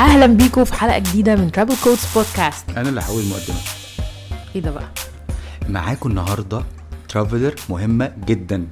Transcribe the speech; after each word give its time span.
أهلا 0.00 0.26
بيكم 0.26 0.64
في 0.64 0.74
حلقة 0.74 0.98
جديدة 0.98 1.36
من 1.36 1.52
ترافل 1.52 1.84
كودز 1.84 2.06
بودكاست 2.14 2.70
أنا 2.76 2.88
اللي 2.88 3.00
هقول 3.00 3.22
المقدمة. 3.22 3.56
إيه 4.54 4.62
ده 4.62 4.70
بقى؟ 4.70 4.88
معاكم 5.68 6.08
النهارده 6.10 6.62
ترافلر 7.08 7.54
مهمة 7.70 8.12
جدا. 8.26 8.66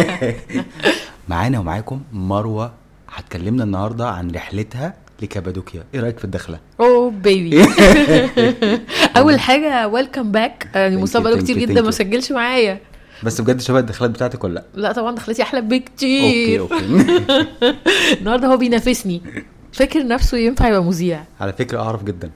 معانا 1.28 1.58
ومعاكم 1.58 2.00
مروة. 2.12 2.72
هتكلمنا 3.08 3.64
النهارده 3.64 4.08
عن 4.08 4.30
رحلتها 4.30 4.94
لكابادوكيا. 5.22 5.84
إيه 5.94 6.00
رأيك 6.00 6.18
في 6.18 6.24
الدخلة؟ 6.24 6.58
oh 6.80 7.10
baby 7.10 7.64
أول 9.16 9.40
حاجة 9.40 9.88
welcome 9.88 10.32
back 10.32 10.68
يعني 10.74 10.96
بقاله 11.22 11.38
thank 11.40 11.42
كتير 11.42 11.58
جدا 11.58 11.82
ما. 11.82 11.90
سجلش 11.90 12.32
معايا. 12.32 12.80
بس 13.22 13.40
بجد 13.40 13.60
شبه 13.60 13.78
الدخلات 13.78 14.10
بتاعتك 14.10 14.44
ولا 14.44 14.54
لأ؟ 14.54 14.64
لا 14.74 14.92
طبعا 14.92 15.14
دخلتي 15.14 15.42
أحلى 15.42 15.60
أوكي 15.60 15.78
بكتير 15.78 16.60
أوكي. 16.60 16.74
النهارده 18.20 18.48
هو 18.48 18.56
بينافسني. 18.56 19.22
فاكر 19.72 20.06
نفسه 20.06 20.38
ينفع 20.38 20.68
يبقى 20.68 20.84
مذيع. 20.84 21.24
على 21.40 21.52
فكرة 21.52 21.78
أعرف 21.80 22.04
جدا 22.04 22.30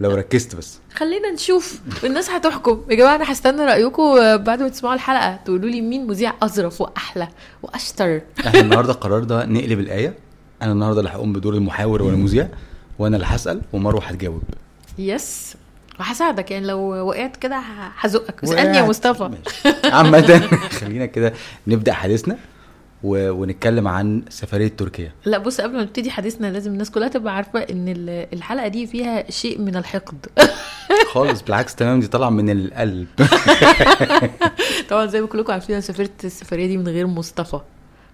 لو 0.00 0.10
ركزت 0.14 0.56
بس. 0.56 0.78
خلينا 0.94 1.30
نشوف 1.30 1.80
الناس 2.04 2.30
هتحكم. 2.30 2.80
يا 2.90 2.94
جماعة 2.96 3.14
أنا 3.16 3.32
هستنى 3.32 3.64
رأيكم 3.64 4.36
بعد 4.36 4.62
ما 4.62 4.68
تسمعوا 4.68 4.94
الحلقة. 4.94 5.36
تقولوا 5.44 5.70
لي 5.70 5.80
مين 5.80 6.06
مذيع 6.06 6.32
أظرف 6.42 6.80
وأحلى 6.80 7.28
وأشطر. 7.62 8.20
إحنا 8.46 8.60
النهارده 8.60 8.92
قررنا 8.92 9.46
نقلب 9.46 9.80
الآية. 9.80 10.14
أنا 10.62 10.72
النهارده 10.72 11.00
اللي 11.00 11.10
هقوم 11.10 11.32
بدور 11.32 11.54
المحاور 11.54 12.02
والمذيع 12.02 12.48
وأنا 12.98 13.16
اللي 13.16 13.26
هسأل 13.28 13.62
ومروة 13.72 14.04
هتجاوب. 14.04 14.42
يس 14.98 15.54
وهساعدك. 16.00 16.50
يعني 16.50 16.66
لو 16.66 16.78
وقعت 16.80 17.36
كده 17.36 17.62
هزقك. 17.98 18.44
اسألني 18.44 18.78
يا. 18.78 18.82
مصطفى. 18.82 19.30
عامة 19.84 20.48
خلينا 20.80 21.06
كده 21.06 21.32
نبدأ 21.66 21.92
حديثنا. 21.92 22.36
و... 23.02 23.30
ونتكلم 23.30 23.88
عن 23.88 24.22
سفرية 24.28 24.68
تركيا. 24.68 25.12
لا 25.24 25.38
بص 25.38 25.60
قبل 25.60 25.76
ما 25.76 25.82
نبتدي 25.82 26.10
حديثنا 26.10 26.46
لازم 26.46 26.72
الناس 26.72 26.90
كلها 26.90 27.08
تبقى 27.08 27.36
عارفة 27.36 27.60
إن 27.60 27.88
ال- 27.88 28.26
الحلقة 28.32 28.68
دي 28.68 28.86
فيها 28.86 29.30
شيء 29.30 29.58
من 29.60 29.76
الحقد. 29.76 30.26
خالص 31.12 31.42
بالعكس 31.42 31.74
تمام 31.74 32.00
دي 32.00 32.06
طالعة 32.06 32.30
من 32.30 32.50
القلب. 32.50 33.06
طبعا 34.90 35.06
زي 35.06 35.20
ما 35.20 35.26
كلكم 35.26 35.52
عارفين 35.52 35.74
أنا 35.74 35.80
سافرت 35.80 36.24
السفرية 36.24 36.66
دي 36.66 36.76
من 36.76 36.88
غير 36.88 37.06
مصطفى. 37.06 37.60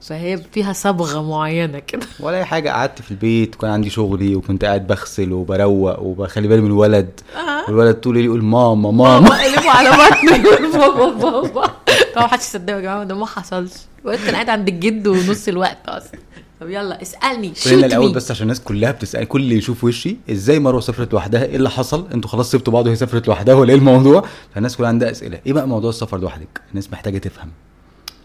فهي 0.01 0.41
فيها 0.53 0.73
صبغة 0.73 1.23
معينة 1.23 1.79
كده. 1.79 2.07
ولا 2.21 2.37
أي 2.37 2.45
حاجة. 2.45 2.71
قعدت 2.71 3.03
في 3.03 3.11
البيت 3.11 3.55
وكان 3.55 3.71
عندي 3.71 3.91
شغلي 3.91 4.37
وكنت 4.37 4.65
قاعد 4.65 4.87
بغسل 4.87 5.33
وبروق 5.33 6.01
وبخلي 6.03 6.49
بالي 6.49 6.61
من 6.61 6.67
الولد. 6.67 7.21
آه. 7.37 7.65
والولد 7.71 7.95
طول 7.95 8.13
الليل 8.17 8.27
يقول 8.27 8.43
ماما 8.45 8.91
ماما. 8.91 9.43
قلبوا 9.43 9.71
على 9.71 9.91
بطني 9.91 10.49
يقول 10.49 10.73
بابا 10.73 11.11
بابا 11.41 11.67
طبعا 12.15 12.27
محدش 12.27 12.43
يصدقوا 12.43 12.77
يا 12.77 12.83
جماعة 12.83 13.05
ده 13.05 13.15
ما 13.15 13.27
حصلش. 13.27 13.73
الواد 14.05 14.19
كان 14.19 14.35
قاعد 14.35 14.49
عند 14.49 14.69
الجد 14.69 15.07
ونص 15.07 15.49
الوقت 15.49 15.79
أصلا. 15.89 16.21
طب 16.61 16.71
يلا 16.71 17.03
اسألني. 17.03 17.53
shoot 17.55 17.73
الأول 17.73 18.13
بس 18.13 18.31
عشان 18.31 18.43
الناس 18.43 18.61
كلها 18.61 18.91
بتسأل 18.91 19.29
كل 19.29 19.41
اللي 19.41 19.57
يشوف 19.57 19.85
وشي 19.85 20.17
إزاي 20.31 20.59
مروة 20.59 20.81
سافرت 20.81 21.13
لوحدها؟ 21.13 21.45
إيه 21.45 21.57
اللي 21.57 21.71
حصل؟ 21.71 22.07
أنتوا 22.15 22.31
خلاص 22.31 22.51
سبتوا 22.51 22.73
بعض 22.73 22.87
وهي 22.87 22.97
سافرت 22.97 23.29
لوحدها 23.29 23.55
ولا 23.55 23.71
إيه 23.71 23.79
الموضوع؟ 23.79 24.25
فالناس 24.55 24.77
كلها 24.77 24.89
عندها 24.89 25.11
أسئلة. 25.11 25.39
إيه 25.47 25.53
بقى 25.53 25.69
موضوع 25.69 25.91
السفر 25.91 26.19
لوحدك؟ 26.19 26.61
الناس 26.71 26.93
محتاجة 26.93 27.19
تفهم. 27.19 27.51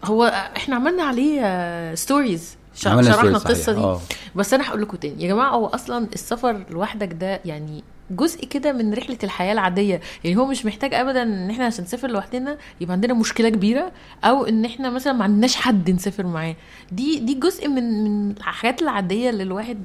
هو 0.04 0.24
إحنا 0.56 0.76
عملنا 0.76 1.02
عليه 1.02 1.94
stories 1.94 2.56
شرحنا 2.74 3.22
القصة 3.22 3.72
دي 3.72 3.80
آه. 3.80 4.00
بس 4.34 4.54
أنا 4.54 4.68
هقول 4.68 4.82
لكم 4.82 4.96
تاني 4.96 5.22
يا 5.22 5.28
جماعة 5.28 5.50
هو 5.50 5.66
أصلا 5.66 6.08
السفر 6.14 6.64
لوحدك 6.70 7.12
ده 7.12 7.40
يعني 7.44 7.84
جزء 8.10 8.44
كده 8.44 8.72
من 8.72 8.94
رحلة 8.94 9.18
الحياة 9.24 9.52
العادية. 9.52 10.00
يعني 10.24 10.36
هو 10.36 10.46
مش 10.46 10.66
محتاج 10.66 10.94
ابدا 10.94 11.22
إن 11.22 11.50
إحنا 11.50 11.64
عشان 11.66 11.84
نسافر 11.84 12.08
لوحدنا 12.10 12.56
يبقى 12.80 12.92
عندنا 12.92 13.14
مشكلة 13.14 13.48
كبيرة 13.48 13.92
أو 14.24 14.44
إن 14.44 14.64
إحنا 14.64 14.90
مثلا 14.90 15.12
ما 15.12 15.24
عندناش 15.24 15.56
حد 15.56 15.90
نسافر 15.90 16.26
معاه. 16.26 16.56
دي 16.92 17.18
دي 17.18 17.34
جزء 17.34 17.68
من 17.68 18.04
من 18.04 18.30
الحاجات 18.30 18.82
العادية 18.82 19.30
اللي 19.30 19.42
الواحد 19.42 19.78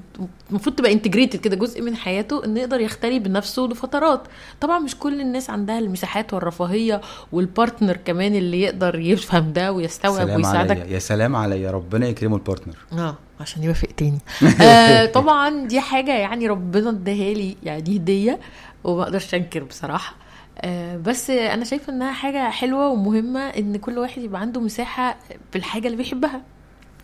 المفروض 0.50 0.76
تبقى 0.76 0.94
integrated 0.94 1.40
كده 1.40 1.56
جزء 1.56 1.82
من 1.82 1.96
حياته 1.96 2.46
انه 2.46 2.60
يقدر 2.60 2.80
يختلي 2.80 3.20
بنفسه 3.20 3.62
لفترات. 3.64 4.22
طبعا 4.62 4.80
مش 4.80 4.96
كل 4.96 5.22
الناس 5.22 5.50
عندها 5.50 5.80
المساحات 5.80 6.34
والرفاهية 6.34 7.02
وال 7.32 7.47
partner 7.47 7.98
كمان 7.98 8.36
اللي 8.36 8.62
يقدر 8.62 9.00
يفهم 9.00 9.54
ده 9.54 9.72
ويستوعب 9.72 10.30
ويساعدك 10.36 10.72
عليا. 10.78 10.94
يا 10.94 11.00
سلام 11.00 11.36
عليا. 11.36 11.72
ربنا 11.72 12.08
يكرمه 12.08 12.36
ال 12.36 12.41
partner 12.41 12.76
آه. 12.94 13.16
عشان 13.40 13.64
يوافق 13.64 13.88
تاني. 13.98 14.20
آه 14.62 15.06
طبعا 15.06 15.66
دي 15.68 15.80
حاجة 15.80 16.18
يعني 16.18 16.48
ربنا 16.48 16.90
اداها 16.90 17.34
لي 17.34 17.58
يعني 17.64 17.98
هدية 17.98 18.40
وما 18.84 19.04
أقدرش 19.04 19.36
انكر 19.36 19.64
بصراحة. 19.64 20.16
آه 20.62 20.98
بس 20.98 21.30
أنا 21.30 21.66
شايفة 21.66 21.94
إنها 21.94 22.14
حاجة 22.14 22.50
حلوة 22.50 22.88
ومهمة 22.88 23.40
إن 23.40 23.78
كل 23.78 23.98
واحد 23.98 24.22
يبقى 24.22 24.42
عنده 24.42 24.62
مساحة 24.62 25.18
في 25.52 25.58
الحاجة 25.58 25.86
اللي 25.86 25.98
بيحبها. 25.98 26.42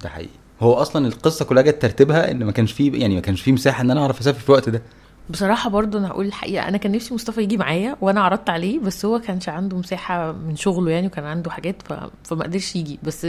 ده 0.04 0.10
حقيقي. 0.10 0.30
هو 0.62 0.74
أصلا 0.74 1.08
القصة 1.08 1.46
كلها 1.46 1.64
جت 1.64 1.82
ترتيبها 1.82 2.32
إن 2.32 2.44
ما 2.44 2.52
كانش 2.52 2.72
فيه 2.72 3.02
يعني 3.02 3.16
ما 3.16 3.22
كانش 3.22 3.42
فيه 3.42 3.52
مساحة 3.52 3.82
إن 3.82 3.92
أنا 3.92 4.02
أعرف 4.02 4.20
أسافر 4.20 4.40
في 4.40 4.50
الوقت 4.50 4.70
ده. 4.70 4.82
بصراحة 5.30 5.70
برضو 5.70 5.98
أنا 5.98 6.08
هقول 6.08 6.26
الحقيقة 6.26 6.68
أنا 6.68 6.78
كان 6.78 6.92
نفسي 6.92 7.14
مصطفى 7.14 7.42
يجي 7.42 7.58
معايا 7.58 7.96
وأنا 8.02 8.22
عرضت 8.22 8.50
عليه 8.50 8.80
بس 8.80 9.06
هو 9.06 9.20
كانش 9.20 9.50
عنده 9.50 9.78
مساحة 9.78 10.32
من 10.32 10.56
شغله 10.56 10.92
يعني 10.92 11.08
وكان 11.08 11.26
عنده 11.26 11.52
حاجات 11.52 11.76
ف... 11.82 11.94
فما 12.24 12.44
قدرش 12.44 12.76
يجي. 12.76 13.00
بس 13.04 13.28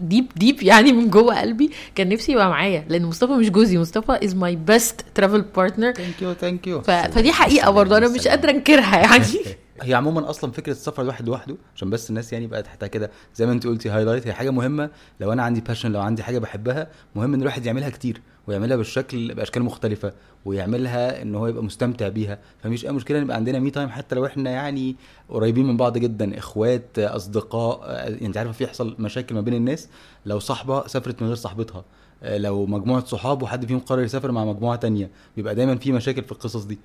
deep 0.00 0.26
deep 0.36 0.62
يعني 0.62 0.92
من 0.92 1.10
جوه 1.10 1.40
قلبي. 1.40 1.70
كان 1.94 2.08
نفسي 2.08 2.32
يبقى 2.32 2.48
معايا 2.48 2.84
لأن 2.88 3.04
مصطفى 3.04 3.32
مش 3.32 3.50
جوزي. 3.50 3.78
مصطفى 3.78 4.24
is 4.24 4.34
my 4.34 4.56
best 4.56 5.04
travel 5.14 5.42
partner 5.42 5.92
thank 5.92 6.22
you 6.22 6.32
thank 6.32 6.66
you. 6.66 6.80
فدي 6.82 7.32
حقيقة 7.32 7.70
برضه 7.70 7.96
أنا 7.98 8.08
مش 8.08 8.28
قادرة 8.28 8.50
أنكرها 8.50 8.96
يعني. 8.96 9.24
هي 9.82 9.94
عموما 9.94 10.30
أصلا 10.30 10.52
فكرة 10.52 10.72
السفر 10.72 11.02
الواحد 11.02 11.26
لوحده 11.26 11.56
عشان 11.76 11.90
بس 11.90 12.10
الناس 12.10 12.32
يعني 12.32 12.46
بقى 12.46 12.62
تحتها 12.62 12.86
كده. 12.86 13.10
زي 13.34 13.46
ما 13.46 13.52
أنت 13.52 13.66
قلتي 13.66 13.88
highlight 13.90 14.26
هي 14.26 14.32
حاجة 14.32 14.50
مهمة. 14.50 14.90
لو 15.20 15.32
أنا 15.32 15.42
عندي 15.42 15.60
passion 15.60 15.92
لو 15.92 16.00
عندي 16.00 16.22
حاجة 16.22 16.38
بحبها 16.38 16.88
مهم 17.14 17.34
إن 17.34 17.40
الواحد 17.40 17.66
يعملها 17.66 17.90
كتير. 17.90 18.20
ويعملها 18.46 18.76
بالشكل 18.76 19.34
بأشكال 19.34 19.62
مختلفة 19.62 20.12
ويعملها 20.44 21.22
إن 21.22 21.34
هو 21.34 21.46
يبقى 21.46 21.64
مستمتع 21.64 22.08
بيها. 22.08 22.38
فمش 22.62 22.86
أي 22.86 22.92
مشكلة 22.92 23.20
نبقى 23.20 23.36
عندنا 23.36 23.58
me 23.58 23.70
time 23.70 23.88
حتى 23.88 24.14
لو 24.14 24.26
إحنا 24.26 24.50
يعني 24.50 24.96
قريبين 25.28 25.66
من 25.66 25.76
بعض 25.76 25.98
جدا 25.98 26.38
إخوات 26.38 26.98
أصدقاء 26.98 27.90
يعني 27.90 28.26
أنت 28.26 28.36
عارفه 28.36 28.52
في 28.52 28.64
يحصل 28.64 28.96
مشاكل 28.98 29.34
ما 29.34 29.40
بين 29.40 29.54
الناس. 29.54 29.88
لو 30.26 30.38
صاحبة 30.38 30.86
سافرت 30.86 31.22
من 31.22 31.28
غير 31.28 31.36
صاحبتها 31.36 31.84
لو 32.22 32.66
مجموعة 32.66 33.04
صحاب 33.04 33.42
وحد 33.42 33.66
فيهم 33.66 33.78
قرر 33.78 34.02
يسافر 34.02 34.32
مع 34.32 34.44
مجموعة 34.44 34.76
تانية 34.76 35.10
بيبقى 35.36 35.54
دايما 35.54 35.76
في 35.76 35.92
مشاكل 35.92 36.22
في 36.22 36.32
القصص 36.32 36.64
دي. 36.64 36.78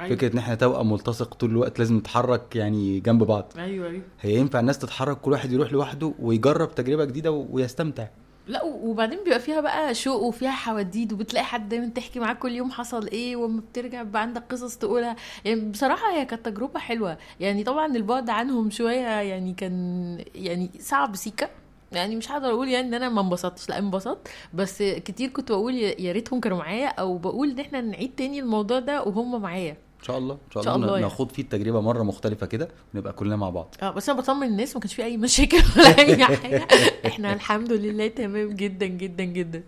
أيوة. 0.00 0.16
فكرة 0.16 0.32
إن 0.32 0.38
إحنا 0.38 0.54
توأم 0.54 0.92
ملتصق 0.92 1.34
طول 1.34 1.50
الوقت 1.50 1.78
لازم 1.78 1.96
نتحرك 1.96 2.56
يعني 2.56 3.00
جنب 3.00 3.22
بعض. 3.22 3.52
أيوه 3.58 3.88
أيوه. 3.88 4.02
هي 4.20 4.34
ينفع 4.36 4.60
الناس 4.60 4.78
تتحرك 4.78 5.20
كل 5.20 5.32
واحد 5.32 5.52
يروح 5.52 5.72
لوحده 5.72 6.12
ويجرب 6.18 6.74
تجربة 6.74 7.04
جديدة 7.04 7.30
ويستمتع. 7.30 8.06
لا 8.46 8.62
وبعدين 8.64 9.18
بيبقى 9.24 9.40
فيها 9.40 9.60
بقى 9.60 9.94
شوق 9.94 10.22
وفيها 10.22 10.50
حواديت 10.50 11.12
وبتلاقي 11.12 11.44
حد 11.44 11.68
دايما 11.68 11.86
تحكي 11.88 12.20
معاه 12.20 12.32
كل 12.34 12.52
يوم 12.52 12.70
حصل 12.70 13.06
إيه 13.08 13.36
وما 13.36 13.60
بترجع 13.60 14.02
بقى 14.02 14.22
عندك 14.22 14.42
قصص 14.50 14.76
تقولها. 14.76 15.16
يعني 15.44 15.60
بصراحة 15.70 16.12
هي 16.12 16.24
كانت 16.24 16.46
تجربة 16.46 16.80
حلوة. 16.80 17.18
يعني 17.40 17.64
طبعا 17.64 17.86
البعد 17.96 18.30
عنهم 18.30 18.70
شوية 18.70 19.06
يعني 19.20 19.54
كان 19.54 20.18
يعني 20.34 20.70
صعب 20.80 21.16
سيكا. 21.16 21.48
يعني 21.92 22.16
مش 22.16 22.30
هقدر 22.32 22.48
أقول 22.50 22.68
يعني 22.68 22.88
إن 22.88 22.94
أنا 22.94 23.08
ما 23.08 23.20
انبسطتش 23.20 23.68
لا 23.68 23.78
انبسطت. 23.78 24.28
بس 24.54 24.82
كتير 24.82 25.28
كنت 25.30 25.52
بقول 25.52 25.74
يا 25.74 26.12
ريتهم 26.12 26.40
كانوا 26.40 26.58
معايا 26.58 26.88
أو 26.88 27.18
بقول 27.18 27.50
إن 27.50 27.60
إحنا 27.60 27.80
نعيد 27.80 28.14
تاني 28.16 28.40
الموضوع 28.40 28.78
ده 28.78 29.02
وهم 29.02 29.42
معايا. 29.42 29.76
ان 30.04 30.06
شاء 30.06 30.18
الله 30.18 30.34
إن 30.34 30.50
شاء 30.50 30.62
الله, 30.62 30.74
الله 30.74 30.86
ن- 30.86 30.90
يعني. 30.90 31.02
ناخد 31.02 31.32
فيه 31.32 31.42
التجربة 31.42 31.80
مرة 31.80 32.02
مختلفة 32.02 32.46
كده 32.46 32.68
ونبقى 32.94 33.12
كلنا 33.12 33.36
مع 33.36 33.50
بعض. 33.50 33.74
آه 33.82 33.90
بس 33.90 34.08
أنا 34.08 34.18
بطمن 34.20 34.46
الناس 34.46 34.74
ما 34.74 34.80
كانش 34.80 34.94
في 34.94 35.04
أي 35.04 35.16
مشاكل 35.16 35.56
ولا 35.76 35.98
أي 35.98 36.24
حاجة. 36.24 36.66
إحنا 37.06 37.32
الحمد 37.32 37.72
لله 37.72 38.08
تمام 38.08 38.48
جدا 38.50 38.86
جدا 38.86 39.24
جدا. 39.24 39.62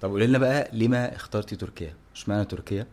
طب 0.00 0.10
قولي 0.10 0.26
لنا 0.26 0.38
بقى 0.38 0.68
ليه 0.72 0.88
ما 0.88 1.14
اخترتي 1.16 1.56
تركيا؟ 1.56 1.94
اشمعنى 2.14 2.44
تركيا؟ 2.44 2.86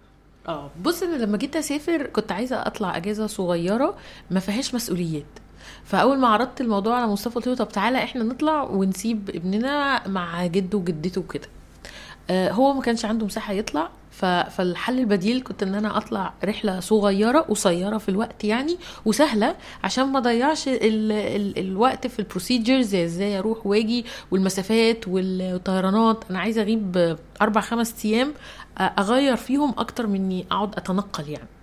آه 0.48 0.70
بص 0.82 1.04
أنا 1.04 1.16
لما 1.16 1.38
جيت 1.38 1.56
أسافر 1.56 2.04
كنت 2.06 2.32
عايزة 2.32 2.56
أطلع 2.68 2.98
أجازة 2.98 3.28
صغيرة 3.28 3.96
ما 4.32 4.40
فيهاش 4.40 4.76
مسؤوليات. 4.76 5.26
فأول 5.84 6.18
ما 6.20 6.28
عرضت 6.28 6.62
الموضوع 6.62 6.96
على 6.98 7.08
مصطفى 7.08 7.36
قلت 7.36 7.48
له 7.48 7.56
طب 7.56 7.70
تعالى 7.70 7.98
إحنا 8.04 8.24
نطلع 8.24 8.64
ونسيب 8.64 9.30
ابننا 9.30 10.08
مع 10.08 10.46
جده 10.46 10.78
وجدته 10.78 11.22
وكده. 11.22 11.48
آه 12.30 12.52
هو 12.52 12.74
ما 12.74 12.82
كانش 12.82 13.06
عنده 13.06 13.26
مساحة 13.26 13.54
يطلع. 13.54 13.90
فالحل 14.50 15.00
البديل 15.00 15.44
كنت 15.44 15.64
إن 15.64 15.76
أنا 15.76 15.98
أطلع 15.98 16.34
رحلة 16.44 16.80
صغيرة 16.80 17.40
قصيرة 17.40 17.98
في 17.98 18.10
الوقت 18.10 18.44
يعني 18.44 18.78
وسهلة 19.06 19.56
عشان 19.84 20.04
ما 20.04 20.20
اضيعش 20.20 20.68
ال... 20.68 21.12
ال... 21.12 21.60
الوقت 21.60 22.08
في 22.08 22.20
ال 22.20 22.27
procedures 22.27 22.96
إزاي 22.96 23.40
أروح 23.40 23.68
وآجي 23.68 24.06
والمسافات 24.32 25.08
والطيرانات. 25.08 26.24
أنا 26.30 26.40
عايزة 26.40 26.62
أغيب 26.62 27.18
أربع 27.42 27.62
خمس 27.62 28.06
أيام 28.06 28.34
أغير 28.80 29.36
فيهم 29.36 29.74
أكتر 29.78 30.08
من 30.08 30.16
إني 30.16 30.46
أقعد 30.52 30.76
أتنقل 30.76 31.30
يعني. 31.30 31.55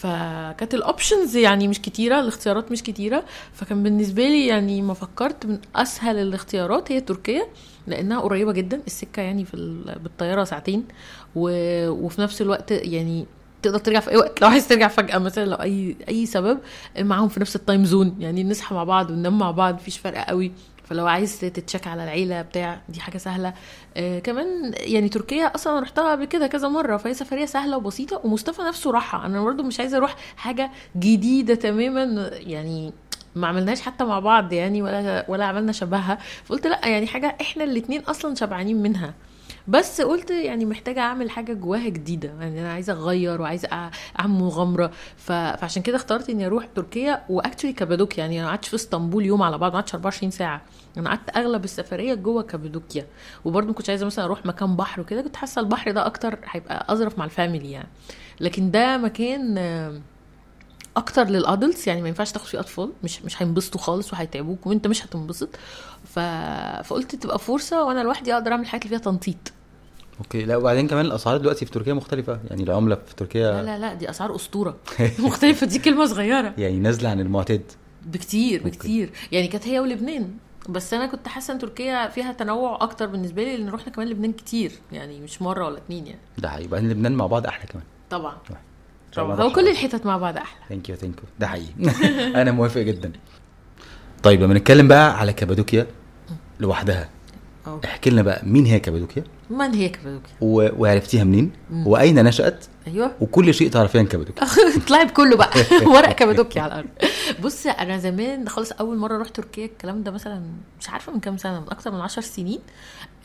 فكانت 0.00 0.74
ال 0.74 0.82
options 0.82 1.36
يعني 1.36 1.68
مش 1.68 1.80
كتيرة 1.80 2.20
الاختيارات 2.20 2.72
مش 2.72 2.82
كتيرة. 2.82 3.24
فكان 3.52 3.82
بالنسبة 3.82 4.22
لي 4.28 4.46
يعني 4.46 4.82
ما 4.82 4.94
فكرت 4.94 5.46
من 5.46 5.58
أسهل 5.76 6.16
الاختيارات 6.18 6.92
هي 6.92 7.00
تركيا 7.00 7.42
لأنها 7.86 8.20
قريبة 8.20 8.52
جدا. 8.52 8.80
السكة 8.86 9.22
يعني 9.22 9.44
في 9.44 9.54
ال- 9.54 9.98
بالطيارة 9.98 10.44
ساعتين. 10.44 10.84
و... 11.36 11.50
وفي 11.90 12.20
نفس 12.20 12.42
الوقت 12.42 12.70
يعني 12.70 13.26
تقدر 13.62 13.78
ترجع 13.78 14.00
في 14.00 14.10
أي 14.10 14.16
وقت. 14.16 14.42
لو 14.42 14.48
عايز 14.48 14.68
ترجع 14.68 14.88
فجأة 14.88 15.18
مثلا 15.18 15.44
لو 15.44 15.56
أي 15.56 15.96
أي 16.08 16.26
سبب 16.26 16.58
معاهم 16.98 17.28
في 17.28 17.40
نفس 17.40 17.56
ال 17.56 17.62
time 17.62 17.84
zone 17.84 18.16
يعني 18.20 18.44
نصحى 18.44 18.74
مع 18.74 18.84
بعض 18.84 19.10
وننام 19.10 19.38
مع 19.38 19.50
بعض 19.50 19.74
مفيش 19.74 19.98
فرق 19.98 20.24
قوي. 20.28 20.52
فلو 20.90 21.06
عايز 21.06 21.40
ت 21.40 21.48
check 21.48 21.86
على 21.86 22.04
العيلة 22.04 22.42
بتاع 22.42 22.80
دي 22.88 23.00
حاجة 23.00 23.18
سهلة. 23.18 23.54
آه 23.96 24.18
كمان 24.18 24.74
يعني 24.76 25.08
تركيا 25.08 25.46
أصلا 25.54 25.80
رحتها 25.80 26.12
قبل 26.12 26.24
كده 26.24 26.46
كذا 26.46 26.68
مرة 26.68 26.96
فهي 26.96 27.14
سفرية 27.14 27.46
سهلة 27.46 27.76
وبسيطة 27.76 28.20
ومصطفى 28.24 28.62
نفسه 28.62 28.90
راحها. 28.90 29.26
أنا 29.26 29.44
برضو 29.44 29.62
مش 29.62 29.80
عايزة 29.80 29.96
أروح 29.96 30.16
حاجة 30.36 30.70
جديدة 30.96 31.54
تماما 31.54 32.30
يعني 32.32 32.92
ما 33.34 33.46
عملناش 33.48 33.80
حتى 33.80 34.04
مع 34.04 34.18
بعض 34.20 34.52
يعني 34.52 34.82
ولا 34.82 35.24
ولا 35.28 35.44
عملنا 35.44 35.72
شبهها. 35.72 36.18
فقلت 36.44 36.66
لأ 36.66 36.88
يعني 36.88 37.06
حاجة 37.06 37.36
إحنا 37.40 37.64
الاتنين 37.64 38.00
أصلا 38.00 38.34
شبعانين 38.34 38.82
منها. 38.82 39.14
بس 39.68 40.00
قلت 40.00 40.30
يعني 40.30 40.64
محتاجة 40.64 41.00
أعمل 41.00 41.30
حاجة 41.30 41.52
جواها 41.52 41.88
جديدة. 41.88 42.28
يعني 42.40 42.60
أنا 42.60 42.72
عايزة 42.72 42.92
أغير 42.92 43.40
وعايزة 43.40 43.68
أعمل 44.20 44.34
مغامرة. 44.34 44.90
ف... 45.16 45.32
فعشان 45.32 45.82
كده 45.82 45.96
اخترت 45.96 46.30
إني 46.30 46.46
أروح 46.46 46.68
تركيا. 46.74 47.22
واكشلي 47.28 47.72
كابادوكيا. 47.72 48.18
يعني 48.24 48.40
أنا 48.40 48.48
قعدتش 48.48 48.68
في 48.68 48.76
إسطنبول 48.76 49.26
يوم 49.26 49.42
على 49.42 49.58
بعض 49.58 49.70
ما 49.72 49.76
قعدتش 49.78 49.94
24 49.94 50.30
ساعة. 50.30 50.62
أنا 50.96 51.08
قعدت 51.08 51.36
أغلب 51.36 51.64
السفرية 51.64 52.14
جوه 52.14 52.42
كابادوكيا. 52.42 53.06
وبرضه 53.44 53.66
ما 53.66 53.72
كنتش 53.72 53.90
عايزة 53.90 54.06
مثلا 54.06 54.24
أروح 54.24 54.46
مكان 54.46 54.76
بحر 54.76 55.00
وكده. 55.00 55.22
كنت 55.22 55.36
حاسة 55.36 55.60
البحر 55.60 55.90
ده 55.90 56.06
أكتر 56.06 56.38
هيبقى 56.44 56.86
أظرف 56.92 57.18
مع 57.18 57.24
الفاميلي 57.24 57.70
يعني. 57.70 57.88
لكن 58.40 58.70
ده 58.70 58.96
مكان 58.98 59.58
أكتر 60.96 61.24
لل 61.24 61.39
adults 61.39 61.86
يعني 61.86 62.02
ما 62.02 62.08
ينفعش 62.08 62.32
تاخد 62.32 62.46
فيه 62.46 62.60
أطفال. 62.60 62.92
مش 63.04 63.22
مش 63.22 63.42
هينبسطوا 63.42 63.80
خالص 63.80 64.12
وهيتعبوك. 64.12 64.66
وأنت 64.66 64.86
مش 64.86 65.06
هتنبسط. 65.06 65.48
ف... 66.14 66.18
فقلت 66.88 67.14
تبقى 67.14 67.38
فرصة 67.38 67.84
وأنا 67.84 68.00
لوحدي 68.02 68.34
أقدر 68.34 68.52
أعمل 68.52 68.62
الحاجات 68.62 68.86
اللي 68.86 68.98
فيها 68.98 69.04
تنطيط. 69.12 69.52
أوكي. 70.18 70.44
لا 70.44 70.56
وبعدين 70.56 70.88
كمان 70.88 71.04
الأسعار 71.06 71.36
دلوقتي 71.36 71.66
في 71.66 71.72
تركيا 71.72 71.94
مختلفة. 71.94 72.40
يعني 72.50 72.62
العملة 72.62 72.94
في 72.94 73.00
لا 73.10 73.16
تركيا 73.16 73.62
لا 73.62 73.78
لا 73.78 73.94
دي 73.94 74.10
أسعار 74.10 74.36
أسطورة. 74.36 74.76
مختلفة 75.18 75.66
دي 75.66 75.78
كلمة 75.78 76.06
صغيرة. 76.06 76.54
يعني 76.58 76.78
نازلة 76.78 77.08
عن 77.08 77.20
المعتاد. 77.20 77.62
بكتير 78.06 78.58
أوكي. 78.64 78.70
بكتير. 78.70 79.10
يعني 79.32 79.48
كانت 79.48 79.68
هي 79.68 79.80
ولبنان. 79.80 80.30
بس 80.68 80.94
أنا 80.94 81.06
كنت 81.06 81.28
حاسة 81.28 81.54
إن 81.54 81.58
تركيا 81.58 82.08
فيها 82.08 82.32
تنوع 82.32 82.78
أكتر 82.82 83.06
بالنسبة 83.06 83.44
لي 83.44 83.56
لأن 83.56 83.68
رحنا 83.68 83.92
كمان 83.92 84.08
لبنان 84.08 84.32
كتير. 84.32 84.72
يعني 84.92 85.20
مش 85.20 85.42
مرة 85.42 85.66
ولا 85.66 85.78
اتنين 85.78 86.06
يعني. 86.06 86.20
ده 86.38 86.48
حقيقي. 86.48 86.68
بعدين 86.68 86.90
لبنان 86.90 87.12
مع 87.12 87.26
بعض 87.26 87.46
أحلى 87.46 87.66
كمان. 87.66 87.84
طبعا. 88.10 88.36
طبعا. 89.16 89.40
هو 89.42 89.52
كل. 89.52 89.68
الحتت 89.68 90.06
مع 90.06 90.16
بعض 90.16 90.36
أحلى. 90.36 90.64
thank 90.68 90.88
you 90.88 90.96
thank 90.96 91.16
you 91.16 91.24
ده 91.38 91.46
حقيقي. 91.46 91.72
أنا 92.42 92.50
موافق 92.52 92.80
جدا. 92.80 93.12
طيب 94.22 94.42
لما 94.42 94.54
نتكلم 94.54 94.88
بقى 94.88 95.18
على 95.18 95.32
كابادوكيا 95.32 95.86
لوحدها. 96.60 97.08
احكي 97.84 98.10
لنا 98.10 98.22
بقى 98.22 98.40
مين 98.44 98.66
هي 98.66 98.80
كابادوكيا؟ 98.80 99.24
من 99.50 99.74
هي 99.74 99.88
كابادوكيا 99.88 100.30
و... 100.40 100.68
وعرفتيها 100.82 101.24
منين؟ 101.24 101.50
وأين 101.86 102.24
نشأت؟ 102.24 102.64
أيوه. 102.86 103.12
وكل 103.20 103.54
شيء 103.54 103.70
تعرفيه 103.70 103.98
عن 103.98 104.06
كابادوكيا 104.06 104.44
اطلعي 104.76 105.04
بكله 105.04 105.36
بقى. 105.36 105.50
ورق 105.94 106.12
كابادوكيا 106.12 106.62
على 106.62 106.72
الأرض. 106.72 106.88
بص 107.42 107.66
أنا 107.66 107.98
زمان 107.98 108.48
خالص 108.48 108.72
أول 108.72 108.96
مرة 108.96 109.18
رحت 109.18 109.36
تركيا 109.36 109.64
الكلام 109.64 110.02
ده 110.02 110.10
مثلا 110.10 110.42
مش 110.80 110.88
عارفة 110.88 111.12
من 111.12 111.20
كام 111.20 111.36
سنة 111.36 111.60
من 111.60 111.66
أكتر 111.70 111.90
من 111.90 112.00
عشر 112.00 112.22
سنين. 112.22 112.58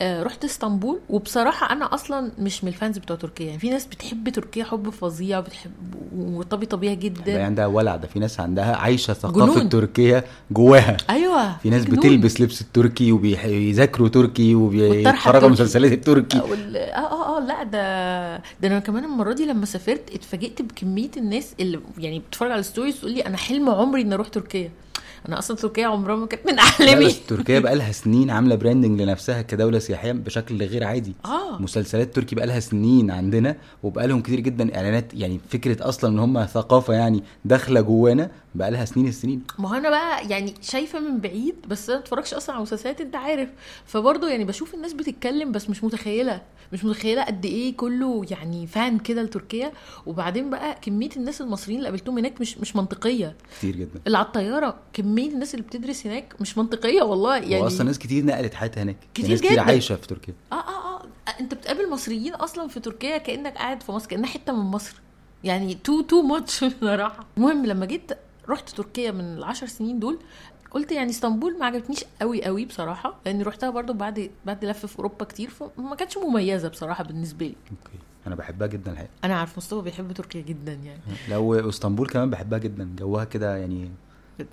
آه 0.02 0.22
رحت 0.22 0.44
إسطنبول 0.44 0.98
وبصراحة 1.08 1.72
أنا 1.72 1.94
أصلا 1.94 2.30
مش 2.38 2.64
من 2.64 2.68
ال 2.68 2.74
fans 2.74 2.98
بتوع 2.98 3.16
تركيا. 3.16 3.46
يعني 3.46 3.58
في 3.58 3.70
ناس 3.70 3.86
بتحب 3.86 4.28
تركيا 4.28 4.64
حب 4.64 4.90
فظيع 4.90 5.38
وبتحب 5.38 5.70
ومرتبطه 6.16 6.76
بيها 6.76 6.94
جدا. 6.94 7.44
عندها 7.44 7.66
ولع 7.66 7.96
ده 7.96 8.08
في 8.08 8.18
ناس 8.18 8.40
عندها 8.40 8.76
عايشة 8.76 9.12
ثقافة 9.12 9.54
جنون. 9.54 9.68
تركيا 9.68 10.24
جواها. 10.50 10.96
أيوه 11.10 11.56
في 11.58 11.70
ناس 11.70 11.84
جنون. 11.84 11.98
بتلبس 11.98 12.40
لبس 12.40 12.60
التركي 12.60 13.12
وبيذاكروا 13.12 14.08
تركي 14.08 14.54
وبيتفرجوا. 14.54 15.48
مسلسلات 15.48 15.92
التركي. 15.92 16.15
وال... 16.50 16.76
آه 16.76 16.80
آه 16.98 17.36
آه 17.36 17.40
لا 17.40 17.62
ده 17.62 18.36
ده 18.36 18.68
أنا 18.68 18.78
كمان 18.78 19.04
المرة 19.04 19.32
دي 19.32 19.44
لما 19.46 19.66
سافرت 19.66 20.14
اتفاجئت 20.14 20.62
بكمية 20.62 21.10
الناس 21.16 21.54
اللي 21.60 21.80
يعني 21.98 22.18
بتتفرج 22.18 22.50
على 22.50 22.60
ال 22.60 22.65
stories 22.65 22.98
تقول 23.00 23.12
لي 23.12 23.26
أنا 23.26 23.36
حلم 23.36 23.70
عمري 23.70 24.02
إني 24.02 24.14
أروح 24.14 24.28
تركيا. 24.28 24.70
أنا 25.28 25.38
أصلا 25.38 25.56
تركيا 25.56 25.86
عمرها 25.86 26.16
ما 26.16 26.26
كانت 26.26 26.46
من 26.46 26.54
لا 26.54 26.62
أحلامي. 26.62 27.12
تركيا 27.12 27.58
بقى 27.58 27.74
لها 27.76 27.92
سنين 27.92 28.30
عاملة 28.30 28.54
براندنج 28.54 29.00
لنفسها 29.02 29.42
كدولة 29.42 29.78
سياحية 29.78 30.12
بشكل 30.12 30.62
غير 30.62 30.84
عادي. 30.84 31.12
آه. 31.24 31.62
مسلسلات 31.62 32.14
تركي 32.14 32.34
بقى 32.34 32.46
لها 32.46 32.60
سنين 32.60 33.10
عندنا 33.10 33.56
وبقى 33.82 34.06
لهم 34.06 34.22
كتير 34.22 34.40
جدا 34.40 34.76
إعلانات 34.76 35.14
يعني 35.14 35.40
فكرة 35.50 35.88
أصلا 35.88 36.10
إن 36.10 36.18
هم 36.18 36.46
ثقافة 36.46 36.94
يعني 36.94 37.22
داخلة 37.44 37.80
جوانا 37.80 38.30
بقى 38.54 38.70
لها 38.70 38.84
سنين 38.84 39.08
السنين. 39.08 39.42
ما 39.58 39.68
هو 39.70 39.74
أنا 39.74 39.90
بقى 39.90 40.28
يعني 40.28 40.54
شايفة 40.62 40.98
من 40.98 41.18
بعيد 41.20 41.54
بس 41.68 41.88
أنا 41.90 41.98
ما 41.98 42.02
بتفرجش 42.02 42.34
أصلا 42.34 42.54
على 42.54 42.62
مسلسلات 42.62 43.00
أنت 43.00 43.16
عارف. 43.16 43.48
فبرضه 43.86 44.28
يعني 44.28 44.44
بشوف 44.44 44.74
الناس 44.74 44.92
بتتكلم 44.92 45.52
بس 45.52 45.70
مش 45.70 45.84
متخيلة. 45.84 46.42
مش 46.72 46.84
متخيلة 46.84 47.22
قد 47.24 47.44
إيه 47.44 47.76
كله 47.76 48.24
يعني 48.30 48.66
فان 48.66 48.98
كده 48.98 49.22
لتركيا. 49.22 49.72
وبعدين 50.06 50.50
بقى 50.50 50.78
كمية 50.82 51.10
الناس 51.16 51.40
المصريين 51.40 51.78
اللي 51.78 51.88
قابلتهم 51.88 52.18
هناك 52.18 52.40
مش 52.40 52.58
مش 52.58 52.76
منطقية. 52.76 53.36
كتير 53.58 53.76
جدا. 53.76 54.00
اللي 54.06 54.18
على 54.18 54.26
الطيارة 54.26 54.76
كمية 54.92 55.28
الناس 55.30 55.54
اللي 55.54 55.66
بتدرس 55.66 56.06
هناك 56.06 56.34
مش 56.40 56.58
منطقية 56.58 57.02
والله. 57.02 57.34
يعني 57.36 57.50
يعني 57.50 57.64
واصلا 57.64 57.86
ناس 57.86 57.98
كتير 57.98 58.24
نقلت 58.24 58.54
حياتها 58.54 58.82
هناك. 58.82 58.96
كتير 59.14 59.30
ناس 59.30 59.38
كتير 59.40 59.52
جدا. 59.52 59.62
عايشة 59.62 59.94
في 59.96 60.06
تركيا. 60.06 60.34
آه 60.52 60.54
آه 60.56 60.96
آه. 60.96 61.02
أنت 61.40 61.54
بتقابل 61.54 61.90
مصريين 61.90 62.34
أصلا 62.34 62.68
في 62.68 62.80
تركيا 62.80 63.18
كأنك 63.18 63.54
قاعد 63.54 63.82
في 63.82 63.92
مصر 63.92 64.08
كأنها 64.08 64.26
حتة 64.30 64.52
من 64.52 64.70
مصر. 64.70 65.00
يعني 65.44 65.74
too 65.74 66.00
too 66.00 66.22
much 66.22 66.64
بصراحة. 66.64 67.26
المهم 67.36 67.66
لما 67.66 67.86
جيت 67.86 68.12
رحت 68.48 68.68
تركيا 68.70 69.10
من 69.10 69.20
العشر 69.36 69.66
سنين 69.66 69.98
دول 69.98 70.18
قلت 70.76 70.92
يعني 70.92 71.10
اسطنبول 71.10 71.58
ما 71.58 71.66
عجبتنيش 71.66 72.04
قوي 72.20 72.44
قوي 72.44 72.64
بصراحة 72.64 73.14
لأني 73.26 73.42
رحتها 73.42 73.70
برضو 73.70 73.92
بعد 73.92 74.30
بعد 74.46 74.64
لف 74.64 74.86
في 74.86 74.98
أوروبا 74.98 75.24
كتير 75.24 75.50
فما 75.50 75.94
كانتش 75.96 76.18
مميزة 76.18 76.68
بصراحة 76.68 77.04
بالنسبة 77.04 77.46
لي. 77.46 77.54
أوكي. 77.70 77.98
أنا 78.26 78.34
بحبها 78.34 78.66
جدا 78.68 78.92
الحقيقة. 78.92 79.10
أنا 79.24 79.34
عارف 79.34 79.58
مصطفى 79.58 79.82
بيحب 79.82 80.12
تركيا 80.12 80.40
جدا 80.40 80.72
يعني. 80.72 81.00
لو 81.28 81.68
اسطنبول 81.68 82.06
كمان 82.08 82.30
بحبها 82.30 82.58
جدا 82.58 82.90
جوها 82.98 83.24
كده 83.24 83.56
يعني 83.56 83.90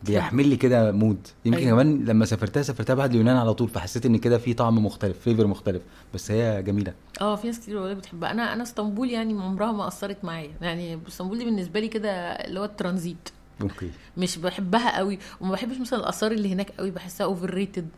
بيعمل 0.03 0.47
لي 0.47 0.55
كده 0.55 0.91
mood 0.91 1.27
يمكن 1.45 1.57
أيوة. 1.59 1.69
أيوة. 1.69 1.83
كمان 1.83 2.05
لما 2.05 2.25
سافرتها 2.25 2.63
سافرتها 2.63 2.93
بعد 2.93 3.09
اليونان 3.09 3.37
على 3.37 3.53
طول 3.53 3.69
فحسيت 3.69 4.05
إن 4.05 4.17
كده 4.17 4.37
في 4.37 4.53
طعم 4.53 4.85
مختلف 4.85 5.19
flavor 5.19 5.47
مختلف 5.47 5.81
بس 6.13 6.31
هي 6.31 6.63
جميلة. 6.63 6.93
آه 7.21 7.35
في 7.35 7.47
ناس 7.47 7.59
كتير 7.59 7.77
والله 7.77 7.93
بتحبها. 7.93 8.31
أنا 8.31 8.53
أنا 8.53 8.63
اسطنبول 8.63 9.09
يعني 9.09 9.33
عمرها 9.33 9.71
ما 9.71 9.87
أثرت 9.87 10.25
معايا. 10.25 10.51
يعني 10.61 10.99
اسطنبول 11.07 11.37
دي 11.37 11.45
بالنسبة 11.45 11.79
لي 11.79 11.87
كده 11.87 12.09
اللي 12.11 12.59
هو 12.59 12.65
الترانزيت. 12.65 13.29
أوكي. 13.61 13.91
مش 14.17 14.37
بحبها 14.37 14.97
قوي 14.97 15.19
وما 15.41 15.51
بحبش 15.51 15.77
مثلا 15.77 15.99
الآثار 15.99 16.31
اللي 16.31 16.53
هناك 16.53 16.71
قوي 16.79 16.91
بحسها 16.91 17.25
overrated 17.25 17.89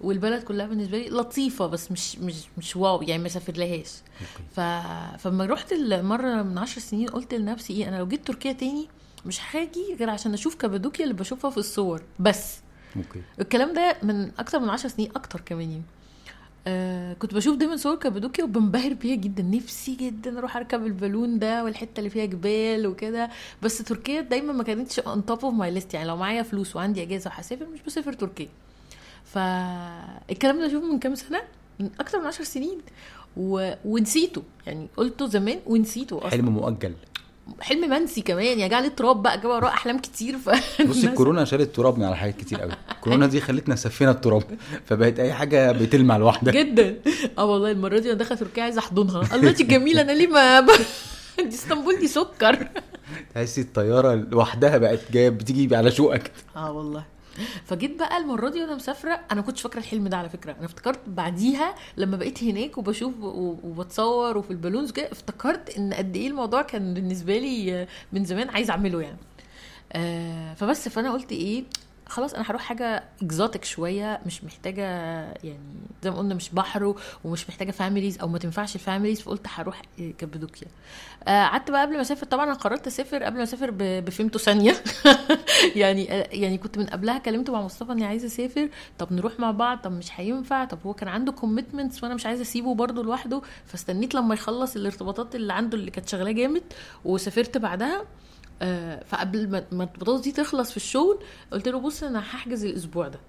والبلد 0.00 0.42
كلها 0.42 0.66
بالنسبة 0.66 0.98
لي 0.98 1.08
لطيفة 1.10 1.66
بس 1.66 1.92
مش 1.92 2.18
مش 2.18 2.34
مش 2.58 2.76
wow 2.76 3.02
يعني 3.02 3.22
ما 3.22 3.28
سافر 3.28 3.52
لهاش 3.56 3.92
أوكي. 4.20 4.44
ف... 4.56 4.60
فلما 5.22 5.46
رحت 5.46 5.72
المره 5.72 6.42
من 6.42 6.58
عشر 6.58 6.80
سنين 6.80 7.08
قلت 7.08 7.34
لنفسي 7.34 7.72
إيه 7.72 7.88
أنا 7.88 7.96
لو 7.96 8.06
جيت 8.06 8.26
تركيا 8.26 8.52
تاني 8.52 8.88
مش 9.26 9.40
هاجي 9.52 9.96
غير 9.98 10.10
عشان 10.10 10.32
أشوف 10.34 10.54
كابادوكيا 10.54 11.04
اللي 11.04 11.14
بشوفها 11.14 11.50
في 11.50 11.58
الصور 11.58 12.02
بس. 12.18 12.56
أوكي. 12.96 13.22
الكلام 13.40 13.74
ده 13.74 13.96
من 14.02 14.30
أكتر 14.38 14.60
من 14.60 14.68
عشر 14.70 14.88
سنين 14.88 15.10
أكتر 15.16 15.40
كمان 15.40 15.70
يعني. 15.70 15.82
آه 16.66 17.12
كنت 17.12 17.34
بشوف 17.34 17.56
دايما 17.56 17.76
صور 17.76 17.94
كابادوكيا 17.96 18.44
وبنبهر 18.44 18.92
بيها 18.92 19.16
جدا. 19.16 19.42
نفسي 19.42 19.94
جدا 19.94 20.38
أروح 20.38 20.56
أركب 20.56 20.86
البالون 20.86 21.38
ده 21.38 21.64
والحتة 21.64 21.98
اللي 21.98 22.10
فيها 22.10 22.24
جبال 22.24 22.86
وكده. 22.86 23.30
بس 23.62 23.78
تركيا 23.78 24.20
دايما 24.20 24.52
ما 24.52 24.62
كانتش 24.62 24.98
on 24.98 25.26
top 25.26 25.44
of 25.44 25.54
my 25.54 25.70
list 25.70 25.94
يعني 25.94 26.08
لو 26.08 26.16
معايا 26.16 26.42
فلوس 26.42 26.76
وعندي 26.76 27.02
أجازة 27.02 27.30
وهسافر 27.30 27.66
مش 27.66 27.80
بسافر 27.86 28.12
تركيا. 28.12 28.48
فالكلام 29.24 30.58
ده 30.58 30.66
اشوفه 30.66 30.92
من 30.92 30.98
كام 30.98 31.14
سنة؟ 31.14 31.40
من 31.80 31.90
أكتر 32.00 32.20
من 32.20 32.26
عشر 32.26 32.44
سنين. 32.44 32.78
و... 33.36 33.72
ونسيته. 33.84 34.42
يعني 34.66 34.88
قلته 34.96 35.26
زمان 35.26 35.58
ونسيته 35.66 36.18
أصلا. 36.18 36.30
حلم 36.30 36.48
مؤجل. 36.48 36.94
حلم 37.60 37.90
منسي 37.90 38.20
كمان 38.20 38.44
يعني 38.58 38.68
جه 38.68 38.76
عليه 38.76 38.88
تراب 38.88 39.22
بقى 39.22 39.40
جه 39.40 39.48
وراه 39.48 39.68
أحلام 39.68 39.98
كتير 39.98 40.38
ف 40.38 40.50
بصي 40.82 41.06
الكورونا 41.10 41.44
شالت 41.44 41.76
تراب 41.76 41.98
من 41.98 42.04
على 42.04 42.16
حاجات 42.16 42.36
كتير 42.36 42.60
قوي. 42.60 42.72
الكورونا 42.90 43.26
دي 43.26 43.40
خلتنا 43.40 43.76
سفينا 43.76 44.10
التراب 44.10 44.42
فبقت 44.86 45.18
أي 45.20 45.32
حاجة 45.32 45.72
بتلمع 45.72 46.16
لوحدها. 46.16 46.52
جدا. 46.52 46.96
آه 47.38 47.44
والله 47.44 47.70
المرة 47.70 47.98
دي 47.98 48.08
أنا 48.10 48.18
داخلة 48.18 48.38
تركيا 48.38 48.62
عايزة 48.62 48.78
أحضنها. 48.78 49.34
الله 49.36 49.50
دي 49.50 49.64
جميلة 49.64 50.00
أنا 50.00 50.12
ليه 50.12 50.26
ما 50.26 50.60
ب... 50.60 50.66
دي 51.38 51.48
إسطنبول 51.48 51.96
دي 52.00 52.08
سكر. 52.08 52.68
تحسي 53.34 53.60
الطيارة 53.60 54.14
لوحدها 54.14 54.78
بقت 54.78 55.00
جاية 55.12 55.28
بتيجي 55.28 55.76
على 55.76 55.90
شوقك. 55.90 56.32
آه 56.56 56.72
والله. 56.72 57.04
فجيت 57.64 57.98
بقى 57.98 58.16
المرة 58.16 58.48
دي 58.48 58.60
وأنا 58.62 58.74
مسافرة 58.74 59.20
أنا 59.32 59.40
كنتش 59.40 59.62
فاكرة 59.62 59.78
الحلم 59.78 60.08
ده 60.08 60.16
على 60.16 60.28
فكرة. 60.28 60.52
أنا 60.52 60.64
افتكرت 60.64 61.00
بعديها 61.06 61.74
لما 61.96 62.16
بقيت 62.16 62.44
هناك 62.44 62.78
وبشوف 62.78 63.14
وبتصور 63.22 64.38
وفي 64.38 64.50
البالونز 64.50 64.90
كده 64.90 65.12
افتكرت 65.12 65.78
إن 65.78 65.94
قد 65.94 66.16
إيه 66.16 66.28
الموضوع 66.28 66.62
كان 66.62 66.94
بالنسبة 66.94 67.38
لي 67.38 67.86
من 68.12 68.24
زمان 68.24 68.48
عايزه 68.48 68.70
أعمله 68.72 69.02
يعني. 69.02 69.18
آه 69.92 70.54
فبس. 70.54 70.88
فأنا 70.88 71.12
قلت 71.12 71.32
إيه 71.32 71.64
خلاص 72.08 72.34
أنا 72.34 72.44
هروح 72.50 72.62
حاجة 72.62 73.04
exotic 73.22 73.64
شوية 73.64 74.20
مش 74.26 74.44
محتاجة 74.44 74.82
يعني 75.44 75.58
زي 76.02 76.10
ما 76.10 76.16
قلنا 76.18 76.34
مش 76.34 76.50
بحر 76.50 76.94
ومش 77.24 77.48
محتاجة 77.48 77.70
families 77.70 78.18
أو 78.18 78.28
ما 78.28 78.38
تنفعش 78.38 78.74
ال 78.74 78.79
families 78.79 79.20
فقلت 79.20 79.46
هروح 79.48 79.82
كابادوكيا. 80.18 80.66
آه، 81.28 81.44
قعدت 81.44 81.70
بقى 81.70 81.82
قبل 81.82 81.94
ما 81.94 82.00
أسافر 82.00 82.26
طبعا 82.26 82.44
أنا 82.44 82.54
قررت 82.54 82.86
أسافر 82.86 83.22
قبل 83.22 83.36
ما 83.36 83.42
أسافر 83.42 83.70
ب- 83.70 84.04
بفهمته 84.04 84.38
ثانية 84.38 84.74
يعني 85.76 86.12
آه، 86.12 86.28
يعني 86.32 86.58
كنت 86.58 86.78
من 86.78 86.86
قبلها 86.86 87.18
كلمته 87.18 87.52
مع 87.52 87.62
مصطفى 87.62 87.92
إني 87.92 88.04
عايزة 88.04 88.26
أسافر. 88.26 88.68
طب 88.98 89.12
نروح 89.12 89.40
مع 89.40 89.50
بعض؟ 89.50 89.78
طب 89.78 89.92
مش 89.92 90.08
هينفع؟ 90.20 90.64
طب 90.64 90.78
هو 90.86 90.94
كان 90.94 91.08
عنده 91.08 91.32
commitments 91.32 92.02
وأنا 92.04 92.14
مش 92.14 92.26
عايزة 92.26 92.42
أسيبه 92.42 92.74
برضه 92.74 93.02
لوحده 93.02 93.42
فاستنيت 93.66 94.14
لما 94.14 94.34
يخلص 94.34 94.76
الارتباطات 94.76 95.34
اللي 95.34 95.52
عنده 95.52 95.78
اللي 95.78 95.90
كانت 95.90 96.08
شغلاه 96.08 96.32
جامد 96.32 96.62
وسافرت 97.04 97.58
بعدها. 97.58 98.04
فقبل 99.06 99.50
ما 99.50 99.64
الارتباطات 99.72 100.22
دي 100.22 100.32
تخلص 100.32 100.70
في 100.70 100.76
الشغل 100.76 101.18
قلت 101.52 101.68
له 101.68 101.80
بص 101.80 102.02
أنا 102.02 102.18
هحجز 102.20 102.64
الأسبوع 102.64 103.08
ده. 103.08 103.20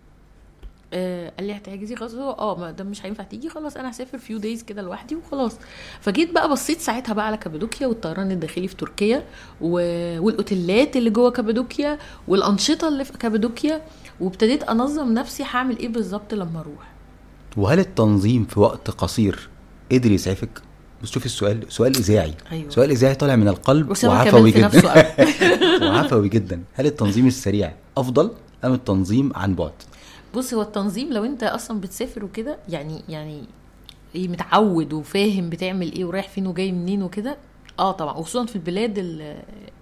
آه، 0.94 1.34
قال 1.38 1.48
لي 1.48 1.54
هتحجزي؟ 1.58 1.96
خلاص. 1.96 2.14
هو 2.14 2.32
آه 2.32 2.72
ده 2.72 2.84
مش 2.84 3.06
هينفع 3.06 3.24
تيجي. 3.24 3.50
خلاص 3.50 3.78
أنا 3.78 3.90
هسافر 3.92 4.18
few 4.18 4.38
days 4.38 4.64
كده 4.64 4.82
لوحدي 4.82 5.16
وخلاص. 5.16 5.58
فجيت 6.02 6.32
بقى 6.32 6.50
بصيت 6.50 6.80
ساعتها 6.80 7.14
بقى 7.14 7.28
على 7.28 7.38
كابادوكيا 7.38 7.88
والطيران 7.88 8.32
الداخلي 8.32 8.68
في 8.68 8.76
تركيا 8.76 9.26
و... 9.62 9.72
والأوتيلات 10.20 10.96
اللي 10.98 11.10
جوه 11.10 11.32
كابادوكيا 11.32 11.98
والأنشطة 12.28 12.88
اللي 12.88 13.06
في 13.06 13.14
كابادوكيا 13.18 13.82
وابتديت 14.20 14.64
أنظم 14.64 15.14
نفسي 15.14 15.44
هعمل 15.44 15.78
إيه 15.78 15.90
بالظبط 15.90 16.34
لما 16.34 16.60
أروح. 16.60 16.94
وهل 17.58 17.80
التنظيم 17.80 18.46
في 18.46 18.60
وقت 18.60 18.92
قصير 18.92 19.50
قدر 19.92 20.12
يسعفك؟ 20.12 20.62
بس 21.04 21.12
شوفي 21.12 21.26
السؤال 21.26 21.60
سؤال 21.70 21.96
إذاعي. 21.98 22.34
أيوة. 22.52 22.70
سؤال 22.70 22.92
إذاعي 22.92 23.16
طالع 23.16 23.36
من 23.36 23.48
القلب 23.48 23.94
وعفوي 24.04 24.52
جدا. 24.52 24.82
وعفوي 25.90 26.30
جدا. 26.30 26.64
هل 26.74 26.86
التنظيم 26.86 27.28
السريع 27.28 27.74
أفضل 27.98 28.32
أم 28.66 28.74
التنظيم 28.74 29.32
عن 29.36 29.56
بعد؟ 29.56 29.72
بص 30.36 30.54
هو 30.54 30.62
التنظيم 30.62 31.14
لو 31.14 31.24
أنت 31.26 31.44
أصلا 31.44 31.82
بتسافر 31.82 32.26
وكده 32.26 32.58
يعني 32.70 33.02
يعني 33.10 33.44
إيه 34.16 34.28
متعود 34.28 34.94
وفاهم 34.94 35.50
بتعمل 35.50 35.92
إيه 35.92 36.06
ورايح 36.06 36.30
فين 36.30 36.48
وجاي 36.48 36.72
منين 36.72 37.04
وكده 37.04 37.38
آه 37.80 37.92
طبعا. 37.92 38.14
وخصوصا 38.18 38.46
في 38.46 38.56
البلاد 38.56 38.98
ال- 38.98 39.42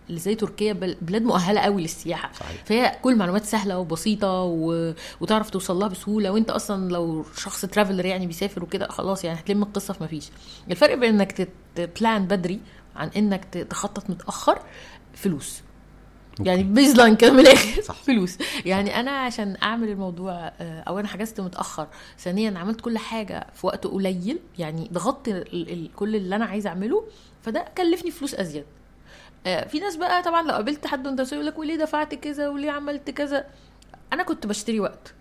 اللي 0.10 0.20
زي 0.20 0.36
تركيا 0.36 0.74
بل- 0.74 0.98
بلاد 1.02 1.22
مؤهلة 1.22 1.62
قوي 1.62 1.82
للسياحة. 1.82 2.32
صحيح. 2.34 2.66
فهي 2.66 2.98
كل 3.02 3.14
المعلومات 3.14 3.46
سهلة 3.46 3.80
وبسيطة 3.80 4.42
و... 4.42 4.94
وتعرف 5.22 5.50
توصل 5.50 5.76
لها 5.80 5.88
بسهولة. 5.88 6.30
وانت 6.32 6.50
أصلا 6.50 6.90
لو 6.92 7.26
شخص 7.38 7.66
traveler 7.66 8.06
يعني 8.06 8.28
بيسافر 8.28 8.64
وكده 8.64 8.88
خلاص 8.88 9.24
يعني 9.26 9.40
هتلم 9.40 9.64
القصة 9.64 9.94
في 9.94 10.04
مفيش. 10.04 10.30
الفرق 10.72 10.96
بين 10.96 11.10
إنك 11.22 11.48
ت 11.76 11.86
plan 11.86 12.26
بدري 12.28 12.60
عن 12.96 13.08
إنك 13.18 13.44
تخطط 13.70 14.10
متأخر 14.10 14.60
فلوس. 15.14 15.62
يعني 16.40 16.64
base 16.64 16.96
line 16.96 17.16
كده 17.16 17.32
من 17.32 17.40
الآخر. 17.40 17.82
فلوس. 18.06 18.38
يعني 18.66 19.00
أنا 19.00 19.12
عشان 19.12 19.58
أعمل 19.64 19.90
الموضوع 19.90 20.34
آه، 20.60 20.80
أو 20.88 21.00
أنا 21.00 21.08
حجزت 21.08 21.42
متأخر 21.42 21.88
ثانيا 22.20 22.60
عملت 22.60 22.82
كل 22.82 22.98
حاجة 22.98 23.48
في 23.54 23.68
وقت 23.68 23.88
قليل 23.88 24.40
يعني 24.60 24.90
ضغطت 24.94 25.30
كل 25.96 26.16
اللي 26.16 26.36
أنا 26.36 26.46
عايزه 26.46 26.70
أعمله 26.70 27.04
فده 27.42 27.66
كلفني 27.78 28.12
فلوس 28.12 28.36
أزيد. 28.36 28.64
في 29.44 29.80
ناس 29.80 29.96
بقى 29.96 30.24
طبعا 30.24 30.42
لو 30.42 30.52
قابلت 30.52 30.88
حد 30.88 31.08
وانت 31.08 31.32
يقول 31.32 31.46
لك 31.46 31.58
وليه 31.58 31.78
دفعت 31.78 32.16
كذا 32.16 32.48
وليه 32.48 32.72
عملت 32.72 33.10
كذا؟ 33.10 33.46
أنا 34.14 34.24
كنت 34.24 34.48
بشتري 34.48 34.80
وقت 34.80 35.14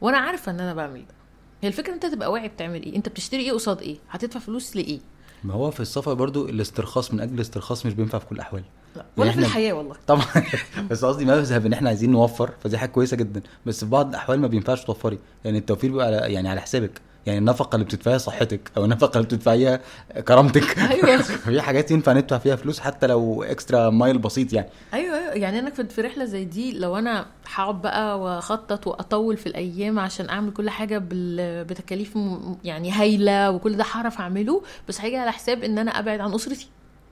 وأنا 0.00 0.18
عارفة 0.18 0.52
إن 0.52 0.60
أنا 0.60 0.74
بعمل 0.74 1.00
ده. 1.00 1.14
هي 1.62 1.68
الفكرة 1.68 1.94
أنت 1.94 2.06
تبقى 2.06 2.32
واعي 2.32 2.48
بتعمل 2.48 2.82
إيه؟ 2.82 2.96
أنت 2.96 3.08
بتشتري 3.08 3.42
إيه 3.42 3.52
قصاد 3.52 3.82
إيه؟ 3.82 3.96
هتدفع 4.10 4.40
فلوس 4.40 4.76
لإيه؟ 4.76 5.00
ما 5.44 5.54
هو 5.54 5.70
في 5.70 5.80
السفر 5.80 6.14
برضو 6.14 6.48
الاسترخاص 6.48 7.14
من 7.14 7.20
أجل 7.20 7.34
الاسترخاص 7.34 7.86
مش 7.86 7.94
بينفع 7.94 8.18
في 8.18 8.26
كل 8.26 8.34
الأحوال. 8.34 8.62
لا. 8.96 9.04
ولا 9.16 9.32
في 9.32 9.38
الحياة 9.38 9.72
والله. 9.72 9.96
طبعا. 10.06 10.26
بس 10.90 11.04
قصدي 11.04 11.24
مذهب 11.24 11.66
إن 11.66 11.72
إحنا 11.72 11.88
عايزين 11.88 12.10
نوفر 12.10 12.50
فدي 12.64 12.78
حاجة 12.78 12.88
كويسة 12.88 13.16
جدا. 13.16 13.42
بس 13.66 13.84
في 13.84 13.90
بعض 13.90 14.08
الأحوال 14.08 14.40
ما 14.40 14.46
بينفعش 14.46 14.84
توفري. 14.84 15.18
لأن 15.44 15.56
التوفير 15.56 15.90
بيبقى 15.90 16.06
على 16.06 16.16
يعني 16.16 16.48
على 16.48 16.60
حسابك. 16.60 17.00
يعني 17.26 17.38
النفقة 17.38 17.74
اللي 17.76 17.84
بتدفعيها 17.86 18.18
صحتك 18.18 18.70
أو 18.76 18.84
النفقة 18.84 19.16
اللي 19.16 19.26
بتدفعيها 19.26 19.80
كرامتك. 20.28 20.78
أيوة. 20.78 21.16
في 21.22 21.60
حاجات 21.60 21.90
ينفع 21.90 22.12
ندفع 22.12 22.38
فيها 22.38 22.56
فلوس 22.56 22.80
حتى 22.80 23.06
لو 23.06 23.42
extra 23.42 23.90
mile 23.90 24.18
بسيط 24.18 24.52
يعني. 24.52 24.68
أيوه 24.94 25.18
أيوه. 25.18 25.32
يعني 25.32 25.58
أنا 25.58 25.70
كنت 25.70 25.92
في 25.92 26.00
رحلة 26.00 26.24
زي 26.24 26.44
دي 26.44 26.78
لو 26.78 26.98
أنا 26.98 27.26
هقعد 27.54 27.82
بقى 27.82 28.20
وأخطط 28.20 28.86
وأطول 28.86 29.36
في 29.36 29.46
الأيام 29.46 29.98
عشان 29.98 30.28
أعمل 30.28 30.52
كل 30.52 30.70
حاجة 30.70 30.98
بال- 30.98 31.64
بتكاليف 31.64 32.18
يعني 32.64 32.90
هايلة 32.90 33.50
وكل 33.50 33.76
ده 33.76 33.84
هعرف 33.92 34.20
أعمله 34.20 34.62
بس 34.88 35.00
هيجي 35.00 35.16
على 35.16 35.32
حساب 35.32 35.64
إن 35.64 35.78
أنا 35.78 35.90
أبعد 35.98 36.20
عن 36.20 36.34
أسرتي. 36.34 36.68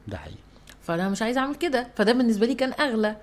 ده 0.09 0.17
حقيقي. 0.17 0.37
فأنا 0.83 1.09
مش 1.09 1.23
عايزة 1.23 1.41
أعمل 1.41 1.55
كده. 1.55 1.87
فده 1.97 2.13
بالنسبة 2.13 2.47
لي 2.47 2.55
كان 2.55 2.73
أغلى. 2.81 3.17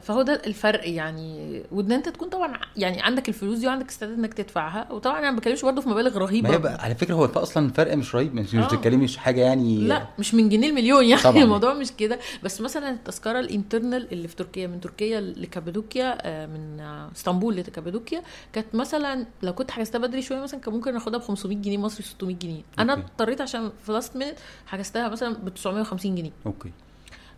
فهو 0.00 0.22
ده 0.22 0.42
الفرق 0.46 0.88
يعني. 0.88 1.62
وإن 1.72 1.92
أنت 1.92 2.08
تكون 2.08 2.28
طبعا 2.28 2.58
يعني 2.76 3.02
عندك 3.02 3.28
الفلوس 3.28 3.58
دي 3.58 3.66
وعندك 3.66 3.88
استعداد 3.88 4.18
إنك 4.18 4.34
تدفعها. 4.34 4.92
وطبعا 4.92 5.18
أنا 5.18 5.30
ما 5.30 5.36
بتكلمش 5.36 5.62
برضه 5.64 5.80
في 5.80 5.88
مبالغ 5.88 6.18
رهيبة. 6.18 6.48
ما 6.48 6.54
هي 6.54 6.58
بقى 6.58 6.82
على 6.84 6.94
فكرة 6.94 7.14
هو 7.14 7.24
أصلا 7.24 7.66
الفرق 7.66 7.94
مش 7.96 8.14
رهيب 8.14 8.34
مش 8.34 8.54
آه. 8.54 8.66
بتتكلمي 8.66 9.04
مش 9.04 9.16
حاجة 9.16 9.40
يعني 9.40 9.78
لا 9.78 10.06
مش 10.18 10.34
من 10.34 10.48
جنيه 10.48 10.68
المليون 10.68 11.04
يعني. 11.04 11.22
طبعاً. 11.22 11.42
الموضوع 11.42 11.74
مش 11.74 11.92
كده. 11.92 12.18
بس 12.42 12.60
مثلا 12.60 12.90
التذكرة 12.90 13.40
ال 13.40 13.48
internal 13.48 14.12
اللي 14.12 14.28
في 14.28 14.36
تركيا 14.36 14.66
من 14.66 14.80
تركيا 14.80 15.20
لكابادوكيا 15.20 16.18
آه، 16.22 16.46
من 16.46 16.80
آه، 16.80 17.10
إسطنبول 17.16 17.56
لكابادوكيا 17.56 18.22
كانت 18.52 18.74
مثلا 18.74 19.26
لو 19.42 19.52
كنت 19.52 19.70
حجزتها 19.70 19.98
بدري 19.98 20.22
شوية 20.22 20.40
مثلا 20.40 20.60
كان 20.60 20.74
ممكن 20.74 20.96
آخدها 20.96 21.18
ب 21.18 21.22
500 21.22 21.56
جنيه 21.56 21.78
مصري 21.78 22.02
600 22.04 22.36
جنيه. 22.36 22.62
أنا. 22.78 22.92
اضطريت 22.92 23.40
عشان 23.40 23.70
في 23.86 23.92
last 23.92 24.16
minute 24.16 24.36
حجزتها 24.66 25.08
مثلا 25.08 25.34
ب 25.34 25.48
950 25.54 26.14
جنيه. 26.14 26.30
أوكي. 26.46 26.68
آه، 26.68 26.72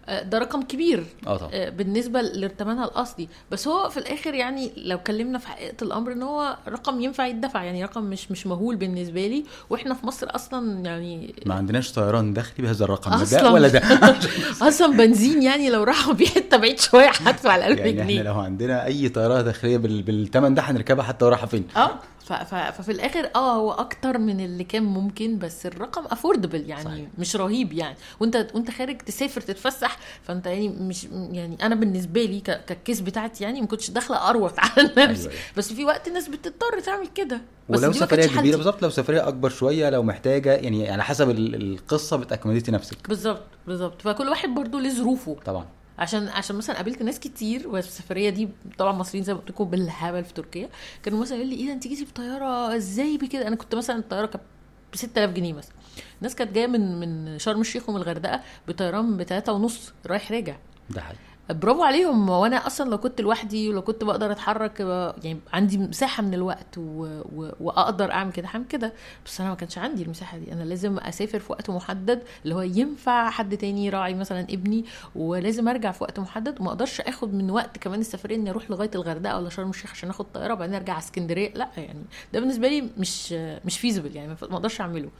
ده 0.08 0.38
رقم 0.38 0.62
كبير 0.62 1.04
آه 1.26 1.36
طبعا. 1.36 1.50
آه، 1.52 1.68
بالنسبة 1.70 2.20
لأتمانها 2.20 2.84
الاصلي 2.84 3.28
بس 3.50 3.68
هو 3.68 3.88
في 3.90 3.96
الآخر 3.96 4.34
يعني 4.34 4.72
لو 4.76 4.96
اتكلمنا 4.96 5.38
في 5.38 5.48
حقيقة 5.48 5.74
الأمر 5.82 6.12
إن 6.12 6.22
هو 6.22 6.56
رقم 6.68 7.00
ينفع 7.00 7.26
يدفع 7.26 7.62
يعني 7.64 7.84
رقم 7.84 8.02
مش 8.04 8.30
مش 8.30 8.46
مهول 8.46 8.76
بالنسبة 8.76 9.26
لي. 9.26 9.44
وإحنا 9.70 9.94
في 9.94 10.06
مصر 10.06 10.26
أصلا 10.30 10.84
يعني 10.84 11.34
ما 11.46 11.54
عندناش 11.54 11.92
طيران 11.92 12.32
داخلي 12.32 12.66
بهذا 12.66 12.84
الرقم 12.84 13.10
لا 13.10 13.16
ده 13.16 13.22
أصلاً. 13.24 13.50
ولا 13.50 13.68
ده؟ 13.68 13.82
أصلا 14.68 14.96
بنزين 14.96 15.42
يعني 15.42 15.70
لو 15.70 15.82
راحوا 15.82 16.12
بيه 16.14 16.26
حتة 16.26 16.56
بعيد 16.56 16.80
شوية 16.80 17.08
هدفع 17.10 17.56
ال 17.56 17.62
1000 17.62 17.78
يعني 17.78 17.90
إحنا 17.90 18.02
جنيه. 18.04 18.22
لو 18.22 18.40
عندنا 18.40 18.86
أي 18.86 19.08
طيارة 19.08 19.40
داخلية 19.42 19.76
بال... 19.76 20.02
بالثمن 20.02 20.54
ده 20.54 20.62
هنركبها 20.62 21.04
حتى 21.04 21.24
ورايحة 21.24 21.46
فين؟ 21.46 21.64
آه. 21.76 21.90
ففي 22.24 22.92
الآخر 22.92 23.30
آه 23.36 23.56
هو 23.56 23.72
أكتر 23.72 24.18
من 24.18 24.40
اللي 24.40 24.64
كان 24.64 24.82
ممكن 24.82 25.38
بس 25.38 25.66
الرقم 25.66 26.04
affordable 26.06 26.70
يعني 26.70 26.84
صحيح. 26.84 27.08
مش 27.18 27.36
رهيب 27.36 27.72
يعني 27.72 27.96
وأنت 28.20 28.46
وأنت 28.54 28.70
خارج 28.70 28.98
تسافر 28.98 29.40
تتفسح 29.40 29.98
فأنت 30.22 30.46
يعني 30.46 30.68
مش 30.68 31.04
يعني 31.32 31.56
أنا 31.62 31.74
بالنسبة 31.74 32.22
لي 32.24 32.40
كال 32.40 32.60
case 32.60 33.00
بتاعتي 33.00 33.44
يعني 33.44 33.60
ما 33.60 33.66
كنتش 33.66 33.90
داخلة 33.90 34.30
اروط 34.30 34.52
على 34.58 34.82
نفسي 34.82 35.00
أيوة، 35.00 35.08
أيوة. 35.10 35.20
أيوة. 35.30 35.32
بس 35.56 35.72
في 35.72 35.84
وقت 35.84 36.08
الناس 36.08 36.28
بتضطر 36.28 36.80
تعمل 36.80 37.06
كده 37.14 37.40
بس 37.68 37.80
ولو 37.82 37.92
سفرية 37.92 38.26
كبيرة. 38.26 38.56
بالظبط 38.56 38.82
لو 38.82 38.90
سفرية 38.90 39.28
أكبر 39.28 39.48
شوية 39.48 39.90
لو 39.90 40.02
محتاجة 40.02 40.52
يعني 40.54 40.90
على 40.90 41.04
حسب 41.04 41.30
ال- 41.30 41.54
القصة 41.54 42.16
بتاكمديتي 42.16 42.72
نفسك 42.72 43.08
بالظبط 43.08 43.42
بالظبط 43.66 44.02
فكل 44.02 44.28
واحد 44.28 44.48
برضو 44.48 44.78
ليه 44.78 44.90
ظروفه 44.90 45.36
طبعا 45.44 45.66
عشان 45.98 46.28
عشان 46.28 46.56
مثلا 46.56 46.76
قابلت 46.76 47.02
ناس 47.02 47.20
كتير 47.20 47.68
وفي 47.68 47.78
السفرية 47.88 48.30
دي 48.30 48.48
طبعا 48.78 48.92
مصريين 48.92 49.24
زي 49.24 49.34
ما 49.34 49.40
قلت 49.40 49.50
لكم 49.50 49.64
بالهبل 49.64 50.24
في 50.24 50.32
تركيا. 50.34 50.68
كانوا 51.02 51.20
مثلا 51.20 51.36
يقول 51.36 51.48
لي 51.50 51.56
إيه 51.56 51.66
ده 51.66 51.72
انت 51.72 51.88
جيتي 51.88 52.04
بطياره 52.04 52.76
إزاي 52.76 53.16
بكده؟ 53.18 53.48
أنا 53.48 53.56
كنت 53.56 53.74
مثلا 53.74 53.96
الطيارة 53.98 54.26
كانت 54.26 54.44
ب 54.92 54.96
6000 54.96 55.30
جنيه 55.30 55.52
مثلا. 55.52 55.74
الناس 56.18 56.34
كانت 56.34 56.52
جاية 56.52 56.66
من 56.66 57.00
من 57.00 57.38
شرم 57.38 57.60
الشيخ 57.60 57.88
ومن 57.88 57.96
الغردقة 57.96 58.40
بطيران 58.68 59.16
ب 59.16 59.22
3 59.22 59.52
ونص 59.52 59.92
رايح 60.06 60.32
راجع. 60.32 60.56
ده 60.90 61.00
حقيقي. 61.00 61.20
برافو 61.50 61.82
عليهم. 61.82 62.28
وأنا 62.28 62.66
أصلا 62.66 62.90
لو 62.90 62.98
كنت 62.98 63.20
لوحدي 63.20 63.68
ولو 63.70 63.82
كنت 63.82 64.04
بقدر 64.04 64.32
اتحرك 64.32 64.80
يعني 65.24 65.40
عندي 65.52 65.78
مساحة 65.78 66.22
من 66.22 66.34
الوقت 66.34 66.78
و... 66.78 67.20
و... 67.36 67.50
واقدر 67.60 68.12
اعمل 68.12 68.32
كده 68.32 68.48
هعمل 68.48 68.64
كده. 68.64 68.92
بس 69.26 69.40
أنا 69.40 69.50
ما 69.50 69.54
كانش 69.56 69.78
عندي 69.78 70.02
المساحة 70.02 70.38
دي. 70.38 70.52
أنا 70.52 70.62
لازم 70.64 70.98
اسافر 70.98 71.38
في 71.38 71.52
وقت 71.52 71.70
محدد 71.70 72.22
اللي 72.44 72.54
هو 72.54 72.62
ينفع 72.62 73.30
حد 73.30 73.56
تاني 73.56 73.86
يراعي 73.86 74.14
مثلا 74.14 74.40
ابني 74.40 74.84
ولازم 75.14 75.68
ارجع 75.68 75.92
في 75.92 76.04
وقت 76.04 76.20
محدد. 76.20 76.60
وما 76.60 76.68
أقدرش 76.68 77.00
اخد 77.00 77.34
من 77.34 77.50
وقت 77.50 77.78
كمان 77.78 78.00
السفرية 78.00 78.36
اني 78.36 78.50
أروح 78.50 78.70
لغاية 78.70 78.90
الغردقة 78.94 79.38
ولا 79.38 79.48
شرم 79.50 79.70
الشيخ 79.70 79.90
عشان 79.90 80.10
اخد 80.10 80.26
طيارة 80.34 80.52
وبعدين 80.52 80.74
ارجع 80.74 80.98
اسكندرية. 80.98 81.52
لا 81.54 81.68
يعني 81.76 82.04
ده 82.32 82.40
بالنسبة 82.40 82.68
لي 82.68 82.90
مش 82.98 83.32
مش 83.64 83.78
فيزبل 83.78 84.16
يعني 84.16 84.28
ما 84.28 84.36
أقدرش 84.42 84.80
اعمله. 84.80 85.10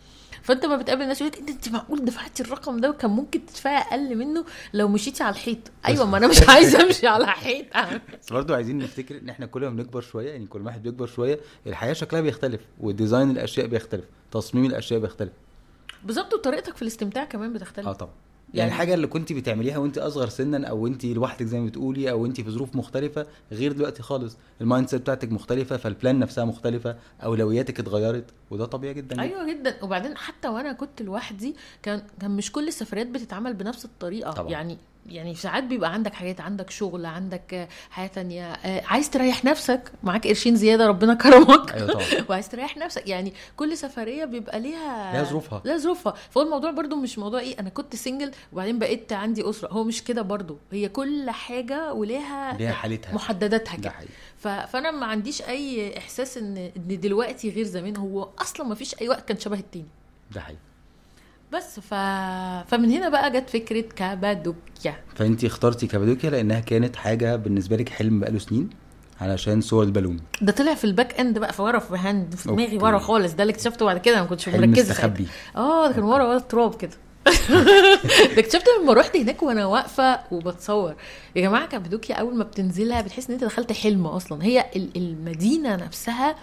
فانت 0.43 0.67
ما 0.67 0.77
بتقابل 0.77 1.07
ناس 1.07 1.21
يقول 1.21 1.33
لك 1.33 1.51
إنت 1.51 1.69
معقول 1.69 2.05
دفعتي 2.05 2.43
الرقم 2.43 2.77
ده 2.81 2.91
وكان 2.91 3.11
ممكن 3.11 3.47
تدفعي 3.47 3.77
أقل 3.77 4.17
منه 4.17 4.45
لو 4.75 4.89
مشيتي 4.89 5.23
على 5.23 5.33
الحيط. 5.35 5.59
أيوه 5.87 6.07
ما 6.07 6.19
أنا 6.19 6.27
مش 6.33 6.49
عايزه 6.49 6.83
أمشي 6.83 7.07
على 7.07 7.27
حيط 7.27 7.67
بس 8.23 8.33
برضه 8.33 8.55
عايزين 8.55 8.79
نفتكر 8.79 9.19
إن 9.19 9.29
إحنا 9.29 9.47
كل 9.47 9.61
ما 9.61 9.71
بنكبر 9.71 10.01
شوية 10.01 10.31
يعني 10.31 10.47
كل 10.47 10.61
ما 10.61 10.67
واحد 10.67 10.83
بيكبر 10.83 11.07
شوية 11.07 11.41
الحياة 11.67 11.93
شكلها 11.93 12.23
بيختلف 12.23 12.61
و 12.81 12.88
design 12.88 13.31
الأشياء 13.31 13.67
بيختلف 13.67 14.05
تصميم 14.33 14.65
الأشياء 14.65 15.01
بيختلف. 15.01 15.33
بالظبط 16.05 16.35
وطريقتك 16.35 16.77
في 16.77 16.83
الاستمتاع 16.83 17.25
كمان 17.25 17.53
بتختلف. 17.53 17.87
آه 17.89 17.93
طبعا. 17.93 18.13
يعني 18.55 18.71
الحاجة 18.71 18.95
اللي 18.95 19.07
كنت 19.07 19.33
بتعمليها 19.33 19.79
وانت 19.79 19.99
أصغر 19.99 20.29
سنا 20.29 20.67
أو 20.69 20.87
انت 20.87 21.05
لوحدك 21.05 21.47
زي 21.47 21.61
ما 21.61 21.67
بتقولي 21.67 22.11
أو 22.11 22.27
انت 22.27 22.41
في 22.41 22.51
ظروف 22.51 22.77
مختلفة 22.77 23.27
غير 23.53 23.73
دلوقتي 23.73 24.03
خالص 24.03 24.37
ال 24.61 24.89
mindset 24.89 25.01
بتاعتك 25.01 25.33
مختلفة 25.33 25.77
فال 25.77 25.91
plan 25.91 26.19
نفسها 26.19 26.45
مختلفة 26.45 26.97
أولوياتك 27.25 27.81
اتغيرت 27.81 28.25
وده 28.51 28.65
طبيعي 28.67 28.95
جدا. 28.95 29.23
أيوه 29.23 29.53
جدا 29.53 29.77
وبعدين 29.83 30.17
حتى 30.17 30.49
وأنا 30.49 30.73
كنت 30.73 31.03
لوحدي 31.03 31.57
كان 31.83 32.03
كان 32.21 32.31
مش 32.31 32.53
كل 32.53 32.69
السفريات 32.69 33.07
بتتعمل 33.07 33.55
بنفس 33.55 33.85
الطريقة 33.85 34.33
طبعا. 34.33 34.51
يعني 34.51 34.79
يعني 35.07 35.35
ساعات 35.35 35.65
بيبقى 35.65 35.93
عندك 35.93 36.15
حاجات 36.15 36.41
عندك 36.41 36.71
شغل 36.71 37.07
عندك 37.07 37.69
حياة 37.91 38.07
تانية. 38.07 38.53
آه، 38.53 38.83
عايز 38.87 39.11
تريح 39.11 39.45
نفسك 39.45 39.93
معاك 40.03 40.27
قرشين 40.27 40.57
زيادة 40.57 40.87
ربنا 40.87 41.15
كرمك. 41.15 41.73
أيوه 41.75 41.93
طبعا. 41.93 42.05
وعايز 42.31 42.49
تريح 42.49 42.77
نفسك. 42.77 43.09
يعني 43.09 43.33
كل 43.57 43.77
سفرية 43.77 44.25
بيبقى 44.25 44.61
ليها 44.61 45.13
ليها 45.13 45.25
ظروفها. 45.25 45.63
ليها 45.65 45.77
ظروفها. 45.77 46.15
فهو 46.31 46.43
الموضوع 46.45 46.71
برضو 46.71 46.97
مش 46.97 47.19
موضوع 47.19 47.41
إيه 47.41 47.61
أنا 47.61 47.69
كنت 47.69 47.97
سنجل 47.97 48.31
وبعدين 48.53 48.79
بقيت 48.79 49.13
عندي 49.13 49.51
أسرة. 49.51 49.69
هو 49.69 49.85
مش 49.85 50.05
كده 50.05 50.23
برضو. 50.23 50.59
هي 50.73 50.89
كل 50.89 51.31
حاجة 51.31 51.93
وليها 51.93 52.57
ليها 52.57 52.73
حالتها. 52.73 53.15
محدداتها 53.15 53.77
ده 53.77 53.91
كده. 53.91 54.09
فأنا 54.67 54.91
ما 54.91 55.07
عنديش 55.07 55.43
أي 55.43 55.99
إحساس 55.99 56.39
ان 56.39 56.57
إن 56.57 57.01
دلوقتي 57.01 57.51
غير 57.51 57.65
زمان. 57.65 57.97
هو 57.97 58.29
أصلا 58.39 58.67
ما 58.67 58.75
فيش 58.75 59.01
أي 59.01 59.09
وقت 59.09 59.29
كان 59.29 59.39
شبه 59.39 59.59
التاني. 59.59 59.87
ده 60.31 60.41
حقيقي. 60.41 60.59
بس 61.55 61.81
ف... 61.81 61.95
فمن 62.71 62.91
هنا 62.91 63.09
بقى 63.09 63.31
جت 63.31 63.51
فكرة 63.51 63.81
كابادوكيا. 63.97 64.97
فأنت 65.15 65.45
اخترتي 65.45 65.87
كابادوكيا 65.87 66.31
لأنها 66.31 66.61
كانت 66.61 66.97
حاجة 66.97 67.37
بالنسبة 67.37 67.77
لك 67.77 67.89
حلم 67.89 68.21
بقاله 68.21 68.39
سنين 68.39 68.71
علشان 69.21 69.61
صور 69.61 69.83
البالون. 69.85 70.21
ده 70.43 70.53
طلع 70.53 70.75
في 70.75 70.85
ال 70.85 70.92
back 70.92 71.21
end 71.21 71.39
بقى 71.39 71.53
في 71.53 71.63
ورا 71.63 71.79
behind 71.79 72.35
في 72.35 72.49
دماغي. 72.49 72.77
ورا 72.79 72.99
خالص. 72.99 73.33
ده 73.33 73.43
اللي 73.43 73.51
اكتشفته 73.53 73.85
بعد 73.87 73.99
كده 73.99 74.21
ما 74.23 74.27
كنتش 74.27 74.49
مركزة. 74.49 74.93
مستخبي. 74.93 75.27
آه 75.57 75.87
ده 75.87 75.93
كان 75.95 76.03
ورا 76.05 76.25
ورا 76.25 76.37
التراب 76.37 76.75
كده. 76.75 76.91
ده 78.35 78.39
اكتشفت 78.39 78.65
لما 78.83 78.93
رحت 78.93 79.17
هناك 79.17 79.43
وأنا 79.43 79.67
واقفة 79.67 80.21
وبتصور. 80.31 80.95
يا 81.37 81.43
جماعة 81.43 81.67
كابادوكيا 81.67 82.15
أول 82.17 82.37
ما 82.37 82.45
بتنزلها 82.45 83.01
بتحس 83.01 83.29
إن 83.29 83.35
أنت 83.35 83.45
دخلت 83.45 83.73
حلم 83.73 84.07
أصلا. 84.07 84.45
هي 84.45 84.65
ال- 84.77 84.91
المدينة 84.97 85.77
نفسها 85.77 86.37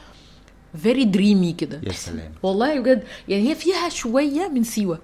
very 0.78 1.04
dreamy 1.06 1.54
كده. 1.54 1.82
يا 1.88 1.92
سلام. 1.92 2.32
والله 2.44 2.80
بجد 2.80 3.04
يعني 3.28 3.50
هي 3.50 3.56
فيها 3.56 3.90
شوية 3.90 4.48
من 4.48 4.64
سيوة. 4.64 5.00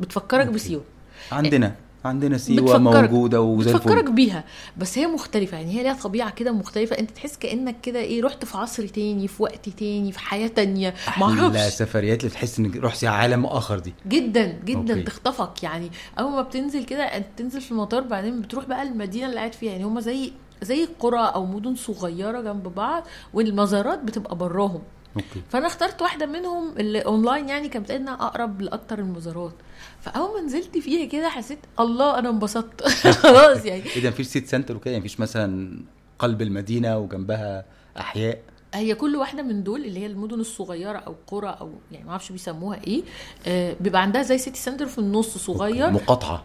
بتفكرك 0.00 0.46
okay. 0.46 0.54
بسيوة. 0.56 0.84
عندنا 1.32 1.74
عندنا 2.04 2.38
سيوة 2.38 2.62
بتفكرك- 2.78 2.80
موجودة 3.10 3.40
وزي 3.40 3.72
بتفكرك 3.72 4.10
بيها. 4.10 4.44
بس 4.76 4.98
هي 4.98 5.06
مختلفة. 5.06 5.56
يعني 5.56 5.78
هي 5.78 5.82
ليها 5.82 5.94
طبيعة 6.02 6.30
كده 6.30 6.52
مختلفة. 6.52 6.98
انت 6.98 7.10
تحس 7.10 7.36
كأنك 7.36 7.80
كده 7.80 7.98
إيه 7.98 8.22
رحت 8.22 8.44
في 8.44 8.56
عصر 8.58 8.86
تاني 8.86 9.28
في 9.28 9.42
وقت 9.42 9.68
تاني 9.68 10.12
في 10.12 10.18
حياة 10.18 10.48
تانية. 10.48 10.94
معرفش. 11.18 11.60
سفريات 11.60 12.18
اللي 12.20 12.30
بتحس 12.30 12.58
إنك 12.58 12.76
رحتي 12.76 13.06
عالم 13.06 13.46
آخر 13.46 13.78
دي. 13.78 13.94
جدا 14.08 14.58
جدا 14.64 14.94
okay. 14.94 15.02
تخطفك. 15.02 15.62
يعني 15.62 15.90
أول 16.18 16.32
ما 16.32 16.42
بتنزل 16.42 16.84
كده 16.84 17.02
انت 17.02 17.26
تنزل 17.36 17.60
في 17.60 17.72
المطار 17.72 18.00
بعدين 18.02 18.40
بتروح 18.40 18.64
بقى 18.64 18.82
المدينة 18.82 19.26
اللي 19.26 19.36
قاعد 19.36 19.52
فيها. 19.52 19.72
يعني 19.72 19.84
هما 19.84 20.00
زي 20.00 20.32
زي 20.62 20.88
قرى 20.98 21.20
أو 21.34 21.46
مدن 21.46 21.74
صغيرة 21.74 22.40
جنب 22.40 22.62
بعض 22.74 23.06
والمزارات 23.34 23.98
بتبقى 24.02 24.36
براهم. 24.36 24.82
okay. 25.16 25.42
فأنا 25.50 25.66
اخترت 25.66 26.02
واحدة 26.02 26.26
منهم 26.26 26.78
اللي 26.78 27.00
اونلاين 27.00 27.48
يعني 27.48 27.68
كانت 27.68 27.90
انها 27.90 28.14
أقرب 28.14 28.60
لأكتر 28.62 28.98
المزارات. 28.98 29.52
فأول 30.00 30.40
ما 30.40 30.46
نزلت 30.46 30.78
فيها 30.78 31.06
كده 31.08 31.28
حسيت 31.28 31.58
الله 31.80 32.18
أنا 32.18 32.28
انبسطت. 32.28 32.88
خلاص 33.22 33.64
يعني. 33.64 33.82
إذا 33.96 34.08
مفيش 34.08 34.26
city 34.26 34.48
center 34.48 34.76
وكده 34.76 34.90
يعني 34.90 35.04
مفيش 35.04 35.20
مثلا 35.20 35.78
قلب 36.18 36.42
المدينة 36.42 36.98
وجنبها 36.98 37.64
أحياء؟ 37.98 38.38
هي 38.74 38.94
كل 38.94 39.16
واحدة 39.16 39.42
من 39.42 39.62
دول 39.62 39.84
اللي 39.84 40.00
هي 40.00 40.06
المدن 40.06 40.40
الصغيرة 40.40 40.98
أو 40.98 41.14
قرى 41.26 41.56
أو 41.60 41.70
يعني 41.92 42.04
ما 42.04 42.10
أعرفش 42.10 42.32
بيسموها 42.32 42.80
إيه 42.86 43.02
آه 43.46 43.76
بيبقى 43.80 44.02
عندها 44.02 44.22
زي 44.22 44.38
city 44.38 44.60
center 44.60 44.86
في 44.86 44.98
النص 44.98 45.38
صغير. 45.38 45.90
مقاطعة. 45.90 46.44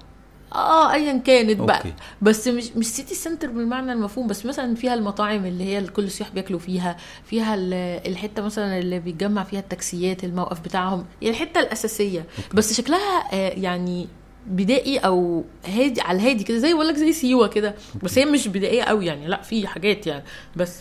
آه 0.56 0.94
ايا 0.94 1.18
كانت 1.18 1.60
بقى. 1.60 1.78
okay. 1.78 1.94
بس 2.22 2.48
مش 2.48 2.72
مش 2.76 2.86
city 2.86 3.16
center 3.16 3.48
بالمعنى 3.48 3.92
المفهوم 3.94 4.28
بس 4.28 4.46
مثلا 4.46 4.76
فيها 4.76 4.94
المطاعم 4.94 5.46
اللي 5.46 5.64
هي 5.64 5.82
كل 5.88 6.04
السياح 6.04 6.30
بياكلوا 6.30 6.60
فيها 6.60 6.98
فيها 7.26 7.56
ال- 7.56 7.74
الحتة 8.12 8.42
مثلا 8.42 8.80
اللي 8.80 9.00
بيتجمع 9.00 9.44
فيها 9.44 9.60
التاكسيات 9.60 10.24
الموقف 10.24 10.60
بتاعهم 10.60 11.06
يعني 11.22 11.36
الحتة 11.36 11.60
الأساسية. 11.60 12.26
بس 12.54 12.74
شكلها 12.74 13.24
آه 13.34 13.50
يعني 13.50 14.08
بدائي 14.48 14.98
أو 14.98 15.44
هادي 15.66 16.02
على 16.02 16.16
الهادي 16.20 16.44
كده 16.44 16.58
زي 16.58 16.74
بقول 16.74 16.88
لك 16.88 16.96
زي 16.96 17.14
سيوة 17.14 17.48
كده. 17.48 17.76
بس 18.04 18.18
هي 18.18 18.26
مش 18.26 18.48
بدائية 18.48 18.84
قوي 18.84 19.06
يعني 19.06 19.28
لأ 19.28 19.42
في 19.42 19.68
حاجات 19.68 20.08
يعني. 20.08 20.24
بس 20.56 20.74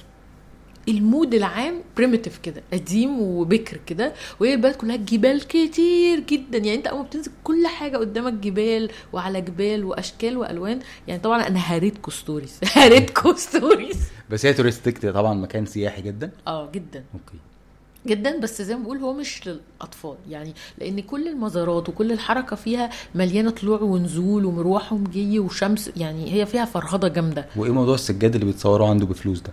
ال 0.89 0.98
mood 0.98 1.35
العام 1.35 1.75
primitive 1.97 2.39
كده 2.39 2.63
قديم 2.73 3.21
وبكر 3.21 3.81
كده 3.87 4.13
وهي 4.41 4.55
البلد 4.55 4.75
كلها 4.77 4.97
جبال 4.97 5.47
كتير 5.49 6.21
جدا. 6.21 6.59
يعني 6.59 6.75
أنت 6.75 6.87
أول 6.87 6.99
ما 6.99 7.05
بتنزل 7.05 7.31
كل 7.45 7.67
حاجة 7.67 7.97
قدامك 7.97 8.33
جبال 8.33 8.91
وعلى 9.13 9.41
جبال 9.41 9.85
وأشكال 9.85 10.37
وألوان. 10.37 10.81
يعني 11.09 11.21
طبعا 11.21 11.47
أنا 11.47 11.59
هريتكوا 11.59 12.13
stories 12.13 12.61
هريتكوا 12.77 13.35
stories 13.35 13.99
بس 14.31 14.47
هي 14.47 14.53
touristic 14.53 15.07
طبعا 15.07 15.35
مكان 15.35 15.67
سياحي 15.67 16.03
جدا. 16.03 16.31
آه 16.47 16.71
جدا. 16.71 17.05
okay. 17.15 17.37
جدا 18.07 18.41
بس 18.41 18.63
زي 18.63 18.75
ما 18.77 18.83
بقول 18.83 18.99
هو 18.99 19.13
مش 19.13 19.49
للأطفال. 19.49 20.15
يعني 20.31 20.55
لأن 20.79 21.01
كل 21.01 21.29
المزارات 21.29 21.89
وكل 21.89 22.13
الحركة 22.13 22.57
فيها 22.57 22.91
مليانة 23.15 23.51
طلوع 23.51 23.81
ونزول 23.81 24.45
ومروح 24.45 24.93
ومجي 24.93 25.39
وشمس. 25.39 25.91
يعني 25.97 26.33
هي 26.35 26.47
فيها 26.47 26.65
فرهضة 26.65 27.09
جامدة. 27.09 27.47
وإيه 27.57 27.71
موضوع 27.73 27.95
السجاد 27.95 28.35
اللي 28.35 28.47
بيتصوروا 28.47 28.89
عنده 28.89 29.07
بفلوس 29.07 29.41
ده؟ 29.41 29.53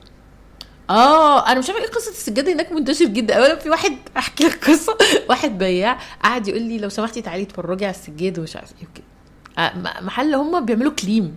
آه 0.93 1.47
أنا 1.51 1.59
مش 1.59 1.69
عارفة 1.69 1.83
إيه 1.83 1.89
قصة 1.91 2.11
السجادة 2.11 2.53
هناك 2.53 2.71
منتشر 2.71 3.05
جدا. 3.05 3.33
اولا 3.35 3.55
في 3.55 3.69
واحد 3.69 3.97
أحكي 4.17 4.43
لك 4.43 4.69
قصة. 4.69 4.97
واحد 5.29 5.57
بياع 5.57 5.99
قعد 6.23 6.47
يقول 6.47 6.61
لي 6.61 6.77
لو 6.77 6.89
سمحتي 6.89 7.21
تعالي 7.21 7.43
اتفرجي 7.43 7.85
على 7.85 7.95
السجاد 7.95 8.39
ومش 8.39 8.55
عارف 8.55 8.69
إيه. 8.81 9.03
آه، 9.65 9.73
محل 10.01 10.35
هم 10.35 10.65
بيعملوا 10.65 10.91
كليم 10.91 11.35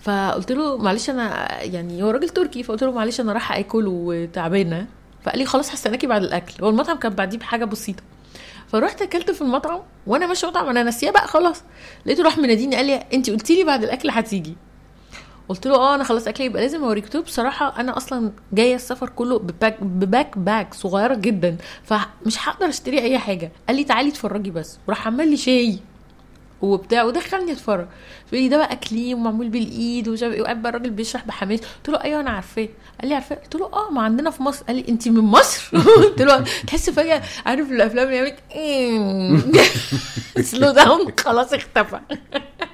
فقلت 0.00 0.52
له 0.52 0.76
معلش 0.76 1.10
أنا 1.10 1.62
يعني 1.62 2.02
هو 2.02 2.10
راجل 2.10 2.28
تركي 2.28 2.62
فقلت 2.62 2.84
له 2.84 2.92
معلش 2.92 3.20
أنا 3.20 3.32
رايحة 3.32 3.58
آكل 3.58 3.84
وتعبانة. 3.86 4.86
فقال 5.24 5.38
لي 5.38 5.44
خلاص 5.44 5.72
هستناكي 5.72 6.06
بعد 6.06 6.22
الأكل. 6.22 6.54
هو 6.64 6.68
المطعم 6.68 6.96
كان 6.98 7.14
بعديه 7.14 7.38
بحاجة 7.38 7.64
بسيطة. 7.64 8.02
فرحت 8.68 9.02
أكلت 9.02 9.30
في 9.30 9.42
المطعم 9.42 9.80
وأنا 10.06 10.26
ماشية 10.26 10.46
المطعم 10.46 10.68
أنا 10.68 10.82
ناسيه 10.82 11.10
بقى 11.10 11.28
خلاص. 11.28 11.62
لقيته 12.06 12.22
راح 12.24 12.38
مناديني 12.38 12.76
قال 12.76 12.86
لي 12.86 12.94
انت 13.12 13.30
قلتي 13.30 13.56
لي 13.56 13.64
بعد 13.64 13.82
الأكل 13.82 14.10
هتيجي. 14.10 14.56
قلت 15.50 15.66
له 15.66 15.74
آه 15.74 15.94
أنا 15.94 16.04
خلاص 16.04 16.28
أكلي 16.28 16.46
يبقى 16.46 16.62
لازم 16.62 16.84
أوريك. 16.84 17.04
قلت 17.04 17.14
له 17.14 17.22
بصراحة 17.22 17.80
أنا 17.80 17.96
أصلا 17.96 18.32
جاية 18.52 18.74
السفر 18.74 19.08
كله 19.08 19.38
ب 19.38 19.45
back 19.45 19.75
ب 19.75 19.82
backpack 19.84 20.74
صغيرة 20.74 21.14
جدا 21.14 21.56
فمش 21.84 22.48
هقدر 22.48 22.68
أشتري 22.68 23.00
أي 23.00 23.18
حاجة. 23.18 23.52
قال 23.68 23.76
لي 23.76 23.84
تعالي 23.84 24.08
اتفرجي 24.08 24.50
بس. 24.50 24.78
وراح 24.88 25.06
عمل 25.06 25.30
لي 25.30 25.36
شاي 25.36 25.78
وبتاع 26.62 27.02
ودخلني 27.02 27.52
أتفرج. 27.52 27.86
فقال 28.26 28.42
لي 28.42 28.48
ده 28.48 28.56
بقى 28.56 28.76
كليم 28.76 29.18
ومعمول 29.18 29.48
بالإيد 29.48 30.08
ومش 30.08 30.22
عارف 30.22 30.34
إيه 30.34 30.40
وقاعد 30.40 30.62
بقى 30.62 30.70
الراجل 30.70 30.90
بيشرح 30.90 31.24
بحماس. 31.26 31.60
قلت 31.60 31.88
له 31.88 32.04
أيوه 32.04 32.20
أنا 32.20 32.30
عارفاه. 32.30 32.68
قال 33.00 33.08
لي 33.08 33.14
عارفاه. 33.14 33.36
قلت 33.36 33.54
له 33.54 33.66
آه 33.72 33.90
ما 33.90 34.02
عندنا 34.02 34.30
في 34.30 34.42
مصر. 34.42 34.64
قال 34.66 34.76
لي 34.76 34.84
انت 34.88 35.08
من 35.08 35.20
مصر؟ 35.20 35.70
قلت 36.02 36.22
له 36.22 36.44
تحس 36.66 36.90
فجأة 36.90 37.22
عارف 37.46 37.70
الأفلام 37.70 38.06
اللي 38.08 38.16
يعمل 38.16 38.34
slow 40.44 40.70
down 40.70 41.06
خلاص 41.20 41.52
اختفى. 41.52 42.00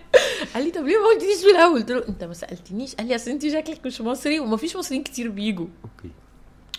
قال 0.54 0.64
لي 0.64 0.70
طب 0.70 0.86
ليه 0.86 0.96
ما 0.98 1.06
قلتليش 1.06 1.38
في 1.38 1.50
الأول؟ 1.50 1.80
قلت 1.80 1.90
له 1.90 2.04
أنت 2.08 2.24
ما 2.24 2.34
سألتنيش. 2.34 2.94
قال 2.94 3.08
لي 3.08 3.14
أصل 3.16 3.30
أنت 3.30 3.46
شكلك 3.48 3.80
مش 3.86 4.00
مصري 4.00 4.40
وما 4.40 4.56
فيش 4.56 4.76
مصريين 4.76 5.02
كتير 5.02 5.28
بيجوا 5.28 5.66
okay. 5.84 6.10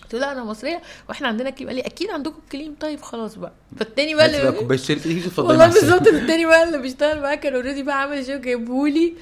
قلت 0.04 0.14
له 0.14 0.20
لا 0.20 0.32
أنا 0.32 0.44
مصرية 0.44 0.82
وإحنا 1.10 1.28
عندنا 1.28 1.50
كليم. 1.50 1.68
قال 1.68 1.76
لي 1.76 1.82
أكيد 1.82 2.10
عندكم 2.10 2.40
كليم. 2.52 2.76
طيب 2.80 3.02
خلاص 3.02 3.36
بقى. 3.36 3.52
فالتاني 3.80 4.16
بقى 4.16 4.26
اللي 4.26 4.52
كوباية 4.52 4.78
تيجي 4.80 5.22
تفضلي 5.22 5.48
والله. 5.48 5.68
بالظبط 5.68 6.08
التاني 6.08 6.46
بقى 6.46 6.64
اللي 6.64 6.78
بيشتغل 6.78 7.22
معاه 7.22 7.36
كان 7.36 7.54
already 7.56 7.84
بقى 7.84 8.02
عامل 8.02 8.26
شاي 8.26 8.38
جايبهولي 8.38 9.14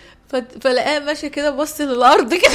فلقاه 0.62 0.99
ماشي 0.99 1.30
كده 1.30 1.49
بص 1.49 1.82
للأرض 1.82 2.34
كده. 2.34 2.51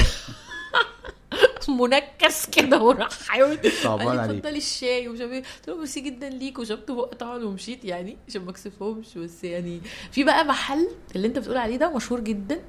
منكس 1.68 2.46
كده 2.46 2.82
وراح 2.82 3.22
حاول. 3.22 3.58
صعبان 3.84 4.18
عليك. 4.18 4.36
اتفضلي 4.36 4.58
الشاي. 4.58 5.08
ومش 5.08 5.20
عارف 5.20 5.32
إيه. 5.32 5.42
قلت 5.42 5.68
له 5.68 5.76
ميرسي 5.76 6.00
جدا 6.00 6.28
ليك. 6.28 6.58
وشربت 6.58 6.90
بق 6.90 7.14
طبعا 7.14 7.44
ومشيت 7.44 7.84
يعني 7.84 8.16
عشان 8.28 8.44
ما 8.44 8.50
اكسفهمش. 8.50 9.18
بس 9.18 9.44
يعني 9.44 9.80
في 10.12 10.24
بقى 10.24 10.44
محل 10.44 10.88
اللي 11.16 11.26
أنت 11.26 11.38
بتقول 11.38 11.56
عليه 11.56 11.76
ده 11.76 11.96
مشهور 11.96 12.20
جدا. 12.20 12.60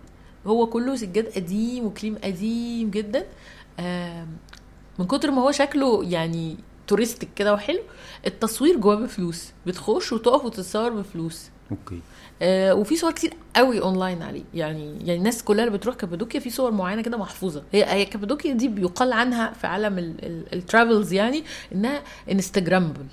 هو 0.48 0.68
كله 0.68 0.96
سجاد 0.96 1.26
قديم 1.36 1.86
وكليم 1.86 2.18
قديم 2.24 2.90
جدا. 2.90 3.26
من 5.00 5.08
كتر 5.08 5.32
ما 5.32 5.42
هو 5.42 5.52
شكله 5.52 6.04
يعني 6.04 6.58
touristic 6.88 7.28
كده 7.36 7.54
وحلو 7.54 7.80
التصوير 8.28 8.78
جواه 8.78 8.96
بفلوس. 8.96 9.46
بتخش 9.66 10.12
وتقف 10.12 10.46
وتتصور 10.46 10.90
بفلوس. 10.90 11.50
okay. 11.72 12.00
آه 12.42 12.74
وفي 12.76 12.96
صور 12.96 13.12
كتير 13.12 13.34
قوي 13.56 13.82
اونلاين 13.82 14.22
عليه. 14.22 14.44
يعني 14.54 14.98
يعني 14.98 15.16
الناس 15.16 15.44
كلها 15.44 15.66
اللي 15.66 15.78
بتروح 15.78 15.96
كابادوكيا 15.96 16.40
في 16.40 16.50
صور 16.50 16.72
معينة 16.72 17.02
كده 17.02 17.18
محفوظة. 17.18 17.64
هي 17.72 17.86
هي 17.94 18.06
كابادوكيا 18.06 18.54
دي 18.54 18.68
بيقال 18.68 19.14
عنها 19.14 19.54
في 19.54 19.68
عالم 19.68 20.16
ال 20.54 20.60
travelers 20.60 21.14
يعني 21.14 21.44
إنها 21.76 22.02
Instagrammable 22.32 23.06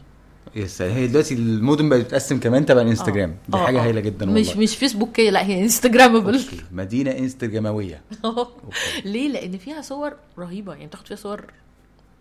سلام 0.66 0.92
هي 0.92 1.06
دلوقتي 1.06 1.34
المدن 1.34 1.88
بقت 1.88 2.00
بتتقسم 2.00 2.40
كمان 2.40 2.66
تبع 2.66 2.80
الانستجرام 2.82 3.34
دي 3.48 3.56
آه، 3.58 3.66
حاجة 3.66 3.78
آه. 3.80 3.84
هايلة 3.84 4.00
جدا 4.00 4.26
والله. 4.26 4.40
مش 4.40 4.56
مش 4.56 4.76
فيسبوكيه 4.76 5.30
لا 5.30 5.46
هي 5.46 5.62
Instagrammable. 5.62 6.40
مدينة 6.72 7.10
انستجرامويه 7.10 8.00
okay. 8.24 8.50
ليه؟ 9.04 9.28
لأن 9.32 9.58
فيها 9.58 9.80
صور 9.80 10.12
رهيبة. 10.38 10.72
يعني 10.74 10.86
بتاخد 10.86 11.06
فيها 11.06 11.16
صور 11.16 11.44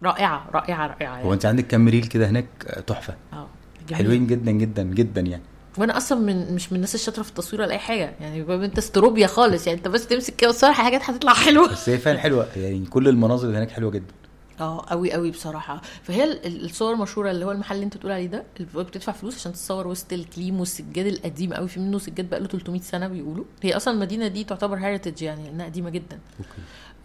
رائعة 0.03 0.49
رائعة 0.53 0.87
رائعة 0.87 1.13
هو 1.15 1.17
يعني. 1.21 1.33
انت 1.33 1.45
عندك 1.45 1.67
كام 1.67 1.87
reel 1.89 2.05
كده 2.05 2.29
هناك؟ 2.29 2.45
آه، 2.67 2.79
تحفة. 2.79 3.15
آه. 3.33 3.47
حلوين 3.93 4.27
جدا 4.27 4.51
جدا 4.51 4.83
جدا 4.83 5.21
يعني. 5.21 5.43
وأنا 5.77 5.97
أصلا 5.97 6.19
من 6.19 6.55
مش 6.55 6.71
من 6.71 6.75
الناس 6.75 6.95
الشاطرة 6.95 7.23
في 7.23 7.29
التصوير 7.29 7.61
ولا 7.61 7.71
أي 7.71 7.77
حاجة. 7.79 8.13
يعني 8.19 8.65
أنت 8.65 8.77
استروبيا 8.77 9.27
خالص. 9.27 9.67
يعني 9.67 9.79
أنت 9.79 9.87
بس 9.87 10.07
تمسك 10.07 10.35
كده 10.35 10.49
وتصور 10.49 10.71
حاجات 10.73 11.09
هتطلع 11.09 11.33
حلوة. 11.33 11.67
بس 11.71 11.89
هي 11.89 11.97
فعلا 11.97 12.19
حلوة. 12.19 12.47
يعني 12.55 12.85
كل 12.85 13.07
المناظر 13.07 13.47
اللي 13.47 13.57
هناك 13.57 13.71
حلوة 13.71 13.91
جدا. 13.91 14.13
آه 14.59 14.85
قوي 14.89 15.11
قوي 15.13 15.31
بصراحة. 15.31 15.81
فهي 16.03 16.23
ال- 16.23 16.45
ال- 16.45 16.65
الصور 16.65 16.93
المشهوره 16.93 17.31
اللي 17.31 17.45
هو 17.45 17.51
المحل 17.51 17.75
اللي 17.75 17.85
أنت 17.85 17.97
بتقول 17.97 18.11
عليه 18.11 18.27
ده 18.27 18.43
اللي 18.59 18.83
بتدفع 18.83 19.11
فلوس 19.11 19.35
عشان 19.35 19.53
تصور 19.53 19.87
وسط 19.87 20.13
الكليم 20.13 20.59
والسجاد 20.59 21.05
القديم 21.05 21.53
قوي 21.53 21.67
في 21.67 21.79
منه 21.79 21.99
سجاد 21.99 22.29
بقى 22.29 22.39
له 22.39 22.47
300 22.47 22.81
سنة 22.81 23.07
بيقولوا. 23.07 23.45
هي 23.63 23.75
أصلا 23.75 23.93
المدينة 23.93 24.27
دي 24.27 24.43
تعتبر 24.43 24.77
heritage 24.77 25.21
يعني 25.21 25.43
لانها 25.43 25.65
قديمة 25.65 25.89
جدا. 25.89 26.19
okay. 26.39 26.49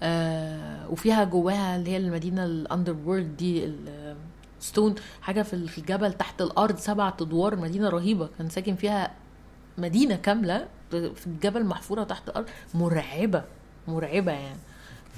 آه 0.02 0.88
وفيها 0.90 1.24
جواها 1.24 1.76
اللي 1.76 1.90
هي 1.90 1.96
المدينة 1.96 2.44
ال 2.44 2.96
underworld 3.06 3.36
دي 3.36 3.72
stone 4.62 4.94
حاجة 5.22 5.42
في 5.42 5.52
ال- 5.54 5.68
في 5.68 5.78
الجبل 5.78 6.12
تحت 6.12 6.42
الأرض 6.42 6.76
سبعة 6.76 7.16
أدوار 7.20 7.56
مدينة 7.56 7.88
رهيبة. 7.88 8.28
كان 8.38 8.48
ساكن 8.48 8.74
فيها 8.76 9.10
مدينة 9.78 10.16
كاملة 10.16 10.68
في 10.90 11.26
الجبل 11.26 11.64
محفورة 11.66 12.04
تحت 12.04 12.28
الأرض. 12.28 12.46
مرعبة 12.74 13.44
مرعبة 13.88 14.32
يعني. 14.32 14.58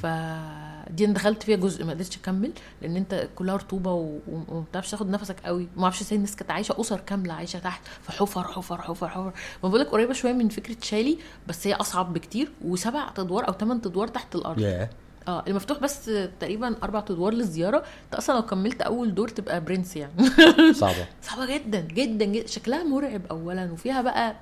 فدي 0.03 1.05
أنا 1.05 1.15
دخلت 1.15 1.43
فيها 1.43 1.57
جزء 1.57 1.85
ما 1.85 1.93
قدرتش 1.93 2.17
أكمل 2.17 2.53
لأن 2.83 2.97
أنت 2.97 3.29
كلها 3.35 3.57
رطوبة 3.57 3.93
وما 3.93 4.65
بتعرفش 4.71 4.91
تاخد 4.91 5.11
نفسك 5.11 5.37
قوي. 5.45 5.69
ما 5.77 5.83
أعرفش 5.85 6.01
إزاي 6.01 6.17
الناس 6.17 6.37
كانت 6.37 6.51
عايشة 6.51 6.81
أسر 6.81 7.01
كاملة 7.01 7.35
عايشة 7.35 7.59
تحت 7.59 7.83
في 8.03 8.13
حفر 8.13 8.45
حفر 8.45 8.83
حفر 8.83 9.09
حفر. 9.09 9.33
ما 9.63 9.69
بقول 9.69 9.81
لك 9.81 9.87
قريبة 9.87 10.13
شوية 10.13 10.33
من 10.33 10.49
فكرة 10.49 10.77
شالي 10.83 11.19
بس 11.49 11.67
هي 11.67 11.75
أصعب 11.75 12.13
بكتير. 12.13 12.51
وسبع 12.65 13.11
أدوار 13.19 13.49
أو 13.49 13.53
ثمان 13.53 13.77
أدوار 13.77 14.09
تحت 14.09 14.35
الأرض. 14.35 14.59
ياه. 14.59 14.91
آه 15.29 15.45
المفتوح 15.49 15.79
بس 15.79 16.11
تقريبا 16.41 16.75
أربع 16.83 16.99
أدوار 16.99 17.33
للزيارة. 17.33 17.77
انت 17.77 18.15
أصلا 18.15 18.35
لو 18.35 18.43
كملت 18.43 18.83
أول 18.83 19.15
دور 19.15 19.29
تبقى 19.29 19.61
برنس 19.65 19.97
يعني. 19.97 20.13
صعبة. 20.73 21.07
صعبة 21.23 21.55
جدا 21.55 21.81
جدا 21.81 22.25
جدا. 22.25 22.47
شكلها 22.47 22.85
مرعب 22.85 23.23
اولا. 23.31 23.73
وفيها 23.73 24.03
بقى 24.03 24.35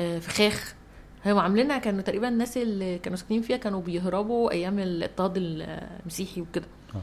آه، 0.00 0.18
فخاخ. 0.18 0.74
هم 1.26 1.38
عاملينها 1.38 1.78
كانوا 1.78 2.02
تقريبا 2.02 2.28
الناس 2.28 2.56
اللي 2.56 2.98
كانوا 2.98 3.18
ساكنين 3.18 3.42
فيها 3.42 3.56
كانوا 3.56 3.80
بيهربوا 3.82 4.50
أيام 4.50 4.78
الاضطهاد 4.78 5.32
المسيحي 5.36 6.40
وكده. 6.40 6.66
آه. 6.94 7.02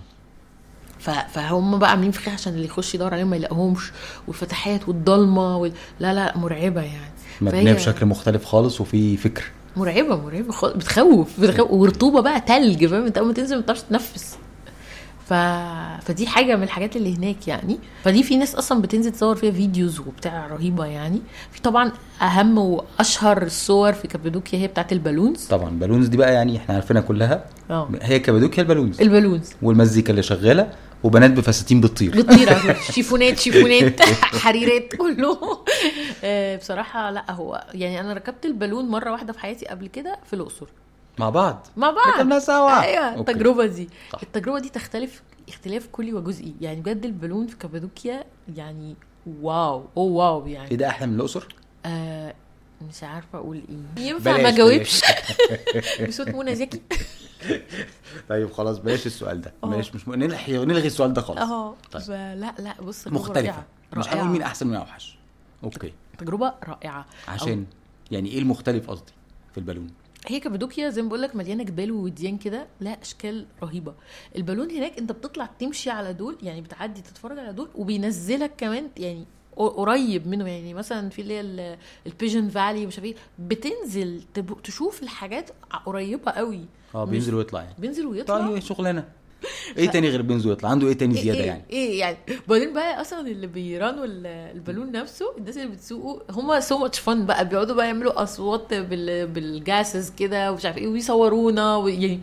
فهم 1.28 1.80
بقى 1.80 1.89
عاملين 1.91 2.12
فخاخ 2.12 2.34
عشان 2.34 2.54
اللي 2.54 2.65
يخش 2.65 2.95
يدور 2.95 3.13
عليهم 3.13 3.30
ما 3.30 3.36
يلاقوهمش 3.36 3.91
والفتحات 4.28 4.88
والضلمة 4.88 5.58
وال... 5.58 5.74
لا 6.00 6.13
لا 6.13 6.38
مرعبة 6.38 6.82
يعني. 6.82 7.12
مبنية 7.41 7.63
فهي 7.63 7.74
بشكل 7.74 8.06
مختلف 8.06 8.45
خالص 8.45 8.82
وفي 8.82 9.17
فكر. 9.17 9.43
مرعبة 9.78 10.16
مرعبة 10.16 10.52
خالص 10.52 10.76
بتخوف 10.76 11.40
بتخوف. 11.40 11.72
ورطوبة 11.72 12.22
بقى 12.22 12.42
تلج 12.42 12.86
فاهم؟ 12.86 13.06
انت 13.06 13.18
أول 13.18 13.28
ما 13.28 13.34
تنزل 13.34 13.56
ما 13.56 13.62
بتعرفش 13.62 13.82
تتنفس. 13.82 14.38
ف... 15.30 15.34
فدي 16.06 16.28
حاجة 16.28 16.56
من 16.56 16.64
الحاجات 16.64 16.96
اللي 16.96 17.18
هناك 17.18 17.48
يعني. 17.48 17.80
فدي 18.04 18.24
في 18.24 18.38
ناس 18.38 18.56
أصلا 18.56 18.82
بتنزل 18.82 19.12
تصور 19.12 19.36
فيها 19.36 19.52
videos 19.52 20.00
وبتاع 20.00 20.48
رهيبة 20.48 20.86
يعني. 20.86 21.22
في 21.52 21.62
طبعا 21.62 21.92
أهم 22.22 22.58
وأشهر 22.58 23.42
الصور 23.42 23.94
في 23.94 24.08
كابادوكيا 24.08 24.60
هي 24.60 24.68
بتاعت 24.68 24.92
البالونز. 24.92 25.46
طبعا. 25.46 25.70
البالونز 25.70 26.08
دي 26.08 26.18
بقى 26.18 26.34
يعني 26.34 26.58
إحنا 26.58 26.76
عارفينها 26.76 27.02
كلها. 27.02 27.46
آه. 27.70 27.90
هي 28.02 28.20
كابادوكيا 28.20 28.64
ال 28.63 28.67
balloons. 28.67 29.02
ال 29.02 29.07
balloons. 29.07 29.54
والمزيكا 29.62 30.12
اللي 30.12 30.24
شغالة. 30.24 30.72
وبنات 31.06 31.32
بفساتين 31.32 31.82
بتطير. 31.82 32.12
بتطير. 32.12 32.74
شيفونات 32.96 33.39
شيفونات. 33.39 34.02
حريرات 34.44 34.96
كله. 34.96 35.39
آه، 36.24 36.56
بصراحة 36.56 37.12
لا 37.12 37.32
هو 37.32 37.63
يعني 37.74 38.00
أنا 38.00 38.13
ركبت 38.13 38.46
البالون 38.46 38.86
مرة 38.86 39.12
واحدة 39.12 39.34
في 39.34 39.39
حياتي 39.39 39.65
قبل 39.65 39.88
كده 39.88 40.20
في 40.26 40.34
الأقصر. 40.34 40.68
مع 41.20 41.30
بعض؟ 41.30 41.68
مع 41.78 41.89
بعض. 41.91 42.08
ركبنا 42.15 42.39
سوا. 42.39 42.82
أيوه 42.84 43.06
okay. 43.06 43.32
التجربة 43.32 43.65
دي. 43.65 43.89
صح. 44.13 44.20
التجربة 44.24 44.60
دي 44.60 44.70
تختلف 44.70 45.22
اختلاف 45.50 45.88
كلي 45.91 46.13
وجزئي. 46.13 46.54
يعني 46.62 46.82
بجد 46.82 47.06
البالون 47.06 47.48
في 47.48 47.58
كابادوكيا 47.58 48.24
يعني 48.56 48.96
wow 49.41 49.84
أو 49.98 50.04
wow 50.04 50.48
يعني. 50.48 50.72
إيه 50.72 50.78
ده 50.78 50.88
أحلى 50.88 51.08
من 51.08 51.15
الأقصر؟ 51.15 51.48
آه 51.86 52.34
مش 52.82 53.04
عارفة 53.04 53.38
أقول 53.40 53.62
إيه. 53.98 54.04
ينفع 54.08 54.32
ما 54.32 54.38
بلاش، 54.38 54.54
اجاوبش 54.54 55.02
بصوت 56.08 56.30
منى 56.30 56.56
زكي. 56.56 56.82
طيب 58.30 58.52
خلاص 58.52 58.78
بلاش 58.78 59.06
السؤال 59.06 59.42
ده. 59.42 59.54
بلاش 59.64 59.96
مش 59.96 60.08
م... 60.08 60.14
نلغي 60.14 60.66
نلغي 60.66 60.88
السؤال 60.88 61.14
ده 61.14 61.22
خالص. 61.22 61.40
آه 61.42 61.76
طيب. 61.92 62.04
لا 62.12 62.54
لا 62.60 62.82
بص 62.82 63.08
مختلفه 63.08 63.42
رائعة. 63.42 63.66
مش. 63.98 64.08
هنقول 64.08 64.28
مين 64.28 64.42
أحسن 64.42 64.66
ومين 64.68 64.78
أوحش؟ 64.80 65.18
okay. 65.63 65.93
تجربة 66.18 66.54
رائعة. 66.64 67.06
عشان 67.28 67.66
يعني 68.12 68.30
إيه 68.30 68.40
المختلف 68.40 68.90
قصدي 68.90 69.12
في 69.52 69.58
البالون؟ 69.58 69.88
هي 70.28 70.40
كابادوكيا 70.40 70.90
زي 70.90 71.02
ما 71.02 71.08
بقول 71.08 71.22
لك 71.22 71.36
مليانة 71.36 71.64
جبال 71.64 71.92
ووديان 71.92 72.38
كده 72.38 72.68
لها 72.82 73.02
أشكال 73.02 73.46
رهيبة. 73.64 73.94
البالون 74.36 74.72
هناك 74.72 74.98
أنت 74.98 75.12
بتطلع 75.12 75.50
تمشي 75.60 75.90
على 75.90 76.14
دول 76.14 76.38
يعني 76.44 76.62
بتعدي 76.62 77.02
تتفرج 77.02 77.40
على 77.40 77.54
دول 77.54 77.70
وبينزلك 77.76 78.52
كمان 78.58 78.90
يعني 78.98 79.26
قريب 79.56 80.28
منه. 80.28 80.50
يعني 80.50 80.74
مثلا 80.74 81.10
في 81.10 81.22
اللي 81.22 81.34
هي 81.34 81.41
ال- 81.41 81.78
ال 82.08 82.13
Pigeon 82.13 82.50
Valley 82.50 82.86
مش 82.86 82.96
عارف 83.00 83.06
إيه. 83.06 83.15
بتنزل 83.39 84.22
تشوف 84.63 85.04
الحاجات 85.04 85.50
قريبة 85.86 86.32
قوي. 86.32 86.65
آه 86.96 87.06
بينزل 87.06 87.36
ويطلع 87.36 87.62
يعني. 87.62 87.76
بينزل 87.80 88.06
ويطلع؟ 88.06 88.38
طيب 88.48 88.60
شغلانه 88.60 89.04
إيه 89.78 89.89
تاني 89.89 90.10
غير 90.10 90.22
بينزل 90.22 90.50
ويطلع؟ 90.50 90.70
عنده 90.70 90.88
إيه 90.88 90.94
تاني 90.94 91.15
إيه 91.18 91.22
زيادة 91.24 91.39
إيه 91.39 91.46
يعني؟ 91.48 91.63
إيه 91.70 92.00
يعني. 92.00 92.18
بعدين 92.48 92.74
بقى 92.74 93.02
أصلا 93.02 93.28
اللي 93.28 93.48
بي 93.48 93.67
run 93.67 93.96
وا 93.96 94.06
ال- 94.06 94.28
البالون 94.28 94.91
نفسه 94.91 95.26
الناس 95.38 95.58
اللي 95.58 95.68
بتسوقه 95.68 96.24
هم 96.30 96.60
so 96.60 96.78
much 96.78 97.00
fun 97.00 97.26
بقى. 97.26 97.50
بيقعدوا 97.50 97.76
بقى 97.76 97.86
يعملوا 97.88 98.24
أصوات 98.24 98.74
بال 98.74 99.28
بال 99.28 99.51
gases 99.51 100.10
كده 100.20 100.52
ومش 100.52 100.65
عارف 100.65 100.78
إيه 100.78 100.88
ويصورونا 100.88 101.84
يعني 101.88 102.20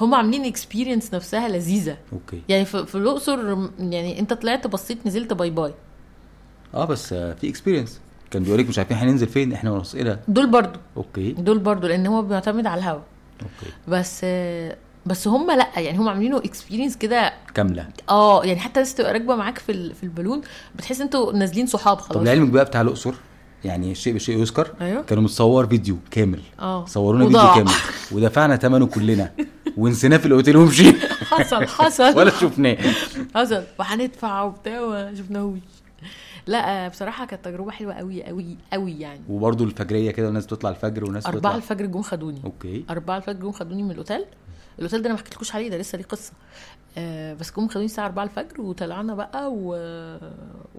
هم 0.00 0.14
عاملين 0.14 0.44
experience 0.44 1.14
نفسها 1.14 1.48
لذيذة. 1.48 1.96
okay. 2.12 2.42
يعني 2.48 2.64
في 2.64 2.94
الأقصر 2.94 3.38
يعني 3.78 4.18
أنت 4.18 4.32
طلعت 4.32 4.66
بصيت 4.66 5.06
نزلت 5.06 5.32
bye 5.32 5.50
bye 5.50 5.74
آه 6.74 6.84
بس 6.84 7.08
في 7.14 7.48
experience 7.48 8.00
كان 8.30 8.42
بيقول 8.42 8.58
لك 8.58 8.68
مش 8.68 8.78
عارفين 8.78 8.96
هننزل 8.96 9.26
فين 9.26 9.52
إحنا 9.52 9.70
ونص 9.70 9.94
إيه 9.94 10.20
دول 10.28 10.46
برضو. 10.50 10.78
okay. 10.96 11.32
دول 11.32 11.58
برضو 11.58 11.86
لأن 11.86 12.06
هو 12.06 12.22
بيعتمد 12.22 12.66
على 12.66 12.78
الهوا. 12.78 13.00
okay. 13.42 13.72
بس 13.88 14.26
بس 15.06 15.28
هم 15.28 15.50
لأ 15.50 15.68
يعني 15.80 15.98
هم 15.98 16.08
عاملينه 16.08 16.36
experience 16.38 16.96
كده 16.96 17.32
كاملة. 17.54 17.86
آه 18.08 18.44
يعني 18.44 18.60
حتى 18.60 18.80
الناس 18.80 18.94
تبقى 18.94 19.12
راكبة 19.12 19.36
معاك 19.36 19.58
في 19.58 19.94
في 19.94 20.02
البالون 20.02 20.40
بتحس 20.74 21.00
أنتوا 21.00 21.32
نازلين 21.32 21.66
صحاب 21.66 21.96
طب 21.96 22.02
خلاص 22.02 22.26
لعلمك 22.26 22.48
بقى 22.48 22.64
بتاع 22.64 22.80
الأقصر 22.80 23.14
يعني 23.64 23.94
شيء 23.94 24.14
بشيء 24.14 24.38
يذكر 24.38 24.68
أيوه. 24.80 25.02
كانوا 25.02 25.22
متصور 25.22 25.66
فيديو 25.66 25.96
كامل. 26.10 26.40
آه. 26.60 26.86
صورونا 26.86 27.24
فيديو. 27.26 27.54
كامل. 27.54 27.70
ودفعنا 28.12 28.56
ثمنه 28.56 28.86
كلنا. 28.86 29.32
ونسيناه 29.76 30.16
في 30.16 30.26
الاوتيل 30.26 30.56
ومشينا 30.56 30.98
حصل 31.30 31.66
حصل. 31.66 32.16
ولا 32.18 32.30
شفناه. 32.30 32.76
حصل. 33.34 33.62
وهندفع 33.78 34.42
وبتاع 34.42 34.80
وما 34.80 35.14
شفناهوش 35.14 35.58
لا 36.46 36.88
بصراحة 36.88 37.26
كانت 37.26 37.44
تجربة 37.44 37.70
حلوة 37.70 37.94
قوي 37.94 38.24
قوي 38.24 38.56
قوي 38.72 39.00
يعني. 39.00 39.20
وبرده 39.28 39.64
الفجرية 39.64 40.10
كده 40.10 40.26
والناس 40.26 40.46
بتطلع 40.46 40.70
الفجر 40.70 41.04
وناس 41.04 41.26
أربعة 41.26 41.38
بتطلع 41.40 41.54
الفجر 41.56 41.86
جم 41.86 42.02
خدوني. 42.02 42.40
okay. 42.44 42.84
أربعة 42.90 43.16
الفجر 43.16 43.40
جم 43.40 43.52
خدوني 43.52 43.82
من 43.82 43.90
الأوتيل. 43.90 44.24
الأوتيل 44.78 45.02
ده 45.02 45.06
أنا 45.06 45.14
ما 45.14 45.18
حكيتلكوش 45.20 45.54
عليه 45.54 45.70
ده 45.70 45.76
لسه 45.78 45.98
ليه 45.98 46.04
قصة. 46.04 46.32
آه 46.98 47.34
بس 47.34 47.52
جم 47.56 47.68
خدوني 47.68 47.84
الساعة 47.86 48.06
4 48.06 48.24
الفجر 48.24 48.60
وطلعنا 48.60 49.14
بقى 49.14 49.52
و... 49.52 49.68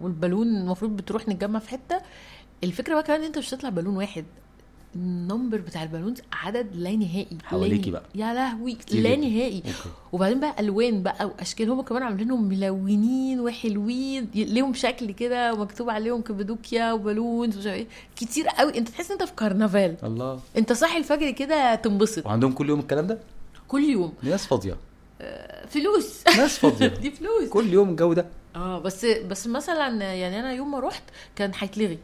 والبالون 0.02 0.48
المفروض 0.48 0.96
بتروح 0.96 1.28
نتجمع 1.28 1.60
في 1.60 1.70
حتة. 1.70 2.02
الفكرة 2.64 2.94
بقى 2.94 3.04
كمان 3.04 3.20
إن 3.20 3.26
أنت 3.26 3.38
مش 3.38 3.54
هتطلع 3.54 3.70
بالون 3.70 3.98
واحد. 3.98 4.26
ال 4.98 5.06
number 5.06 5.58
بتاع 5.58 5.84
ال 5.84 5.88
balloons 5.88 6.22
عدد 6.34 6.68
لا 6.76 6.96
نهائي 6.96 7.38
حواليكي. 7.44 7.92
بقى. 7.92 8.04
يا 8.16 8.34
لهوي 8.34 8.74
كتير 8.74 9.02
لا. 9.04 9.16
نهائي. 9.16 9.64
وبعدين 10.12 10.40
بقى 10.40 10.56
ألوان 10.60 11.04
بقى 11.04 11.26
وأشكال 11.26 11.70
هم 11.70 11.82
كمان 11.82 12.04
عاملينهم 12.04 12.44
ملونين 12.44 13.40
وحلوين 13.40 14.30
ليهم 14.36 14.74
شكل 14.74 15.12
كده 15.12 15.54
ومكتوب 15.54 15.90
عليهم 15.90 16.22
كابادوكيا 16.22 16.92
وبالونز 16.94 17.56
ومش 17.58 17.68
إيه. 17.68 17.88
كتير 18.16 18.48
قوي. 18.48 18.78
أنت 18.78 18.90
تحس 18.90 19.12
إن 19.12 19.18
أنت 19.20 19.24
في 19.30 19.36
كرنفال. 19.36 19.96
الله. 20.04 20.40
أنت 20.58 20.74
صاحي 20.74 20.98
الفجر 20.98 21.32
كده 21.32 21.76
تنبسط. 21.76 22.26
وعندهم 22.26 22.52
كل 22.52 22.70
يوم 22.70 22.80
الكلام 22.80 23.08
ده؟ 23.08 23.20
كل 23.68 23.84
يوم. 23.84 24.14
ناس 24.24 24.46
فاضية. 24.48 24.78
فلوس. 25.70 26.24
ناس 26.38 26.60
فاضية. 26.60 26.88
دي 27.02 27.12
فلوس. 27.12 27.50
كل 27.50 27.74
يوم 27.74 27.90
الجو 27.90 28.14
ده. 28.14 28.26
آه 28.56 28.80
بس 28.80 29.06
بس 29.06 29.48
مثلا 29.48 30.14
يعني 30.14 30.40
أنا 30.40 30.54
يوم 30.54 30.72
ما 30.72 30.80
رحت 30.80 31.04
كان 31.36 31.52
هيتلغي. 31.60 31.98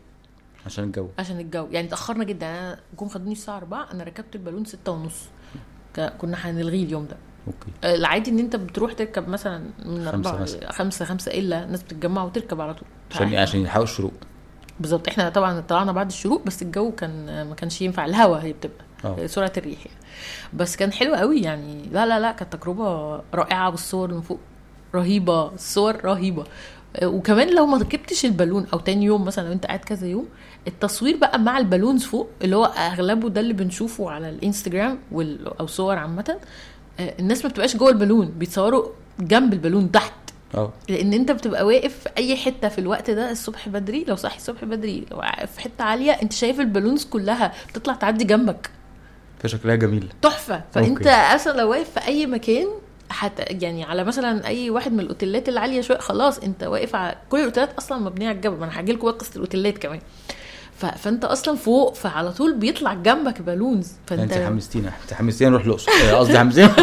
عشان 0.65 0.84
الجو. 0.84 1.08
عشان 1.19 1.39
الجو. 1.39 1.67
يعني 1.71 1.88
اتأخرنا 1.88 2.23
جدا. 2.23 2.45
أنا 2.45 2.80
جم 2.99 3.08
خدوني 3.08 3.32
الساعة 3.32 3.58
4 3.58 3.88
أنا 3.93 4.04
ركبت 4.04 4.36
البالون 4.36 4.65
ستة 4.65 4.91
ونص. 4.91 5.21
ك- 5.95 6.13
كنا 6.17 6.38
هنلغيه 6.38 6.84
اليوم 6.86 7.06
ده. 7.06 7.17
okay. 7.47 7.67
آه، 7.84 7.95
العادي 7.95 8.32
إن 8.32 8.39
أنت 8.39 8.56
بتروح 8.56 8.93
تركب 8.93 9.28
مثلا 9.30 9.63
من 9.86 10.12
خمسة. 10.12 10.69
خمسة 10.69 11.06
خمسة 11.06 11.32
إلا 11.32 11.63
الناس 11.63 11.84
بتتجمع 11.84 12.23
وتركب 12.23 12.62
على 12.62 12.73
طول. 12.73 12.88
عشان 13.12 13.36
عشان 13.36 13.60
يلحقوا 13.62 13.84
الشروق. 13.84 14.13
بالظبط. 14.80 15.08
إحنا 15.08 15.30
طبعا 15.30 15.60
طلعنا 15.62 15.91
بعد 15.91 16.08
الشروق 16.08 16.45
بس 16.45 16.62
الجو 16.62 16.91
كان 16.91 17.43
ما 17.49 17.56
كانش 17.56 17.82
ينفع. 17.82 18.06
الهوا 18.06 18.38
هي 18.43 18.54
بتبقى. 18.54 18.86
آه. 19.06 19.26
سرعة 19.26 19.52
الريح 19.58 19.86
يعني. 19.86 19.97
بس 20.54 20.76
كان 20.76 20.91
حلو 20.93 21.15
قوي 21.15 21.41
يعني. 21.41 21.84
لا 21.91 22.06
لا 22.06 22.19
لا 22.19 22.32
كانت 22.32 22.56
تجربة 22.56 23.15
رائعة 23.34 23.69
بالصور 23.69 24.13
من 24.13 24.21
فوق 24.21 24.39
رهيبة. 24.95 25.47
الصور 25.54 26.06
رهيبة. 26.06 26.43
آه، 26.95 27.08
وكمان 27.08 27.56
لو 27.56 27.65
ما 27.65 27.78
ركبتش 27.78 28.26
البالون 28.26 28.67
أو 28.73 28.80
تاني 28.80 29.06
يوم 29.06 29.26
مثلا 29.26 29.47
لو 29.47 29.52
أنت 29.54 29.65
قاعد 29.65 29.80
كذا 29.80 30.08
يوم 30.08 30.26
التصوير 30.67 31.17
بقى 31.17 31.39
مع 31.39 31.58
ال 31.57 31.63
balloons 31.63 32.03
فوق 32.04 32.30
اللي 32.41 32.56
هو 32.56 32.65
أغلبه 32.65 33.30
ده 33.30 33.41
اللي 33.41 33.54
بنشوفه 33.54 34.10
على 34.10 34.30
الإنستجرام 34.30 34.99
وال... 35.12 35.47
أو 35.60 35.67
صور 35.67 35.97
عامة 35.97 36.38
آه، 36.99 37.13
الناس 37.19 37.45
ما 37.45 37.49
بتبقاش 37.52 37.78
جوه 37.78 37.89
البالون 37.89 38.26
بيتصوروا 38.38 38.88
جنب 39.19 39.54
البالون 39.54 39.91
تحت. 39.91 40.13
آه. 40.56 40.73
لأن 40.89 41.13
أنت 41.13 41.32
بتبقى 41.32 41.65
واقف 41.65 41.99
في 41.99 42.10
أي 42.17 42.36
حتة 42.36 42.67
في 42.69 42.80
الوقت 42.80 43.12
ده 43.12 43.32
الصبح 43.32 43.69
بدري 43.69 44.06
لو 44.08 44.15
صاحي 44.15 44.38
الصبح 44.38 44.65
بدري 44.65 45.06
لو 45.12 45.21
في 45.54 45.62
حتة 45.62 45.84
عالية 45.84 46.12
أنت 46.12 46.34
شايف 46.34 46.60
ال 46.59 46.65
balloons 46.65 47.05
كلها 47.06 47.54
بتطلع 47.69 47.93
تعدي 47.93 48.23
جنبك. 48.23 48.69
فشكلها 49.39 49.76
جميل. 49.76 50.10
تحفة. 50.21 50.62
فأنت 50.71 50.97
okay. 50.97 51.09
أصلا 51.10 51.58
لو 51.58 51.69
واقف 51.69 51.89
في 51.89 52.08
أي 52.08 52.26
مكان 52.26 52.67
حت 53.10 53.62
يعني 53.63 53.84
على 53.84 54.04
مثلا 54.04 54.47
أي 54.47 54.69
واحد 54.69 54.91
من 54.93 54.99
الأوتيلات 54.99 55.49
العالية 55.49 55.82
شوية 55.82 55.97
خلاص 55.97 56.39
أنت 56.39 56.63
واقف 56.63 56.95
على 56.95 57.15
كل 57.30 57.39
الأوتيلات 57.39 57.73
أصلا 57.73 57.97
مبنية 57.97 58.28
على 58.28 58.36
الجبل. 58.36 58.58
ما 58.58 58.63
أنا 58.65 58.71
هحكي 58.73 58.91
لكم 58.91 59.08
قصة 59.12 59.32
الأوتيلات 59.36 59.78
كمان. 59.78 59.99
فانت 60.91 61.25
أصلا 61.25 61.55
فوق 61.55 61.95
فعلى 61.95 62.31
طول 62.31 62.53
بيطلع 62.53 62.93
جنبك 62.93 63.41
balloons. 63.41 63.91
فانت 64.07 64.21
انت 64.21 64.33
حمستينا. 64.33 64.91
انت 65.03 65.13
حمستينا 65.13 65.49
نروح 65.49 65.65
الأقصر. 65.65 65.91
آه، 65.91 66.15
قصدي 66.15 66.39
حمستينا. 66.39 66.75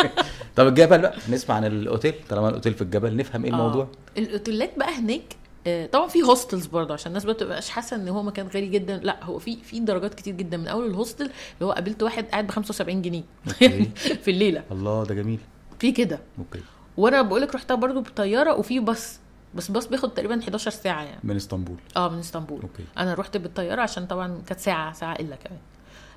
طب 0.56 0.66
الجبل 0.66 0.98
بقى 0.98 1.16
نسمع 1.28 1.54
عن 1.54 1.64
الأوتيل. 1.64 2.14
طالما 2.28 2.48
الأوتيل 2.48 2.74
في 2.74 2.82
الجبل 2.82 3.16
نفهم 3.16 3.44
إيه 3.44 3.50
الموضوع. 3.50 3.82
آه. 3.82 4.18
الأوتيلات 4.20 4.78
بقى 4.78 4.94
هناك 4.98 5.22
آه، 5.66 5.86
طبعا 5.86 6.08
في 6.08 6.22
hostels 6.22 6.66
برضه 6.66 6.94
عشان 6.94 7.10
الناس 7.10 7.26
ما 7.26 7.32
تبقاش 7.32 7.68
حاسة 7.70 7.96
إن 7.96 8.08
هو 8.08 8.22
مكان 8.22 8.46
غالي 8.54 8.66
جدا. 8.66 8.96
لا 9.02 9.24
هو 9.24 9.38
في 9.38 9.56
في 9.64 9.80
درجات 9.80 10.14
كتير 10.14 10.34
جدا. 10.34 10.56
من 10.56 10.66
أول 10.66 10.86
ال 10.86 10.91
hostel 10.91 11.24
اللي 11.24 11.66
هو 11.66 11.72
قابلت 11.72 12.02
واحد 12.02 12.24
قاعد 12.24 12.46
ب 12.46 12.50
75 12.50 13.02
جنيه. 13.02 13.22
في 14.24 14.30
الليلة. 14.30 14.62
الله 14.70 15.04
ده 15.04 15.14
جميل. 15.14 15.38
في 15.78 15.92
كده. 15.92 16.20
okay. 16.38 16.60
وأنا 16.96 17.22
بقول 17.22 17.40
لك 17.42 17.54
رحتها 17.54 17.74
برضه 17.74 18.00
بالطياره 18.00 18.54
وفي 18.54 18.80
باص 18.80 19.18
بس 19.54 19.70
باص 19.70 19.86
بياخد 19.86 20.14
تقريبا 20.14 20.40
11 20.40 20.70
ساعة 20.70 21.02
يعني. 21.02 21.20
من 21.24 21.36
إسطنبول. 21.36 21.76
آه 21.96 22.08
من 22.08 22.18
إسطنبول. 22.18 22.62
okay. 22.62 22.84
أنا 22.98 23.14
رحت 23.14 23.36
بالطيارة 23.36 23.82
عشان 23.82 24.06
طبعا 24.06 24.42
كانت 24.46 24.60
ساعة 24.60 24.92
ساعة 24.92 25.14
إلا 25.14 25.36
كمان. 25.36 25.58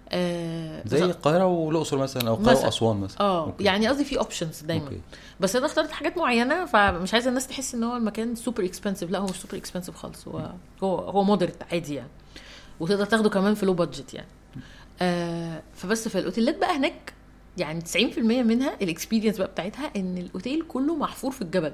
آه 0.09 0.83
زي 0.87 1.03
القاهرة 1.03 1.45
والأقصر 1.45 1.97
مثلا 1.97 2.29
أو 2.29 2.33
القاهرة. 2.33 2.65
وأسوان 2.65 2.97
مثلا. 2.97 3.19
آه 3.21 3.45
okay. 3.45 3.63
يعني 3.63 3.87
قصدي 3.87 4.05
في 4.05 4.17
options 4.19 4.61
دايما. 4.61 4.85
okay. 4.85 5.01
بس 5.39 5.55
أنا 5.55 5.65
اخترت 5.65 5.91
حاجات 5.91 6.17
معينة 6.17 6.65
فمش 6.65 7.13
عايزة 7.13 7.29
الناس 7.29 7.47
تحس 7.47 7.75
إن 7.75 7.83
هو 7.83 7.97
المكان 7.97 8.35
super 8.35 8.65
expensive 8.65 9.11
لا 9.11 9.19
هو 9.19 9.25
مش 9.25 9.35
super 9.35 9.57
expensive 9.57 9.95
خالص. 9.95 10.27
هو 10.27 10.51
هو 10.83 10.95
هو 10.99 11.23
moderate 11.23 11.63
عادي 11.71 11.95
يعني. 11.95 12.09
وتقدر 12.79 13.05
تاخده 13.05 13.29
كمان 13.29 13.55
في 13.55 13.65
لو 13.65 13.73
budget 13.73 14.13
يعني. 14.13 14.27
آه 15.01 15.61
فبس 15.75 16.07
في 16.07 16.19
الاوتيلات 16.19 16.57
بقى 16.57 16.77
هناك 16.77 17.13
يعني 17.57 17.81
90% 17.81 18.17
منها 18.19 18.73
ال 18.81 18.86
experience 18.86 19.37
بقى 19.37 19.47
بتاعتها 19.47 19.91
إن 19.95 20.17
الأوتيل 20.17 20.61
كله 20.67 20.95
محفور 20.95 21.31
في 21.31 21.41
الجبل. 21.41 21.73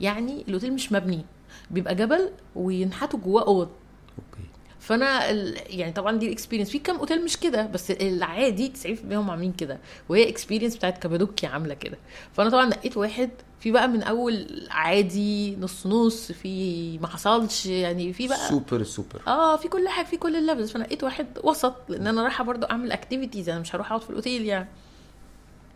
يعني 0.00 0.44
الأوتيل 0.48 0.72
مش 0.72 0.92
مبني 0.92 1.24
بيبقى 1.70 1.94
جبل 1.94 2.30
وينحتوا 2.56 3.18
جواه 3.18 3.42
أوض. 3.46 3.68
okay. 4.18 4.48
فأنا. 4.80 5.30
يعني 5.70 5.92
طبعا 5.92 6.16
دي 6.18 6.26
ال 6.26 6.30
experience 6.30 6.70
في 6.70 6.78
كام 6.78 6.96
أوتيل 6.96 7.24
مش 7.24 7.36
كده 7.36 7.66
بس 7.66 7.90
العادي 7.90 8.72
90% 8.84 8.88
هم 9.12 9.30
عاملين 9.30 9.52
كده 9.52 9.78
وهي 10.08 10.28
experience 10.28 10.76
بتاعت 10.76 10.98
كابادوكيا 10.98 11.48
عاملة 11.48 11.74
كده. 11.74 11.98
فأنا 12.32 12.50
طبعا 12.50 12.66
نقيت 12.66 12.96
واحد 12.96 13.30
في 13.60 13.70
بقى 13.70 13.88
من 13.88 14.02
أول 14.02 14.66
عادي 14.70 15.56
نص 15.56 15.86
نص 15.86 16.32
في 16.32 16.98
ما 16.98 17.06
حصلش 17.06 17.66
يعني 17.66 18.12
في 18.12 18.28
بقى 18.28 18.48
super 18.48 18.82
super. 18.82 19.22
آه 19.26 19.56
في 19.56 19.68
كل 19.68 19.88
حاجة 19.88 20.06
في 20.06 20.16
كل 20.16 20.36
ال 20.36 20.40
levels. 20.40 20.70
فنقيت 20.70 21.04
واحد 21.04 21.26
وسط 21.44 21.74
لأن 21.88 22.06
أنا 22.06 22.22
رايحة 22.22 22.44
برضو 22.44 22.66
أعمل 22.66 22.92
activities 22.92 23.48
أنا 23.48 23.58
مش 23.60 23.74
هروح 23.74 23.86
أقعد 23.86 24.02
في 24.02 24.10
الأوتيل 24.10 24.46
يعني. 24.46 24.68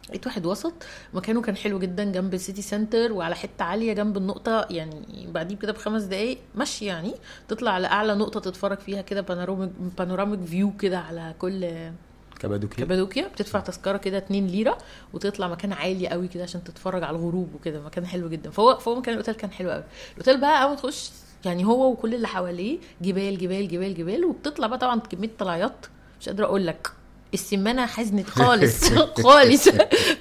لقيت 0.09 0.27
واحد 0.27 0.47
وسط 0.47 0.73
مكانه 1.14 1.43
كان 1.43 1.57
حلو 1.57 1.79
جدا 1.79 2.05
جنب 2.05 2.35
ال 2.35 2.40
city 2.40 2.62
center 2.62 3.12
وعلى 3.12 3.35
حتة 3.35 3.62
عالية 3.64 3.93
جنب 3.93 4.17
النقطة 4.17 4.67
يعني 4.71 5.27
بعديه 5.31 5.57
كده 5.57 5.73
بخمس 5.73 6.03
دقايق 6.03 6.38
مشي 6.57 6.85
يعني 6.85 7.14
تطلع 7.49 7.71
على 7.71 7.87
أعلى 7.87 8.14
نقطة 8.14 8.40
تتفرج 8.40 8.79
فيها 8.79 9.03
كده 9.03 9.21
panoramic 9.20 9.70
panoramic 9.98 10.40
view 10.44 10.72
كده 10.77 10.99
على 10.99 11.35
كل 11.38 11.71
كابادوكيا 12.40 12.79
كابادوكيا 12.79 13.29
بتدفع 13.29 13.61
تذكرة 13.61 13.97
كده 13.97 14.19
2 14.19 14.47
ليرة 14.47 14.79
وتطلع 15.12 15.49
مكان 15.49 15.73
عالي 15.73 16.09
قوي 16.09 16.29
كده 16.29 16.43
عشان 16.43 16.64
تتفرج 16.64 17.03
على 17.03 17.17
الغروب 17.17 17.55
وكده 17.55 17.81
مكان 17.83 18.07
حلو 18.07 18.29
جدا. 18.29 18.51
فهو 18.51 18.77
فهو 18.77 18.95
مكان 18.95 19.12
الأوتيل 19.14 19.35
كان 19.35 19.51
حلو 19.51 19.71
قوي. 19.71 19.85
الأوتيل 20.12 20.40
بقى 20.40 20.62
أول 20.62 20.71
ما 20.71 20.77
تخش 20.77 21.11
يعني 21.45 21.64
هو 21.64 21.90
وكل 21.93 22.14
اللي 22.14 22.29
حواليه 22.29 22.79
جبال 23.03 23.38
جبال 23.38 23.69
جبال 23.69 23.95
جبال 23.95 24.25
وبتطلع 24.25 24.67
بقى 24.67 24.79
طبعا 24.79 25.01
كمية 25.01 25.31
طلعيات 25.38 25.87
مش 26.21 26.29
قادرة 26.29 26.45
أقول 26.47 26.67
لك. 26.67 26.90
السمانة 27.35 27.87
حزنت 27.87 28.29
خالص. 28.31 28.85
خالص. 29.25 29.68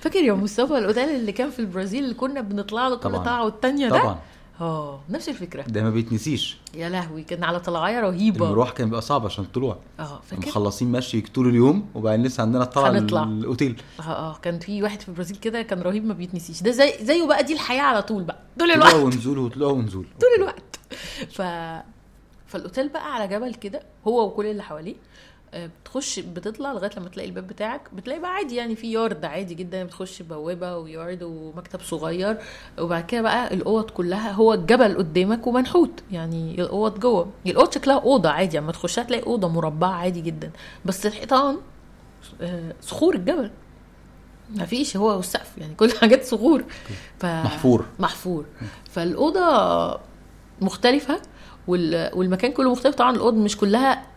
فاكر 0.02 0.20
يا 0.20 0.34
مصطفى 0.34 0.78
الاوتيل 0.78 1.10
اللي 1.10 1.32
كان 1.32 1.50
في 1.50 1.60
البرازيل 1.60 2.04
اللي 2.04 2.16
كنا 2.16 2.42
بنطلع 2.42 2.88
له 2.88 2.96
كل. 2.96 3.12
طلعه 3.12 3.46
والتانية 3.46 3.90
ده؟ 3.90 4.00
طبعا. 4.00 4.20
آه 4.62 5.00
نفس 5.10 5.30
الفكرة. 5.30 5.62
ده 5.62 5.84
ما 5.84 5.90
بيتنسيش. 5.90 6.58
يا 6.76 6.90
لهوي 6.90 7.24
كان 7.24 7.44
على 7.44 7.60
طلعايه 7.60 8.00
رهيبة. 8.00 8.46
المروح 8.46 8.72
كان 8.72 8.86
بيبقى 8.88 9.02
صعب 9.02 9.26
عشان 9.26 9.44
الطلوع 9.44 9.78
آه 10.00 10.22
فاكر؟ 10.30 10.48
مخلصين 10.48 10.92
مشي 10.92 11.22
طول 11.22 11.50
اليوم 11.50 11.86
وبعدين 11.96 12.26
لسه 12.26 12.42
عندنا 12.42 12.64
الطلعه. 12.64 13.24
الأوتيل. 13.24 13.82
آه 14.00 14.04
آه 14.04 14.38
كان 14.42 14.60
في 14.60 14.84
واحد 14.84 15.02
في 15.02 15.10
البرازيل 15.10 15.38
كده 15.38 15.62
كان 15.62 15.82
رهيب 15.82 16.06
ما 16.06 16.14
بيتنسيش. 16.14 16.62
ده 16.64 16.72
زي 16.72 16.94
زيه 17.02 17.28
بقى 17.28 17.44
دي 17.44 17.54
الحياة 17.54 17.82
على 17.82 18.02
طول 18.02 18.24
بقى. 18.24 18.40
طول 18.60 18.74
طلوع 18.74 18.88
الوقت. 18.90 19.04
ونزول 19.04 19.38
وطلوع 19.38 19.72
ونزول 19.72 20.06
طول 20.22 20.30
الوقت. 20.38 20.80
ف 21.32 21.42
فالأوتيل 22.48 22.90
بقى 22.90 23.14
على 23.16 23.28
جبل 23.28 23.54
كده 23.54 23.82
هو 24.08 24.26
وكل 24.28 24.46
اللي 24.46 24.64
حواليه. 24.64 24.96
بتخش 25.56 26.20
بتطلع 26.20 26.72
لغاية 26.74 26.92
لما 26.98 27.10
تلاقي 27.10 27.30
الباب 27.30 27.48
بتاعك 27.48 27.82
بتلاقي 27.94 28.20
بقى 28.20 28.32
عادي 28.34 28.56
يعني 28.56 28.76
في 28.76 28.92
يارد 28.92 29.26
عادي 29.26 29.54
جدا 29.56 29.84
بتخش 29.84 30.22
بوابة 30.22 30.78
ويارد 30.78 31.24
ومكتب 31.24 31.82
صغير. 31.82 32.38
وبعد 32.80 33.06
كده 33.06 33.22
بقى 33.22 33.54
الأوض 33.54 33.90
كلها 33.90 34.32
هو 34.32 34.54
الجبل 34.54 34.98
قدامك 34.98 35.48
ومنحوت 35.48 36.04
يعني 36.12 36.62
الأوض 36.62 37.00
جوه. 37.00 37.30
الأوض 37.46 37.74
شكلها 37.74 38.00
أوضة 38.00 38.30
عادي 38.30 38.60
اما 38.60 38.72
تخشها 38.72 39.04
تلاقي 39.04 39.24
أوضة 39.28 39.48
مربعة 39.48 39.92
عادي 39.92 40.22
جدا. 40.22 40.52
بس 40.86 41.06
الحيطان 41.06 41.58
آه، 42.42 42.74
صخور 42.82 43.16
الجبل. 43.16 43.52
ما 44.56 44.66
فيش 44.66 44.98
هو 44.98 45.08
والسقف 45.18 45.58
يعني 45.58 45.74
كل 45.76 45.92
حاجات 46.02 46.24
صخور. 46.26 46.64
ف... 47.20 47.26
محفور. 47.26 47.86
محفور. 48.00 48.46
فالأوضة 48.90 50.00
مختلفة 50.62 51.22
وال... 51.68 52.12
والمكان 52.18 52.52
كله 52.52 52.72
مختلف. 52.72 52.96
طبعا 52.96 53.16
الأوض 53.16 53.34
مش 53.34 53.58
كلها 53.58 54.13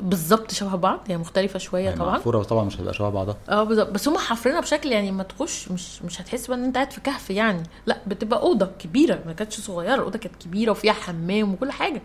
بالظبط 0.00 0.50
شبه 0.52 0.76
بعض 0.76 1.00
هي 1.08 1.16
مختلفة 1.18 1.58
شوية 1.58 1.84
يعني 1.84 1.96
طبعا. 1.96 2.16
محفوره 2.16 2.42
طبعا 2.42 2.64
مش 2.64 2.76
هتبقى 2.76 2.94
شبه 2.94 3.08
بعضها. 3.10 3.36
آه 3.48 3.62
بالظبط. 3.64 3.90
بس 3.90 4.08
هم 4.08 4.18
حافرينها 4.18 4.60
بشكل 4.60 4.92
يعني 4.92 5.12
ما 5.12 5.22
تخش 5.22 5.70
مش 5.70 6.02
مش 6.02 6.20
هتحس 6.20 6.46
بقى 6.46 6.58
إن 6.58 6.64
أنت 6.64 6.74
قاعد 6.74 6.90
في 6.90 7.00
كهف 7.00 7.30
يعني. 7.30 7.62
لا 7.86 7.98
بتبقى 8.06 8.40
أوضة 8.40 8.70
كبيرة 8.78 9.18
ما 9.26 9.32
كانتش 9.32 9.60
صغيرة 9.60 9.94
الأوضة 9.94 10.18
كانت 10.18 10.36
كبيرة 10.36 10.70
وفيها 10.70 10.92
حمام 10.92 11.52
وكل 11.52 11.72
حاجة. 11.72 12.02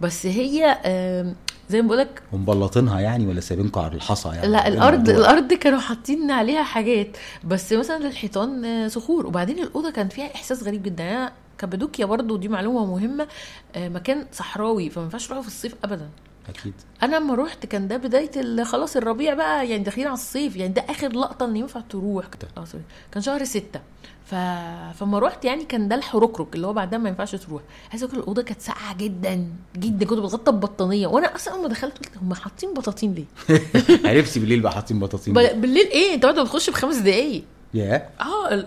بس 0.00 0.26
هي 0.26 0.78
زي 1.68 1.82
ما 1.82 1.88
بقولك 1.88 2.22
ومبلطينها 2.32 3.00
يعني 3.00 3.26
ولا 3.26 3.40
سايبينكم 3.40 3.80
على 3.80 3.94
الحصى 3.94 4.28
يعني؟ 4.28 4.46
لا 4.48 4.66
إيه 4.66 4.72
الأرض 4.72 5.08
الموضوع؟ 5.08 5.30
الأرض 5.30 5.52
كانوا 5.52 5.78
حاطين 5.78 6.30
عليها 6.30 6.62
حاجات. 6.62 7.16
بس 7.44 7.72
مثلا 7.72 7.96
الحيطان 7.96 8.64
آه، 8.64 8.88
صخور. 8.88 9.26
وبعدين 9.26 9.58
الأوضة 9.58 9.90
كان 9.90 10.08
فيها 10.08 10.34
إحساس 10.34 10.62
غريب 10.62 10.82
جدا. 10.82 11.04
يعني 11.04 11.16
أنا 11.16 11.32
كابادوكيا 11.58 12.06
برضو 12.06 12.36
دي 12.36 12.48
معلومة 12.48 12.86
مهمة. 12.86 13.26
آه، 13.74 13.88
مكان 13.88 14.26
صحراوي 14.32 14.90
فما 14.90 15.04
ينفعش 15.04 15.26
تروحوا 15.26 15.42
في 15.42 15.48
الصيف 15.48 15.74
ابدا. 15.84 16.08
أكيد. 16.48 16.74
أنا 17.02 17.16
لما 17.16 17.34
روحت 17.34 17.66
كان 17.66 17.88
ده 17.88 17.96
بداية 17.96 18.64
خلاص 18.64 18.96
الربيع 18.96 19.34
بقى 19.34 19.68
يعني 19.70 19.82
داخلين 19.82 20.06
على 20.06 20.14
الصيف 20.14 20.56
يعني 20.56 20.72
ده 20.72 20.84
آخر 20.88 21.08
لقطة 21.12 21.44
اللي 21.46 21.58
ينفع 21.58 21.80
تروح. 21.80 22.24
آه 22.58 22.64
سوري. 22.64 22.84
كان 23.12 23.22
شهر 23.22 23.44
ستة. 23.44 23.80
ف... 24.26 24.34
فما 24.98 25.18
روحت 25.18 25.44
يعني 25.44 25.64
كان 25.64 25.88
ده 25.88 25.96
الحركرك 25.96 26.54
اللي 26.54 26.66
هو 26.66 26.72
بعدها 26.72 26.98
ما 26.98 27.08
ينفعش 27.08 27.34
تروح. 27.34 27.62
عايزة 27.90 28.06
أقول 28.06 28.18
الأوضة 28.18 28.42
كانت 28.42 28.60
ساقعة 28.60 28.96
جدا 28.96 29.46
جدا 29.76 30.06
كنت 30.06 30.18
بتغطى 30.18 30.52
ببطانية. 30.52 31.06
وأنا 31.06 31.34
أصلا 31.36 31.58
لما 31.58 31.68
دخلت 31.68 31.98
قلت 31.98 32.16
هم 32.22 32.34
حاطين 32.34 32.74
بطاطين 32.74 33.14
ليه؟ 33.14 33.24
عرفتي 34.10 34.40
بالليل 34.40 34.60
بقى 34.60 34.72
حاطين 34.72 34.98
بطاطين 34.98 35.34
ب- 35.34 35.60
بالليل 35.60 35.86
إيه؟ 35.86 36.14
أنت 36.14 36.26
بعد 36.26 36.36
ما 36.36 36.42
بتخش 36.42 36.70
بخمس 36.70 36.96
دقايق. 36.96 37.44
يا 37.74 38.08
آه 38.20 38.66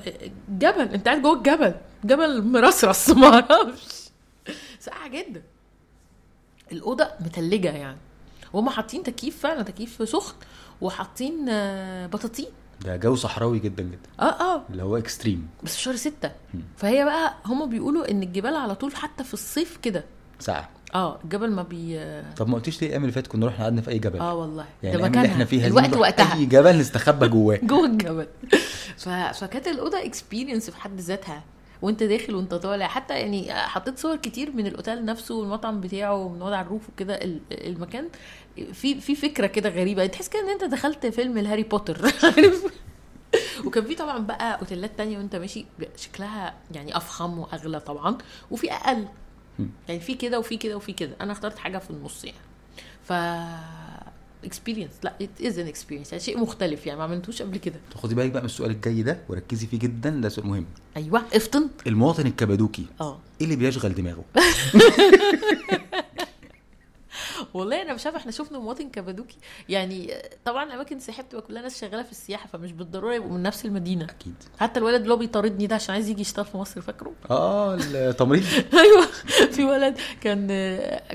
الجبل 0.49 0.81
أنت 0.81 1.05
قاعد 1.07 1.21
جوه 1.21 1.33
الجبل. 1.37 1.73
جبل 2.05 2.43
مرصرص 2.43 3.09
ما 3.19 3.27
أعرفش. 3.27 4.09
ساقعة 4.79 5.07
جدا. 5.07 5.41
الأوضة 6.71 7.07
متلجة 7.19 7.71
يعني. 7.71 7.97
وهم 8.53 8.69
حاطين 8.69 9.03
تكييف 9.03 9.39
فعلا 9.39 9.63
تكييف 9.63 10.09
سخن 10.09 10.35
وحاطين 10.81 11.45
آه، 11.49 12.07
بطاطين. 12.07 12.45
ده 12.81 12.95
جو 12.95 13.15
صحراوي 13.15 13.59
جدا 13.59 13.83
جدا. 13.83 14.09
آه 14.19 14.23
آه. 14.23 14.61
اللي 14.69 14.83
هو 14.83 14.97
extreme 14.97 15.47
بس 15.63 15.75
في 15.75 15.81
شهر 15.81 15.95
ستة. 15.95 16.31
مم. 16.53 16.61
فهي 16.77 17.05
بقى 17.05 17.33
هم 17.45 17.69
بيقولوا 17.69 18.11
إن 18.11 18.23
الجبال 18.23 18.55
على 18.55 18.75
طول 18.75 18.95
حتى 18.95 19.23
في 19.23 19.33
الصيف 19.33 19.77
كده. 19.77 20.03
ساقعة 20.39 20.69
آه 20.95 21.19
الجبل 21.23 21.51
ما 21.51 21.63
بي 21.63 21.99
طب 22.37 22.47
ما 22.49 22.55
قلتيش 22.55 22.81
ليه 22.81 22.87
الأيام 22.87 23.01
اللي 23.01 23.11
فاتت 23.13 23.27
كنا 23.27 23.47
رحنا 23.47 23.63
قعدنا 23.63 23.81
في 23.81 23.91
أي 23.91 23.99
جبل؟ 23.99 24.19
آه 24.19 24.33
والله. 24.35 24.65
يعني 24.83 24.97
ده 24.97 25.03
مكانها. 25.03 25.31
إحنا 25.31 25.45
فيها 25.45 25.67
الوقت 25.67 25.93
وقتها. 25.97 26.33
أي 26.35 26.45
جبل 26.45 26.77
نستخبى 26.77 27.27
جواه. 27.27 27.59
جوه 27.71 27.85
الجبل. 27.85 28.27
ف... 28.97 29.09
فكانت 29.09 29.67
الأوضة 29.67 30.05
experience 30.05 30.69
في 30.69 30.77
حد 30.81 30.99
ذاتها. 30.99 31.43
وانت 31.81 32.03
داخل 32.03 32.35
وانت 32.35 32.53
طالع. 32.53 32.87
حتى 32.87 33.13
يعني 33.19 33.53
حطيت 33.53 33.99
صور 33.99 34.15
كتير 34.15 34.51
من 34.51 34.67
الأوتيل 34.67 35.05
نفسه 35.05 35.35
والمطعم 35.35 35.81
بتاعه 35.81 36.15
ومن 36.15 36.41
على 36.41 36.61
ال 36.61 36.67
roof 36.67 36.89
وكده 36.89 37.15
ال- 37.15 37.39
المكان. 37.51 38.07
في 38.73 39.01
في 39.01 39.15
فكرة 39.15 39.47
كده 39.47 39.69
غريبة. 39.69 40.05
تحس 40.05 40.29
كده 40.29 40.41
إن 40.41 40.49
أنت 40.49 40.63
دخلت 40.63 41.05
فيلم 41.05 41.37
الهاري 41.37 41.63
بوتر. 41.63 42.01
وكان 43.65 43.83
في 43.85 43.95
طبعا 43.95 44.17
بقى 44.17 44.59
أوتيلات 44.59 44.91
تانية 44.97 45.17
وأنت 45.17 45.35
ماشي 45.35 45.65
شكلها 45.97 46.53
يعني 46.71 46.97
أفخم 46.97 47.39
وأغلى 47.39 47.79
طبعا 47.79 48.17
وفي 48.51 48.73
أقل. 48.73 49.05
يعني 49.87 49.99
في 49.99 50.13
كده 50.15 50.39
وفي 50.39 50.57
كده 50.57 50.75
وفي 50.77 50.93
كده. 50.93 51.11
أنا 51.21 51.31
اخترت 51.31 51.57
حاجة 51.57 51.77
في 51.77 51.89
النص 51.89 52.23
يعني. 52.25 52.37
ف 53.03 53.11
experience 54.47 54.91
لا 55.03 55.13
it 55.21 55.41
is 55.45 55.59
an 55.59 55.67
experience 55.67 56.11
يعني 56.11 56.23
شيء 56.23 56.39
مختلف 56.39 56.85
يعني 56.87 56.97
ما 56.99 57.03
عملتوش 57.03 57.41
قبل 57.41 57.57
كده. 57.57 57.75
خدي 57.95 58.15
بالك 58.15 58.31
بقى 58.31 58.41
من 58.41 58.45
السؤال 58.45 58.71
الجاي 58.71 59.03
ده 59.03 59.17
وركزي 59.29 59.67
فيه 59.67 59.79
جدا 59.79 60.09
ده 60.09 60.29
سؤال 60.29 60.47
مهم. 60.47 60.65
أيوه 60.97 61.23
افطن 61.33 61.67
المواطن 61.87 62.27
الكبدوكي 62.27 62.85
آه. 63.01 63.19
إيه 63.41 63.45
اللي 63.45 63.55
بيشغل 63.55 63.95
دماغه؟ 63.95 64.23
والله 67.53 67.81
أنا 67.81 67.93
مش 67.93 68.05
عارفة 68.05 68.19
إحنا 68.19 68.31
شفنا 68.31 68.59
مواطن 68.59 68.89
كبدوكي 68.89 69.37
يعني 69.69 70.13
طبعا 70.45 70.73
اماكن 70.73 70.95
السياحه 70.97 71.23
بتبقى 71.23 71.41
كلها 71.41 71.61
ناس 71.61 71.81
شغالة 71.81 72.03
في 72.03 72.11
السياحة 72.11 72.47
فمش 72.47 72.71
بالضرورة 72.71 73.13
يبقوا 73.15 73.31
من 73.31 73.43
نفس 73.43 73.65
المدينة. 73.65 74.05
أكيد. 74.05 74.33
حتى 74.59 74.79
الولد 74.79 75.01
اللي 75.01 75.13
هو 75.13 75.17
بيطاردني 75.17 75.67
ده 75.67 75.75
عشان 75.75 75.93
عايز 75.95 76.09
يجي 76.09 76.21
يشتغل 76.21 76.45
في 76.45 76.57
مصر 76.57 76.81
فاكره؟ 76.81 77.11
آه 77.31 77.75
التمريض 77.81 78.43
أيوه. 78.73 79.05
في 79.51 79.65
ولد 79.65 79.97
كان 80.21 80.47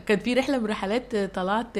كان 0.07 0.19
في 0.19 0.35
رحلة 0.35 0.59
من 0.59 0.67
رحلات 0.67 1.17
طلعت 1.17 1.79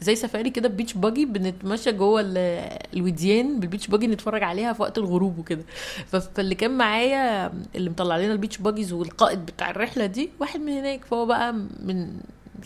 زي 0.00 0.14
سفاري 0.14 0.50
كده 0.50 0.68
ب 0.68 0.72
beach 0.72 0.92
buggy 0.94 1.24
بنتمشى 1.24 1.92
جوه 1.92 2.20
ال- 2.20 2.78
الوديان 2.94 3.60
بال 3.60 3.67
beach 3.67 3.86
buggy 3.86 4.06
نتفرج 4.06 4.42
عليها 4.42 4.72
في 4.72 4.82
وقت 4.82 4.98
الغروب 4.98 5.38
وكده. 5.38 5.62
فاللي 6.06 6.54
كان 6.54 6.70
معايا 6.78 7.52
اللي 7.74 7.90
مطلع 7.90 8.16
لنا 8.16 8.32
ال 8.32 8.36
beach 8.36 8.58
buggies 8.58 8.92
والقائد 8.92 9.46
بتاع 9.46 9.70
الرحلة 9.70 10.06
دي 10.06 10.30
واحد 10.40 10.60
من 10.60 10.72
هناك. 10.72 11.04
فهو 11.04 11.26
بقى 11.26 11.52
من 11.82 12.20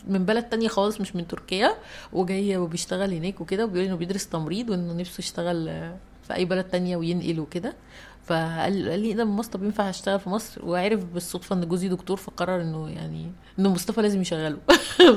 من 0.08 0.24
بلد 0.24 0.44
تانية 0.44 0.68
خالص 0.68 1.00
مش 1.00 1.16
من 1.16 1.28
تركيا. 1.28 1.74
وجاي 2.12 2.56
وبيشتغل 2.56 3.14
هناك 3.14 3.40
وكده 3.40 3.64
وبيقول 3.64 3.86
إنه 3.88 3.96
بيدرس 3.96 4.28
تمريض 4.28 4.70
وإنه 4.70 4.92
نفسه 4.92 5.18
يشتغل 5.18 5.64
في 6.26 6.34
أي 6.34 6.44
بلد 6.44 6.64
تانية 6.64 6.96
وينقل 6.96 7.40
وكده. 7.40 7.74
فقال 8.26 8.88
قال 8.90 9.00
لي 9.00 9.06
إيه 9.08 9.14
ده 9.14 9.24
من 9.24 9.30
مصر 9.30 9.50
طب 9.50 9.64
ينفع 9.64 9.90
أشتغل 9.90 10.20
في 10.20 10.28
مصر؟ 10.28 10.64
وعرف 10.64 11.04
بالصدفة 11.04 11.56
إن 11.56 11.68
جوزي 11.68 11.88
دكتور 11.88 12.16
فقرر 12.16 12.60
إنه 12.60 12.90
يعني 12.90 13.32
إنه 13.58 13.68
مصطفى 13.68 14.02
لازم 14.02 14.20
يشغله. 14.20 14.56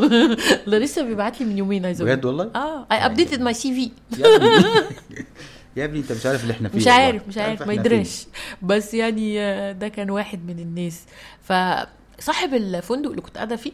ده 0.67 0.77
لسه 0.77 1.01
بيبعت 1.03 1.41
لي 1.41 1.45
من 1.45 1.57
يومين 1.57 1.85
عايز. 1.85 2.01
بجد 2.01 2.25
والله؟ 2.25 2.51
آه 2.55 2.87
I 2.91 3.05
updated 3.05 3.41
my 3.41 3.53
CV 3.53 3.91
يا 5.75 5.85
ابني. 5.85 5.99
أنت 5.99 6.11
مش 6.11 6.25
عارف 6.25 6.41
اللي 6.41 6.53
إحنا 6.53 6.69
فيه 6.69 6.77
مش. 6.77 6.87
عارف 6.87 7.27
مش 7.27 7.37
عارف 7.37 7.61
ما. 7.67 7.73
يدريش 7.73 8.25
بس 8.61 8.93
يعني 8.93 9.41
آه، 9.41 9.71
ده 9.71 9.87
كان 9.87 10.09
واحد 10.09 10.39
من 10.45 10.59
الناس. 10.59 11.03
فصاحب 11.43 12.53
الفندق 12.53 13.09
اللي 13.09 13.21
كنت 13.21 13.35
قاعدة 13.35 13.55
فيه 13.55 13.71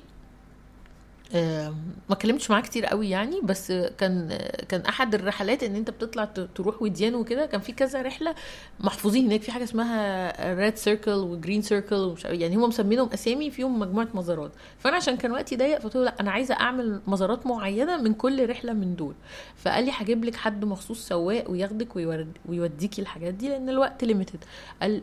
ما 2.09 2.15
كلمتش 2.21 2.49
معاه 2.51 2.61
كتير 2.61 2.85
قوي 2.85 3.09
يعني 3.09 3.41
بس 3.43 3.71
كان 3.71 4.37
كان 4.69 4.81
أحد 4.81 5.15
الرحلات 5.15 5.63
إن 5.63 5.75
أنت 5.75 5.89
بتطلع 5.89 6.25
تروح 6.55 6.81
وديان 6.81 7.15
وكده 7.15 7.45
كان 7.45 7.61
في 7.61 7.71
كذا 7.71 8.01
رحلة 8.01 8.35
محفوظين 8.79 9.25
هناك. 9.25 9.41
في 9.41 9.51
حاجة 9.51 9.63
اسمها 9.63 10.53
red 10.53 10.75
circle 10.77 11.11
و 11.11 11.20
green 11.20 11.61
circle 11.61 11.95
ومش 11.95 12.25
يعني 12.25 12.55
هم 12.55 12.61
مسمينهم 12.61 13.09
أسامي 13.13 13.51
فيهم 13.51 13.79
مجموعة 13.79 14.07
مزارات. 14.13 14.51
فأنا 14.79 14.95
عشان 14.95 15.17
كان 15.17 15.31
وقتي 15.31 15.55
ضيق 15.55 15.79
فقلت 15.79 15.95
له 15.95 16.03
لأ 16.03 16.15
أنا 16.19 16.31
عايزة 16.31 16.53
أعمل 16.55 17.01
مزارات 17.07 17.47
معينة 17.47 17.97
من 18.01 18.13
كل 18.13 18.49
رحلة 18.49 18.73
من 18.73 18.95
دول. 18.95 19.13
فقال 19.57 19.85
لي 19.85 19.91
هجيب 19.93 20.25
لك 20.25 20.35
حد 20.35 20.65
مخصوص 20.65 21.07
سواق 21.07 21.49
وياخدك 21.51 21.95
ويوديكي 22.49 23.01
الحاجات 23.01 23.33
دي 23.33 23.49
لأن 23.49 23.69
الوقت 23.69 24.03
limited 24.03 24.43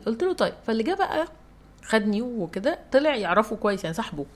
قلت 0.07 0.23
له 0.23 0.33
طيب. 0.33 0.55
فاللي 0.67 0.83
جه 0.83 0.95
بقى 0.95 1.27
خدني 1.85 2.23
وكده 2.23 2.79
طلع 2.93 3.15
يعرفه 3.17 3.57
كويس 3.57 3.85
يعني 3.85 3.95
صاحبه. 3.97 4.27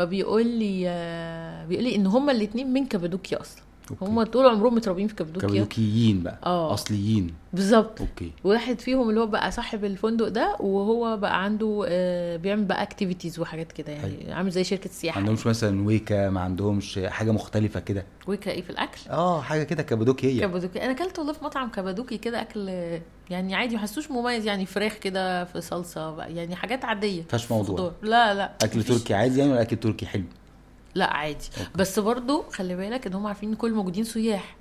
فبيقول 0.00 0.46
لي 0.46 0.88
آه، 0.88 1.64
بيقول 1.66 1.84
لي 1.84 1.96
إن 1.96 2.06
هما 2.06 2.32
الاثنين 2.32 2.72
من 2.72 2.86
كابادوكيا 2.86 3.40
أصلا. 3.40 3.62
okay. 3.90 4.04
هما 4.04 4.24
طول 4.24 4.46
عمرهم 4.46 4.74
متربيين 4.74 5.08
في 5.08 5.14
كابادوكيا 5.14 5.48
كابادوكيين 5.48 6.22
بقى 6.22 6.38
آه. 6.46 6.74
أصليين. 6.74 7.34
بالظبط. 7.52 8.00
okay. 8.00 8.30
واحد 8.44 8.80
فيهم 8.80 9.10
اللي 9.10 9.20
هو 9.20 9.26
بقى 9.26 9.50
صاحب 9.50 9.84
الفندق 9.84 10.28
ده 10.28 10.56
وهو 10.60 11.16
بقى 11.16 11.44
عنده 11.44 11.84
آه، 11.88 12.36
بيعمل 12.36 12.64
بقى 12.64 12.82
activities 12.82 13.38
وحاجات 13.40 13.72
كده 13.72 13.92
يعني. 13.92 14.32
عامل 14.32 14.50
زي 14.50 14.64
شركة 14.64 14.86
ما 14.90 14.92
سياحة. 14.96 15.18
عندهمش 15.20 15.46
مثلا 15.46 15.86
ويكا 15.86 16.30
ما 16.30 16.40
عندهمش 16.40 16.98
حاجة 17.06 17.30
مختلفة 17.30 17.80
كده. 17.80 18.04
ويكا 18.26 18.50
إيه 18.50 18.62
في 18.62 18.70
الأكل؟ 18.70 19.00
آه 19.10 19.40
حاجة 19.40 19.62
كده 19.62 19.82
كابادوكيه 19.82 20.40
كابادوكي 20.40 20.82
أنا 20.84 20.90
أكلت 20.92 21.18
والله 21.18 21.32
في 21.32 21.44
مطعم 21.44 21.68
كابادوكي 21.70 22.18
كده 22.18 22.40
أكل 22.42 22.68
يعني 23.30 23.54
عادي 23.54 23.74
ما 23.74 23.80
حسيتوش 23.82 24.10
مميز 24.10 24.46
يعني 24.46 24.66
فراخ 24.66 24.94
كده 24.94 25.44
في 25.44 25.60
صلصة 25.60 26.10
بقى 26.10 26.34
يعني 26.34 26.56
حاجات 26.56 26.84
عادية. 26.84 27.22
فيهاش 27.22 27.50
موضوع. 27.52 27.92
لا 28.02 28.34
لا. 28.34 28.52
أكل. 28.62 28.82
تركي 28.82 29.14
عادي 29.14 29.38
يعني 29.38 29.52
ولا 29.52 29.62
أكل 29.62 29.76
تركي 29.76 30.06
حلو؟ 30.06 30.24
لا 30.94 31.12
عادي. 31.12 31.44
okay. 31.58 31.70
بس 31.74 31.98
برضو 31.98 32.42
خلي 32.42 32.76
بالك 32.76 33.06
إن 33.06 33.14
هم 33.14 33.26
عارفين 33.26 33.48
إن 33.48 33.54
كل 33.54 33.72
موجودين 33.72 34.04
سياح. 34.04 34.56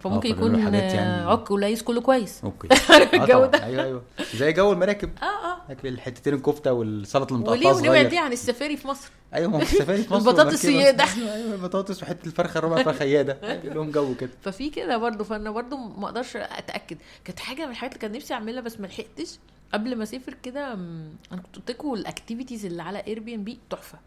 فممكن 0.00 0.28
آه، 0.28 0.32
يكون 0.36 0.58
يعني- 0.58 1.30
عك 1.30 1.50
وليس 1.50 1.82
كله 1.82 2.00
كويس. 2.00 2.40
okay. 2.44 2.68
آه 2.90 3.22
الجو. 3.22 3.44
ده. 3.44 3.64
أيوه 3.64 3.84
أيوه. 3.84 4.02
زي 4.34 4.52
جو 4.52 4.72
المراكب. 4.72 5.10
آه 5.22 5.24
آه. 5.24 5.52
الحتتين 5.84 6.34
الكفتة 6.34 6.72
والسلطة 6.72 7.34
وليه 7.34 7.44
المتقطعه 7.50 7.76
ونبعد 7.76 7.86
صغير. 7.96 8.08
ليه 8.10 8.18
عن 8.20 8.32
السفاري 8.32 8.76
في 8.76 8.88
مصر؟ 8.88 9.10
أيوه 9.34 9.50
ما 9.50 9.62
السفاري 9.62 10.02
في 10.02 10.14
مصر 10.14 10.30
البطاطس 10.30 10.64
والمركبة. 10.64 11.04
سيادة. 11.04 11.04
أيوه 11.34 11.54
البطاطس 11.54 12.02
وحتة 12.02 12.26
الفرخة 12.26 12.58
الربع 12.58 12.82
فرخة 12.82 13.04
ياده 13.04 13.38
أيوة، 13.42 13.74
لهم 13.74 13.90
جو 13.90 14.14
كده. 14.14 14.30
ففي 14.42 14.70
كده 14.70 14.96
برضو 14.98 15.24
فأنا 15.24 15.50
برضو 15.50 15.76
ما 15.76 16.06
أقدرش 16.06 16.36
أتأكد. 16.36 16.98
كانت 17.24 17.40
حاجة 17.40 17.64
من 17.64 17.70
الحاجات 17.70 17.92
اللي 17.96 18.02
كان 18.08 18.12
نفسي 18.12 18.34
أعملها 18.34 18.60
بس 18.60 18.80
ما 18.80 18.86
لحقتش. 18.86 19.38
قبل 19.74 19.96
ما 19.96 20.02
أسافر 20.02 20.34
كده 20.42 20.72
أنا 20.72 21.40
كنت 21.42 21.56
قلت 21.56 21.70
لكم 21.70 21.94
ال 21.94 22.01
activities 22.01 22.66
اللي 22.66 22.82
على 22.82 23.02
Airbnb 23.06 23.58
تحفة. 23.70 23.98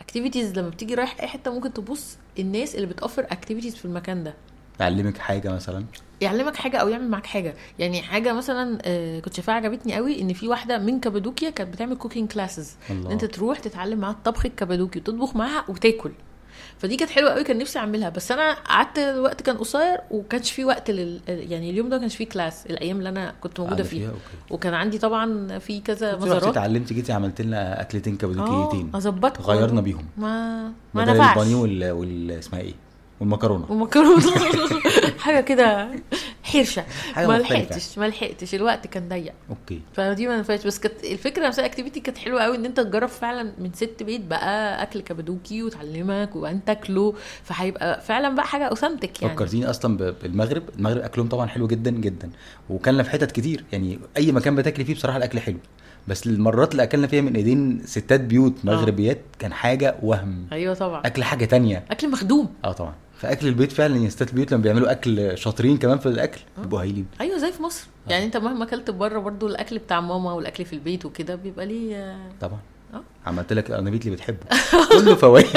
activities 0.00 0.58
لما 0.58 0.68
بتيجي 0.68 0.94
رايح 0.94 1.20
أي 1.20 1.26
حتة 1.26 1.54
ممكن 1.54 1.72
تبص 1.72 2.16
الناس 2.38 2.74
اللي 2.74 2.86
بتوفر 2.86 3.26
activities 3.30 3.74
في 3.74 3.84
المكان 3.84 4.24
ده. 4.24 4.34
تعلمك 4.78 5.18
حاجة 5.18 5.52
مثلا؟ 5.52 5.84
يعلمك 6.20 6.56
حاجة 6.56 6.76
أو 6.76 6.88
يعمل 6.88 7.08
معاك 7.08 7.26
حاجة. 7.26 7.54
يعني 7.78 8.02
حاجة 8.02 8.32
مثلا 8.32 8.78
آه، 8.84 9.20
كنت 9.20 9.34
شايفاها 9.34 9.56
عجبتني 9.56 9.94
قوي 9.94 10.20
إن 10.20 10.32
في 10.32 10.48
واحدة 10.48 10.78
من 10.78 11.00
كابادوكيا 11.00 11.50
كانت 11.50 11.74
بتعمل 11.74 11.96
cooking 11.96 12.32
classes. 12.32 12.76
إن 12.90 13.06
أنت 13.10 13.24
تروح 13.24 13.58
تتعلم 13.58 13.98
معاها 13.98 14.12
الطبخ 14.12 14.46
الكابادوكي 14.46 14.98
وتطبخ 14.98 15.36
معاها 15.36 15.64
وتاكل. 15.68 16.12
فدي 16.82 16.96
كانت 16.96 17.10
حلوة 17.10 17.30
قوي 17.30 17.44
كان 17.44 17.58
نفسي 17.58 17.78
أعملها. 17.78 18.08
بس 18.08 18.32
أنا 18.32 18.52
قعدت 18.52 18.98
الوقت 18.98 19.42
كان 19.42 19.56
قصير 19.56 19.98
وكانش 20.10 20.50
في 20.52 20.64
وقت 20.64 20.90
لل 20.90 21.20
يعني 21.28 21.70
اليوم 21.70 21.88
ده 21.88 21.96
ما 21.96 22.00
كانش 22.00 22.16
فيه 22.16 22.28
class 22.28 22.66
الأيام 22.66 22.98
اللي 22.98 23.08
أنا 23.08 23.34
كنت 23.40 23.60
موجودة 23.60 23.76
قاعدة 23.76 23.88
فيها. 23.90 24.08
okay. 24.08 24.20
وكان 24.50 24.74
عندي 24.74 24.98
طبعا 24.98 25.58
في 25.58 25.80
كذا 25.80 26.16
مزارات. 26.16 26.44
اتعلمت 26.44 26.92
جيتي 26.92 27.12
عملت 27.12 27.40
لنا 27.40 27.80
اكلتين 27.80 28.16
كابادوكيتين 28.16 28.90
آه 28.94 28.96
أظبطكم. 28.96 29.42
غيرنا 29.42 29.80
بيهم. 29.80 30.06
ما 30.16 30.62
ما 30.94 31.04
نفعش 31.04 31.36
البانيه 31.38 31.56
وال... 31.56 31.90
وال 31.90 32.30
اسمها 32.30 32.60
إيه؟ 32.60 32.74
والمكرونه 33.22 33.72
ومكرونة. 33.72 34.22
حاجة 35.24 35.40
كده 35.40 35.88
حرشة. 36.42 36.84
ما. 37.16 37.38
لحقتش 37.38 37.98
ما 37.98 38.08
لحقتش. 38.08 38.54
الوقت 38.54 38.86
كان 38.86 39.08
ضيق. 39.08 39.32
okay. 39.50 39.80
فدي 39.92 40.26
ما 40.26 40.40
نفعتش. 40.40 40.66
بس 40.66 40.78
كانت 40.78 41.04
الفكرة 41.04 41.46
نفسها 41.46 41.66
activity 41.66 42.00
كانت 42.00 42.18
حلوة 42.18 42.42
قوي 42.42 42.56
إن 42.56 42.64
أنت 42.64 42.80
تجرب 42.80 43.08
فعلا 43.08 43.52
من 43.58 43.72
ست 43.72 44.02
بيت 44.02 44.20
بقى 44.20 44.82
أكل 44.82 45.00
كابادوكي 45.00 45.62
وتعلمك 45.62 46.36
وانت 46.36 46.66
تاكله. 46.66 47.14
فهيبقى 47.42 48.00
فعلا 48.00 48.34
بقى 48.34 48.46
حاجة 48.46 48.64
اوثنتك 48.64 49.22
يعني. 49.22 49.34
فكرتيني 49.34 49.70
أصلا 49.70 49.96
بالمغرب. 49.96 50.62
المغرب 50.78 51.00
أكلهم 51.02 51.28
طبعا 51.28 51.46
حلو 51.46 51.66
جدا 51.66 51.90
جدا. 51.90 52.30
وكلنا 52.70 53.02
في 53.02 53.10
حتت 53.10 53.32
كتير. 53.32 53.64
يعني 53.72 53.98
أي 54.16 54.32
مكان 54.32 54.56
بتاكلي 54.56 54.84
فيه 54.84 54.94
بصراحة 54.94 55.16
الأكل 55.18 55.40
حلو. 55.40 55.58
بس 56.08 56.26
المرات 56.26 56.72
اللي 56.72 56.82
أكلنا 56.82 57.06
فيها 57.06 57.20
من 57.20 57.36
إيدين 57.36 57.82
ستات 57.84 58.20
بيوت 58.20 58.54
مغربيات 58.64 59.20
كان 59.38 59.52
حاجة 59.52 59.94
وهم. 60.02 60.46
أيوه 60.52 60.74
طبعا. 60.74 61.02
أكل 61.06 61.24
حاجة 61.24 61.44
تانية. 61.44 61.84
أكل 61.90 62.10
مخدوم. 62.10 62.48
آه 62.64 62.72
طبعا. 62.72 62.94
فأكل 63.22 63.46
البيت 63.46 63.72
فعلا 63.72 63.96
يا 63.96 64.08
ستات 64.08 64.28
البيوت 64.30 64.52
لما 64.52 64.62
بيعملوا 64.62 64.90
أكل 64.90 65.38
شاطرين 65.38 65.76
كمان 65.76 65.98
في 65.98 66.06
الأكل 66.06 66.40
بيبقوا 66.58 66.80
هايلين. 66.80 67.06
أيوه 67.20 67.38
زي 67.38 67.52
في 67.52 67.62
مصر. 67.62 67.86
يعني 68.08 68.24
أنت 68.24 68.36
مهما 68.36 68.64
أكلت 68.64 68.90
بره 68.90 69.18
برضو 69.18 69.46
الأكل 69.46 69.78
بتاع 69.78 70.00
ماما 70.00 70.32
والأكل 70.32 70.64
في 70.64 70.72
البيت 70.72 71.04
وكده 71.04 71.34
بيبقى 71.34 71.66
ليه 71.66 71.96
آه، 71.96 72.30
طبعا. 72.40 72.58
آه. 72.94 73.02
عملت 73.26 73.52
لك 73.52 73.70
القرنبيط 73.70 74.04
اللي 74.04 74.16
بتحبه. 74.16 74.38
كله 74.92 75.14
فوائد 75.14 75.46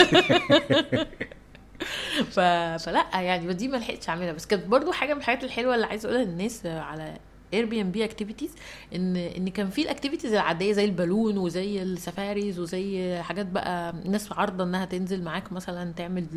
ف... 2.36 2.39
فلا 2.86 3.06
يعني 3.13 3.54
دي 3.54 3.67
ما 3.67 3.78
لحقتش 3.78 4.10
أعملها. 4.10 4.34
بس 4.34 4.45
كانت 4.45 4.65
برضو 4.65 4.91
حاجة 4.91 5.13
من 5.13 5.19
الحاجات 5.19 5.43
الحلوة 5.43 5.75
اللي 5.75 5.86
عايزة 5.86 6.10
أقولها 6.10 6.25
للناس 6.25 6.65
على 6.65 7.17
Airbnb 7.54 8.06
activities 8.06 8.50
إن 8.96 9.16
إن 9.16 9.50
كان 9.50 9.70
في 9.70 9.82
ال 9.82 9.86
activities 9.86 10.34
العادية 10.34 10.72
زي 10.74 10.86
البالون 10.86 11.38
وزي 11.38 11.82
ال 11.84 11.93
safaris 11.93 12.60
وزي 12.60 13.18
حاجات 13.22 13.46
بقى 13.46 13.90
الناس 13.90 14.32
عارضة 14.32 14.64
إنها 14.64 14.86
تنزل 14.86 15.24
معاك 15.24 15.52
مثلا 15.54 15.92
تعمل 15.94 16.28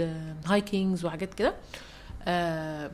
hikings 0.47 1.05
وحاجات 1.05 1.35
كده. 1.35 1.55
آه 2.25 2.91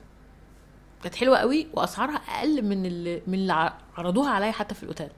كانت 1.02 1.14
حلوة 1.14 1.38
قوي 1.38 1.66
وأسعارها 1.74 2.14
أقل 2.16 2.62
من 2.64 2.86
اللي 2.86 3.22
من 3.26 3.34
اللي 3.34 3.72
عرضوها 3.96 4.30
عليا 4.30 4.52
حتى 4.52 4.74
في 4.74 4.82
الأوتيل. 4.82 5.08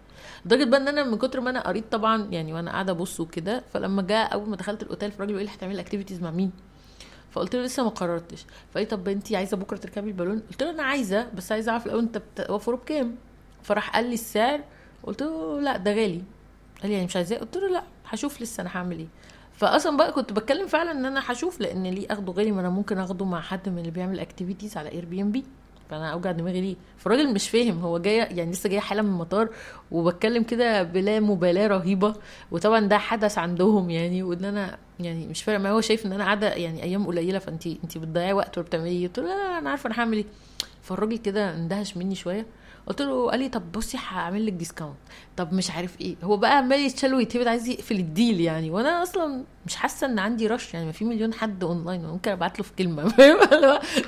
لدرجة 0.46 0.64
بقى 0.64 0.80
إن 0.80 0.88
أنا 0.88 1.04
من 1.04 1.18
كتر 1.18 1.40
ما 1.40 1.50
أنا 1.50 1.60
قريت 1.68 1.92
طبعا 1.92 2.28
يعني 2.30 2.52
وأنا 2.52 2.70
قاعدة 2.70 2.92
أبص 2.92 3.20
وكده 3.20 3.62
فلما 3.72 4.02
جاء 4.02 4.32
أول 4.32 4.48
ما 4.48 4.56
دخلت 4.56 4.82
الأوتيل 4.82 5.12
فالراجل 5.12 5.32
يقول 5.32 5.44
لي 5.44 5.50
هتعملي 5.50 5.80
activities 5.80 6.22
مع 6.22 6.30
مين؟ 6.30 6.50
فقلت 7.36 7.56
له 7.56 7.62
لسه 7.62 7.82
ما 7.82 7.88
قررتش. 7.88 8.44
فقال 8.74 8.88
طب 8.88 9.08
انت 9.08 9.32
عايزة 9.32 9.56
بكرة 9.56 9.76
تركبي 9.76 10.08
البالون؟ 10.08 10.42
قلت 10.50 10.62
له 10.62 10.70
أنا 10.70 10.82
عايزة 10.82 11.28
بس 11.34 11.52
عايزة 11.52 11.72
أعرف 11.72 11.86
الأول 11.86 12.02
أنت 12.02 12.18
بتوفره 12.18 12.76
بكام 12.76 13.14
فراح 13.62 13.90
قال 13.96 14.04
لي 14.04 14.14
السعر. 14.14 14.60
قلت 15.02 15.22
له 15.22 15.60
لا 15.60 15.76
ده 15.76 15.90
غالي. 15.90 16.22
قال 16.82 16.88
لي 16.90 16.92
يعني 16.92 17.04
مش 17.06 17.16
عايزاه؟ 17.16 17.38
قلت 17.38 17.56
له 17.56 17.68
لا 17.68 17.82
هشوف 18.06 18.42
لسه 18.42 18.60
أنا 18.60 18.70
هعمل 18.76 18.98
إيه. 18.98 19.06
فاصلا 19.52 19.96
بقى 19.96 20.12
كنت 20.12 20.32
بتكلم 20.32 20.66
فعلا 20.66 20.90
إن 20.90 21.04
أنا 21.06 21.22
هشوف 21.26 21.60
لأن 21.60 21.86
ليه 21.86 22.06
أخده 22.10 22.32
غالي؟ 22.32 22.52
ما 22.52 22.60
أنا 22.60 22.70
ممكن 22.70 22.98
أخده 22.98 23.24
مع 23.24 23.40
حد 23.40 23.68
من 23.68 23.78
اللي 23.78 23.90
بيعمل 23.90 24.20
activities 24.20 24.76
على 24.76 24.92
Airbnb 24.92 25.44
فأنا 25.90 26.12
أوجع 26.12 26.32
دماغي 26.32 26.60
ليه؟ 26.60 26.76
فالراجل 26.96 27.34
مش 27.34 27.48
فاهم. 27.48 27.80
هو 27.80 27.98
جاي 27.98 28.16
يعني 28.16 28.50
لسه 28.50 28.68
جاي 28.68 28.80
حالا 28.80 29.02
من 29.02 29.08
المطار 29.08 29.48
وبتكلم 29.90 30.42
كده 30.42 30.82
بلا 30.82 31.20
مبالاة 31.20 31.66
رهيبة. 31.66 32.14
وطبعا 32.50 32.80
ده 32.80 32.98
حدث 32.98 33.38
عندهم 33.38 33.90
يعني 33.90 34.22
وإن 34.22 34.44
أنا 34.44 34.78
يعني 35.00 35.26
مش 35.26 35.42
فارق 35.42 35.58
ما 35.60 35.70
هو 35.70 35.80
شايف 35.80 36.06
إن 36.06 36.12
أنا 36.12 36.24
قاعدة 36.24 36.48
يعني 36.54 36.82
أيام 36.82 37.06
قليلة 37.06 37.38
فانت 37.38 37.66
انت 37.66 37.98
بتضيعي 37.98 38.32
وقت 38.32 38.58
وبتعملي 38.58 38.88
إيه؟ 38.90 39.06
قلت 39.06 39.18
له 39.18 39.24
لا, 39.26 39.34
لا 39.52 39.58
أنا 39.58 39.70
عارفة 39.70 39.86
أنا 39.86 40.00
هعمل 40.00 40.16
إيه. 40.16 40.24
فالراجل 40.82 41.18
كده 41.18 41.54
اندهش 41.54 41.96
مني 41.96 42.14
شوية. 42.14 42.46
قلت 42.86 43.02
له 43.02 43.30
قال 43.30 43.40
لي 43.40 43.48
طب 43.48 43.72
بصي 43.72 43.98
هعمل 44.08 44.46
لك 44.46 44.52
discount 44.52 44.96
طب 45.36 45.52
مش 45.52 45.70
عارف 45.70 46.00
إيه. 46.00 46.16
هو 46.24 46.36
بقى 46.36 46.56
عمال 46.56 46.80
يتشال 46.80 47.14
ويتهبد 47.14 47.46
عايز 47.46 47.68
يقفل 47.68 47.94
ال 47.94 48.04
deal 48.04 48.40
يعني. 48.40 48.70
وأنا 48.70 49.02
أصلا 49.02 49.44
مش 49.66 49.76
حاسة 49.76 50.06
إن 50.06 50.18
عندي 50.18 50.46
rush 50.46 50.74
يعني. 50.74 50.86
ما 50.86 50.92
في 50.92 51.04
مليون 51.04 51.34
حد 51.34 51.64
اونلاين 51.64 52.04
ممكن 52.04 52.30
أبعت 52.30 52.58
له 52.58 52.64
في 52.64 52.72
كلمة. 52.78 53.08
فاهم؟ 53.16 53.38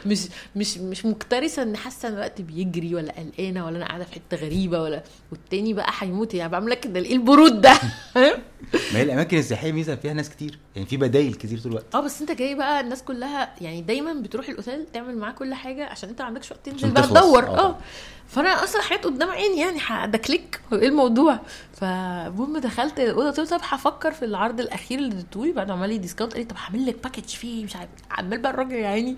مش 0.07 0.28
مش 0.57 0.78
مش 0.78 1.07
مكترثه 1.07 1.62
إن 1.62 1.76
حاسة 1.76 2.09
إن 2.09 2.14
الوقت 2.14 2.41
بيجري 2.41 2.95
ولا 2.95 3.12
قلقانة 3.12 3.66
ولا 3.66 3.76
أنا 3.76 3.86
قاعدة 3.86 4.05
في 4.05 4.12
حتة 4.12 4.36
غريبة 4.36 4.82
ولا. 4.82 5.03
والتاني 5.32 5.74
بقى 5.74 5.91
هيموت 5.99 6.34
يعني. 6.34 6.53
بعمل 6.53 6.70
لك 6.70 6.86
ده 6.86 7.01
إيه 7.01 7.12
البرود 7.14 7.61
ده؟ 7.61 7.72
ما 8.92 8.98
هي 8.98 9.02
الأماكن 9.02 9.38
السياحية 9.38 9.72
ميزة 9.72 9.96
فيها 9.96 10.12
ناس 10.12 10.30
كتير 10.30 10.59
يعني 10.76 10.88
في 10.88 10.96
بدايل 10.96 11.34
كتير 11.34 11.59
طول 11.61 11.72
الوقت. 11.72 11.94
آه 11.94 12.00
بس 12.00 12.20
أنت 12.20 12.32
جاي 12.32 12.54
بقى 12.54 12.80
الناس 12.80 13.02
كلها 13.02 13.54
يعني 13.61 13.80
دايما 13.82 14.12
بتروح 14.12 14.48
الأوتيل 14.48 14.86
تعمل 14.92 15.18
معاه 15.18 15.32
كل 15.32 15.54
حاجة 15.54 15.86
عشان 15.86 16.09
أنت 16.09 16.20
ما 16.22 16.26
عندكش 16.26 16.50
وقت 16.50 16.66
تنزل 16.66 16.90
بقى. 16.90 17.02
تدور. 17.02 17.46
آه. 17.46 17.59
آه. 17.61 17.78
فأنا 18.28 18.64
أصلا 18.64 18.82
حياتي 18.82 19.09
قدام 19.09 19.30
عيني 19.30 19.61
يعني 19.61 20.11
ده 20.12 20.18
click. 20.18 20.61
إيه 20.72 20.88
الموضوع؟ 20.88 21.38
فالمهم 21.72 22.59
دخلت 22.59 23.00
الاوضه 23.00 23.30
قلت 23.30 23.40
طب 23.50 23.61
هفكر 23.62 24.12
في 24.12 24.24
العرض 24.24 24.61
الأخير 24.61 24.98
اللي 24.98 25.14
اديتهولي. 25.14 25.52
بعد 25.52 25.68
ما 25.68 25.74
عمل 25.74 25.88
لي 25.88 25.98
discount 25.99 26.32
قال 26.32 26.42
لي 26.42 26.48
طب 26.48 26.56
هعمل 26.56 26.86
لك 26.86 26.96
package 27.05 27.24
فيه 27.28 27.64
مش 27.64 27.76
عارف. 27.76 27.88
عمال 28.11 28.38
بقى 28.40 28.50
الراجل 28.50 28.72
يا 28.72 28.88
عيني 28.88 29.16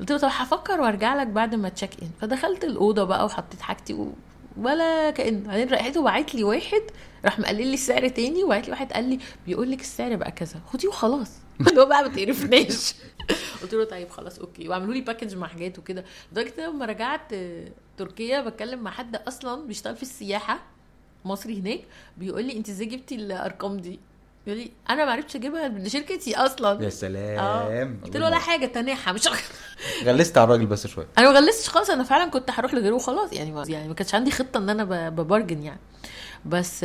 قلت 0.00 0.12
له 0.12 0.18
طب 0.18 0.28
هفكر 0.32 0.80
وأرجع 0.80 1.14
لك 1.14 1.26
بعد 1.26 1.54
ما 1.54 1.68
check 1.68 1.90
in 2.02 2.08
فدخلت 2.20 2.64
الأوضة 2.64 3.04
بقى 3.04 3.24
وحطيت 3.24 3.60
حاجتي 3.60 3.94
و... 3.94 4.12
ولا 4.56 5.10
كأن. 5.10 5.40
بعدين 5.42 5.68
لقيته 5.68 6.02
بعت 6.02 6.34
لي 6.34 6.44
واحد 6.44 6.82
راح 7.24 7.38
مقلل 7.38 7.66
لي 7.66 7.74
السعر 7.74 8.08
تاني 8.08 8.44
وبعت 8.44 8.64
لي 8.66 8.70
واحد 8.70 8.92
قال 8.92 9.04
لي 9.10 9.18
بيقول 9.46 9.70
لك 9.70 9.80
السعر 9.80 10.16
بقى 10.16 10.30
كذا. 10.32 10.60
خديه 10.72 10.88
وخلاص. 10.88 11.30
اللي 11.68 11.80
هو 11.80 11.86
بقى 11.86 12.02
ما 12.02 12.08
تقرفناش 12.08 12.94
قلت 13.62 13.74
له 13.74 13.84
طيب 13.84 14.08
خلاص 14.10 14.38
okay. 14.38 14.68
وعملوا 14.68 14.94
لي 14.94 15.00
package 15.00 15.36
مع 15.36 15.46
حاجات 15.46 15.78
وكده. 15.78 16.04
لدرجة 16.32 16.66
لما 16.66 16.86
رجعت 16.86 17.32
آه، 17.32 17.68
تركيا 17.98 18.40
بتكلم 18.40 18.80
مع 18.82 18.90
حد 18.90 19.16
أصلا 19.16 19.66
بيشتغل 19.66 19.96
في 19.96 20.02
السياحة 20.02 20.60
مصري 21.24 21.60
هناك 21.60 21.80
بيقول 22.16 22.44
لي 22.44 22.56
أنت 22.56 22.68
إزاي 22.68 22.86
جبتي 22.86 23.14
الأرقام 23.14 23.76
دي؟ 23.76 24.00
يقول 24.46 24.58
لي 24.60 24.70
أنا 24.90 25.04
ما 25.04 25.12
عرفتش 25.12 25.36
أجيبها 25.36 25.68
من 25.68 25.88
شركتي 25.88 26.36
أصلا. 26.36 26.84
يا 26.84 26.90
سلام. 26.90 27.38
آه. 27.38 27.94
قلت 28.04 28.16
له 28.16 28.26
ولا 28.26 28.38
حاجة 28.38 28.66
تناحة 28.66 29.12
مش. 29.12 29.28
غلست 30.04 30.38
على 30.38 30.44
الراجل 30.44 30.66
بس 30.66 30.86
شوية. 30.86 31.06
أنا 31.18 31.32
ما 31.32 31.38
غلستش 31.38 31.68
خالص 31.68 31.90
أنا 31.90 32.02
فعلا 32.04 32.30
كنت 32.30 32.50
هروح 32.50 32.74
لغيره 32.74 32.94
وخلاص. 32.94 33.32
يعني 33.32 33.52
ما 33.52 33.64
يعني 33.68 33.88
ما 33.88 33.94
كانش 33.94 34.14
عندي 34.14 34.30
خطة 34.30 34.58
إن 34.58 34.70
أنا 34.70 34.84
ب- 34.84 35.16
ب 35.16 35.22
bargain 35.22 35.62
يعني. 35.62 35.80
بس 36.46 36.84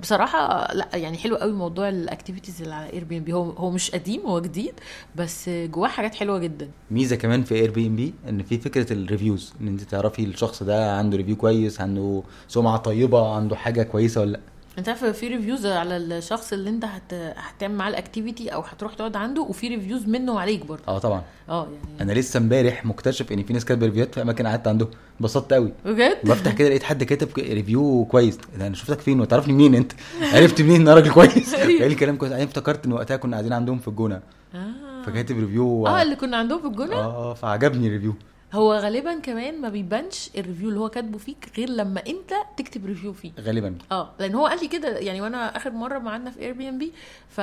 بصراحة 0.00 0.72
لا 0.74 0.88
يعني 0.96 1.18
حلو 1.18 1.36
قوي 1.36 1.52
موضوع 1.52 1.88
ال 1.88 1.95
activities 1.95 2.62
اللي 2.62 2.74
على 2.74 2.92
Airbnb 2.92 3.32
هو 3.32 3.50
هو 3.50 3.70
مش 3.70 3.90
قديم 3.90 4.20
هو 4.26 4.40
جديد 4.40 4.74
بس 5.16 5.48
جواه 5.48 5.88
حاجات 5.88 6.14
حلوة 6.14 6.38
جدا. 6.38 6.68
ميزة 6.90 7.16
كمان 7.16 7.42
في 7.42 7.54
Airbnb 7.54 8.14
إن 8.28 8.42
في 8.42 8.58
فكرة 8.58 8.92
ال 8.92 9.00
reviews 9.00 9.54
إن 9.60 9.68
أنت 9.68 9.80
تعرفي 9.82 10.24
الشخص 10.24 10.62
ده 10.62 10.96
عنده 10.98 11.16
review 11.16 11.36
كويس 11.36 11.80
عنده 11.80 12.22
سمعة 12.48 12.76
طيبة 12.76 13.34
عنده 13.34 13.56
حاجة 13.56 13.82
كويسة 13.82 14.20
ولا 14.20 14.30
لأ. 14.30 14.40
انت 14.78 14.88
عارف 14.88 15.04
في 15.04 15.28
reviews 15.28 15.66
على 15.66 15.96
الشخص 15.96 16.52
اللي 16.52 16.70
انت 16.70 16.84
هت... 16.84 17.14
هتعمل 17.36 17.74
معاه 17.74 17.90
ال 17.90 17.96
activity 17.96 18.48
أو 18.48 18.60
هتروح 18.60 18.94
تقعد 18.94 19.16
عنده 19.16 19.42
وفي 19.42 19.68
ريفيوز 19.68 20.06
منه 20.08 20.40
عليك 20.40 20.66
برضه. 20.66 20.82
آه 20.88 20.98
طبعا. 20.98 21.22
آه 21.48 21.68
يعني. 21.88 22.02
أنا 22.12 22.18
لسه 22.18 22.38
امبارح 22.38 22.86
مكتشف 22.86 23.32
ان 23.32 23.42
في 23.42 23.52
ناس 23.52 23.64
كاتبة 23.64 23.86
ريفيوهات 23.86 24.14
في 24.14 24.22
أماكن 24.22 24.46
قعدت 24.46 24.68
عندهم 24.68 24.88
انبسطت 25.20 25.52
قوي 25.52 25.72
بجد؟ 25.84 26.18
بفتح 26.24 26.52
كده 26.52 26.68
لقيت 26.68 26.82
حد 26.82 27.04
كاتب 27.04 27.28
review 27.38 28.04
كويس. 28.04 28.38
ده 28.58 28.66
أنا 28.66 28.74
شفتك 28.74 29.00
فين؟ 29.00 29.20
وتعرفني 29.20 29.52
منين 29.52 29.74
أنت؟ 29.74 29.92
عرفت 30.34 30.62
منين 30.62 30.74
إن 30.80 30.88
أنا 30.88 30.94
راجل 30.94 31.10
كويس؟ 31.12 31.54
قال 31.80 31.88
لي 31.88 31.94
كلام 31.94 32.16
كويس. 32.16 32.32
أنا 32.32 32.44
افتكرت 32.44 32.86
إن 32.86 32.92
وقتها 32.92 33.16
كنا 33.16 33.32
قاعدين 33.36 33.52
عندهم 33.52 33.78
في 33.78 33.88
الجونة. 33.88 34.20
آه. 34.54 35.02
فكاتب 35.06 35.38
review 35.38 35.86
آه 35.86 36.02
اللي 36.02 36.16
كنا 36.16 36.36
عندهم 36.36 36.60
في 36.60 36.66
الجونة؟ 36.66 36.96
آه 36.96 37.34
فعجبني 37.34 37.86
ال 37.86 37.90
review 37.90 38.14
هو 38.52 38.74
غالبا 38.74 39.18
كمان 39.18 39.60
ما 39.60 39.68
بيبانش 39.68 40.30
ال 40.38 40.42
review 40.42 40.68
اللي 40.68 40.80
هو 40.80 40.88
كاتبه 40.88 41.18
فيك 41.18 41.52
غير 41.58 41.68
لما 41.68 42.02
انت 42.06 42.32
تكتب 42.56 42.86
review 42.86 43.12
فيه. 43.12 43.32
غالبا. 43.40 43.78
آه 43.92 44.12
لأن 44.18 44.34
هو 44.34 44.46
قال 44.46 44.60
لي 44.60 44.68
كده 44.68 44.98
يعني 44.98 45.20
وأنا 45.20 45.56
آخر 45.56 45.70
مرة 45.70 45.98
معانا 45.98 46.30
في 46.30 46.40
Airbnb 46.40 46.92
ف 47.28 47.40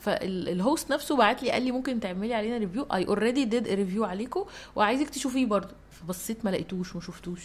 فال 0.00 0.31
host 0.31 0.92
نفسه 0.92 1.16
بعت 1.16 1.42
لي 1.42 1.50
قال 1.50 1.62
لي 1.62 1.70
ممكن 1.70 2.00
تعملي 2.00 2.34
علينا 2.34 2.58
review 2.58 2.82
I 2.94 3.06
already 3.06 3.44
did 3.44 3.68
review 3.68 4.04
عليكم 4.04 4.44
وعايزك 4.76 5.10
تشوفيه 5.10 5.46
برضه. 5.46 5.74
فبصيت 5.90 6.44
ما 6.44 6.50
لقيتوش 6.50 6.94
ما 6.94 7.00
شفتوش. 7.00 7.42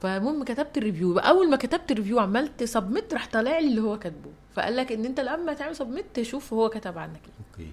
فالمهم 0.00 0.44
كتبت 0.44 0.78
ال 0.78 0.84
review 0.84 1.18
أول 1.18 1.50
ما 1.50 1.56
كتبت 1.56 1.90
ال 1.92 1.96
review 1.96 2.18
عملت 2.18 2.64
submit 2.64 3.14
راح 3.14 3.26
طالع 3.26 3.58
لي 3.58 3.68
اللي 3.68 3.80
هو 3.80 3.98
كاتبه. 3.98 4.30
فقال 4.54 4.76
لك 4.76 4.92
إن 4.92 5.04
أنت 5.04 5.20
لما 5.20 5.52
تعمل 5.52 5.76
submit 5.76 6.04
تشوف 6.14 6.52
هو 6.52 6.68
كتب 6.68 6.98
عنك 6.98 7.20
إيه. 7.26 7.66
okay. 7.66 7.70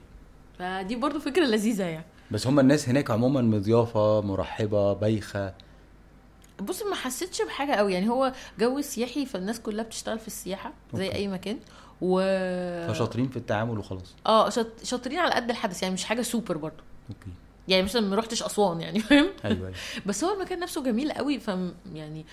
فدي 0.60 0.96
برضه 0.96 1.20
فكرة 1.20 1.46
لذيذة 1.46 1.84
يعني. 1.84 2.06
بس 2.32 2.48
هم 2.48 2.60
الناس 2.60 2.90
هناك 2.90 3.12
عموما 3.12 3.42
مضيافة 3.42 4.22
مرحبة 4.22 4.94
بايخة. 4.94 5.54
بص 6.62 6.84
ما 6.84 6.96
حسيتش 6.96 7.42
بحاجة 7.42 7.72
قوي. 7.72 7.94
يعني 7.94 8.10
هو 8.10 8.34
جو 8.60 8.82
سياحي 8.82 9.26
فالناس 9.26 9.60
كلها 9.60 9.84
بتشتغل 9.86 10.20
في 10.20 10.28
السياحة 10.28 10.74
زي 10.94 11.06
okay. 11.08 11.18
أي 11.18 11.28
مكان. 11.28 11.60
و 12.02 12.20
فشاطرين 12.94 13.30
في 13.30 13.38
التعامل 13.38 13.78
وخلاص. 13.78 14.16
آه 14.28 14.50
شاط- 14.50 14.84
شاطرين 14.84 15.20
على 15.20 15.34
قد 15.34 15.50
الحدث. 15.50 15.82
يعني 15.84 15.94
مش 15.94 16.04
حاجة 16.06 16.22
سوبر 16.22 16.58
برضه. 16.58 16.84
okay. 17.10 17.30
يعني 17.68 17.84
مثلا 17.84 18.02
ما 18.02 18.16
رحتش 18.16 18.44
أسوان 18.44 18.82
يعني 18.82 19.00
فاهم؟ 19.00 19.28
أيوه 19.46 19.68
أيوه. 19.68 19.74
بس 20.06 20.24
هو 20.24 20.34
المكان 20.36 20.60
نفسه 20.60 20.84
جميل 20.84 21.12
قوي. 21.12 21.40
ف 21.40 21.52
يعني 21.94 22.26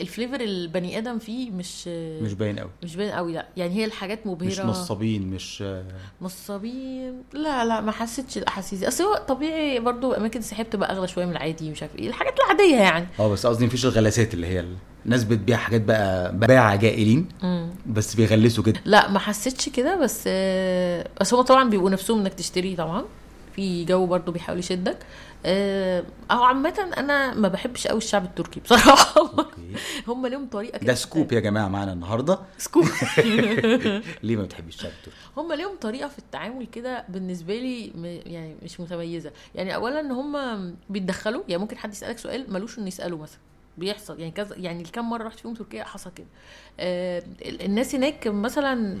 ال 0.00 0.06
flavor 0.06 0.40
البني 0.40 0.98
آدم 0.98 1.18
فيه 1.18 1.50
مش 1.50 1.88
مش 2.22 2.32
باين 2.32 2.58
قوي. 2.58 2.70
مش 2.82 2.96
باين 2.96 3.10
قوي 3.10 3.32
لا. 3.32 3.46
يعني 3.56 3.74
هي 3.74 3.84
الحاجات 3.84 4.26
مبهرة. 4.26 4.48
مش 4.48 4.60
نصابين 4.60 5.22
مش 5.30 5.64
نصابين. 6.22 7.22
لا 7.32 7.64
لا 7.64 7.80
ما 7.80 7.92
حسيتش 7.92 8.38
الأحاسيس. 8.38 8.84
أصل 8.84 9.04
هو 9.04 9.14
طبيعي 9.28 9.80
برضو 9.80 10.12
أماكن 10.12 10.38
السياحيه 10.38 10.64
بتبقى 10.64 10.92
أغلى 10.92 11.08
شوية 11.08 11.24
من 11.24 11.32
العادي 11.32 11.70
مش 11.70 11.82
عارف 11.82 11.96
إيه. 11.96 12.08
الحاجات 12.08 12.34
العادية 12.40 12.76
يعني. 12.76 13.06
آه 13.20 13.28
بس 13.28 13.46
قصدي 13.46 13.66
مفيش 13.66 13.84
الغلاسات 13.84 14.34
اللي 14.34 14.46
هي 14.46 14.64
الناس 15.06 15.24
بتبيع 15.24 15.56
حاجات 15.56 15.80
بقى 15.80 16.36
باعة 16.38 16.74
جائلين. 16.74 17.28
بس 17.86 18.14
بيغلسوا 18.14 18.64
كده. 18.64 18.80
لا 18.84 19.10
ما 19.10 19.18
حسيتش 19.18 19.68
كده 19.68 19.96
بس 19.96 20.24
آه، 20.26 21.08
بس 21.20 21.34
هو 21.34 21.42
طبعا 21.42 21.70
بيبقوا 21.70 21.90
نفسهم 21.90 22.20
إنك 22.20 22.34
تشتري 22.34 22.76
طبعا. 22.76 23.04
في 23.58 23.84
جو 23.84 24.06
برضو 24.06 24.32
بيحاول 24.32 24.58
يشدك. 24.58 24.98
آه، 25.46 26.04
أو 26.30 26.42
عامة 26.42 26.90
أنا 26.96 27.34
ما 27.34 27.48
بحبش 27.48 27.86
قوي 27.86 27.98
الشعب 27.98 28.24
التركي 28.24 28.60
بصراحة. 28.60 29.30
هم 30.08 30.26
ليهم 30.26 30.48
طريقة 30.48 30.78
كده. 30.78 30.86
ده 30.86 30.94
scoop 30.94 31.32
يا 31.32 31.40
جماعة 31.40 31.68
معانا 31.68 31.92
النهارده. 31.92 32.38
scoop. 32.58 32.84
ليه 34.22 34.36
ما 34.36 34.42
بتحبيش 34.42 34.74
الشعب 34.74 34.90
التركي؟ 34.92 35.16
هم 35.36 35.52
ليهم 35.52 35.76
طريقة 35.80 36.08
في 36.08 36.18
التعامل 36.18 36.66
كده 36.66 37.04
بالنسبة 37.08 37.54
لي 37.58 37.86
يعني 38.26 38.56
مش 38.62 38.80
متميزة. 38.80 39.30
يعني 39.54 39.74
اولا 39.74 40.00
ان 40.00 40.10
هم 40.10 40.36
بيتدخلوا 40.90 41.42
يعني 41.48 41.62
ممكن 41.62 41.78
حد 41.78 41.92
يسألك 41.92 42.18
سؤال 42.18 42.52
ملوش 42.52 42.78
إنه 42.78 42.86
يسأله 42.86 43.16
مثلا. 43.16 43.38
بيحصل. 43.78 44.20
يعني 44.20 44.32
كذا 44.32 44.56
يعني 44.56 44.82
كم 44.84 45.10
مرة 45.10 45.24
رحت 45.26 45.38
فيهم 45.40 45.54
تركيا؟ 45.54 45.84
حصل 45.84 46.10
كده. 46.16 46.26
آه 46.80 47.22
ال- 47.42 47.62
الناس 47.64 47.94
هناك 47.94 48.26
مثلا 48.28 48.98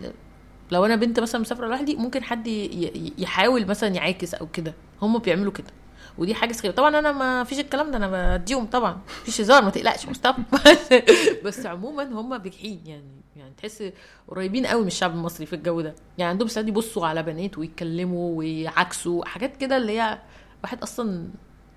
لو 0.70 0.84
أنا 0.84 0.96
بنت 0.96 1.20
مثلا 1.20 1.40
مسافرة 1.40 1.66
لوحدي 1.66 1.96
ممكن 1.96 2.22
حد 2.22 2.46
يحاول 3.18 3.66
مثلا 3.66 3.94
يعاكس 3.94 4.34
أو 4.34 4.46
كده. 4.46 4.74
هم 5.02 5.18
بيعملوا 5.18 5.52
كده. 5.52 5.66
ودي 6.18 6.34
حاجة 6.34 6.52
سخيفة. 6.52 6.74
طبعا 6.74 6.98
أنا 6.98 7.12
ما 7.12 7.44
فيش 7.44 7.58
الكلام 7.58 7.90
ده 7.90 7.96
أنا 7.96 8.36
بديهم 8.36 8.66
طبعا. 8.66 9.00
مفيش 9.22 9.40
هزار 9.40 9.62
ما 9.62 9.70
تقلقش 9.70 10.06
مصطفى 10.08 10.42
بس 11.44 11.66
عموما 11.66 12.02
هم 12.04 12.38
بجحين 12.38 12.80
يعني 12.86 13.04
يعني 13.36 13.52
تحس 13.58 13.92
قريبين 14.28 14.66
قوي 14.66 14.80
من 14.80 14.86
الشعب 14.86 15.14
المصري 15.14 15.46
في 15.46 15.52
الجو 15.52 15.80
ده. 15.80 15.94
يعني 16.18 16.30
عندهم 16.30 16.48
ساعات 16.48 16.68
يبصوا 16.68 17.06
على 17.06 17.22
بنات 17.22 17.58
ويتكلموا 17.58 18.38
ويعكسوا 18.38 19.24
حاجات 19.24 19.56
كده 19.56 19.76
اللي 19.76 20.00
هي 20.00 20.18
واحد 20.62 20.82
أصلا 20.82 21.28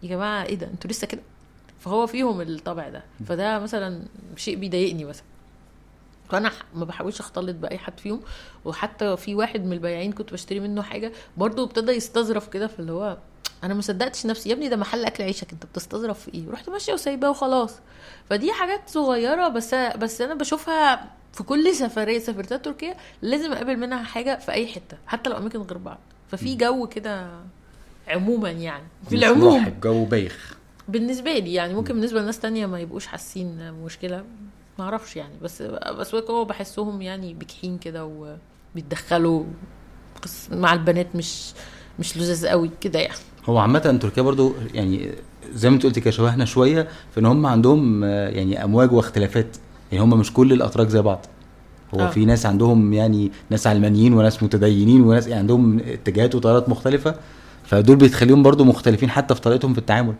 يا 0.03 0.09
جماعة 0.09 0.43
إيه 0.45 0.55
ده؟ 0.55 0.67
أنتوا 0.67 0.91
لسه 0.91 1.07
كده؟ 1.07 1.21
فهو 1.79 2.07
فيهم 2.07 2.41
الطبع 2.41 2.89
ده. 2.89 3.03
فده 3.25 3.59
مثلا 3.59 4.03
شيء 4.35 4.55
بيضايقني 4.55 5.05
مثلا. 5.05 5.25
فأنا 6.31 6.51
ما 6.75 6.85
بحاولش 6.85 7.19
أختلط 7.19 7.55
بأي 7.55 7.77
حد 7.77 7.99
فيهم. 7.99 8.21
وحتى 8.65 9.17
في 9.17 9.35
واحد 9.35 9.65
من 9.65 9.73
البياعين 9.73 10.11
كنت 10.11 10.33
بشتري 10.33 10.59
منه 10.59 10.81
حاجة 10.81 11.11
برضه 11.37 11.63
ابتدى 11.63 11.91
يستظرف 11.91 12.47
كده 12.47 12.67
في 12.67 12.79
اللي 12.79 12.91
هو 12.91 13.17
أنا 13.63 13.73
ما 13.73 13.81
صدقتش 13.81 14.25
نفسي 14.25 14.49
يا 14.49 14.53
ابني 14.53 14.69
ده 14.69 14.75
محل 14.75 15.05
أكل 15.05 15.23
عيشك 15.23 15.51
أنت 15.51 15.65
بتستظرف 15.65 16.19
في 16.19 16.33
إيه؟ 16.33 16.49
رحت 16.51 16.69
ماشية 16.69 16.93
وسايباه 16.93 17.29
وخلاص. 17.29 17.75
فدي 18.29 18.51
حاجات 18.51 18.89
صغيرة 18.89 19.47
بس 19.47 19.73
بس 19.75 20.21
أنا 20.21 20.33
بشوفها 20.33 21.09
في 21.33 21.43
كل 21.43 21.75
سفرية 21.75 22.19
سافرتها 22.19 22.57
تركيا 22.57 22.95
لازم 23.21 23.51
أقابل 23.51 23.77
منها 23.77 24.03
حاجة 24.03 24.39
في 24.39 24.51
أي 24.51 24.67
حتة 24.67 24.97
حتى 25.07 25.29
لو 25.29 25.37
أماكن 25.37 25.59
غير 25.61 25.77
بعض. 25.77 25.99
ففي 26.31 26.55
جو 26.55 26.87
كده 26.87 27.27
عموما 28.07 28.51
يعني 28.51 28.87
في 29.09 29.15
العموم. 29.15 29.59
مرحب، 29.59 29.81
جو 29.81 30.05
بايخ. 30.05 30.57
بالنسبة 30.87 31.37
لي 31.39 31.53
يعني 31.53 31.73
ممكن 31.73 31.93
بالنسبة 31.93 32.21
لناس 32.21 32.39
تانية 32.39 32.65
ما 32.65 32.79
يبقوش 32.79 33.07
حاسين 33.07 33.73
مشكلة. 33.73 34.25
ما 34.79 34.85
أعرفش 34.85 35.15
يعني 35.15 35.33
بس 35.41 35.61
بس 35.99 36.15
هو 36.15 36.45
بحسهم 36.45 37.01
يعني 37.01 37.33
بجحين 37.33 37.77
كده 37.77 38.05
وبيتدخلوا 38.75 39.43
مع 40.51 40.73
البنات 40.73 41.15
مش 41.15 41.51
مش 41.99 42.17
لذاذ 42.17 42.47
قوي 42.47 42.71
كده 42.81 42.99
يعني. 42.99 43.17
هو 43.45 43.57
عامة 43.57 43.79
تركيا 43.79 44.23
برضو 44.23 44.53
يعني 44.73 45.11
زي 45.53 45.69
ما 45.69 45.75
انت 45.75 45.83
قلت 45.83 45.99
كده 45.99 46.11
شبهنا 46.11 46.45
شوية 46.45 46.87
في 47.11 47.19
ان 47.19 47.25
هم 47.25 47.45
عندهم 47.45 48.03
يعني 48.03 48.63
أمواج 48.63 48.91
واختلافات 48.91 49.57
يعني 49.91 50.03
هم 50.03 50.19
مش 50.19 50.33
كل 50.33 50.53
الأتراك 50.53 50.87
زي 50.87 51.01
بعض. 51.01 51.25
هو 51.95 51.99
آه. 51.99 52.09
في 52.09 52.25
ناس 52.25 52.45
عندهم 52.45 52.93
يعني 52.93 53.31
ناس 53.49 53.67
علمانيين 53.67 54.13
وناس 54.13 54.43
متدينين 54.43 55.01
وناس 55.01 55.27
يعني 55.27 55.39
عندهم 55.39 55.79
اتجاهات 55.79 56.35
وتيارات 56.35 56.69
مختلفة 56.69 57.15
فدول 57.63 57.95
بتخليهم 57.95 58.43
برضو 58.43 58.63
مختلفين 58.63 59.09
حتى 59.09 59.35
في 59.35 59.41
طريقتهم 59.41 59.73
في 59.73 59.79
التعامل. 59.79 60.13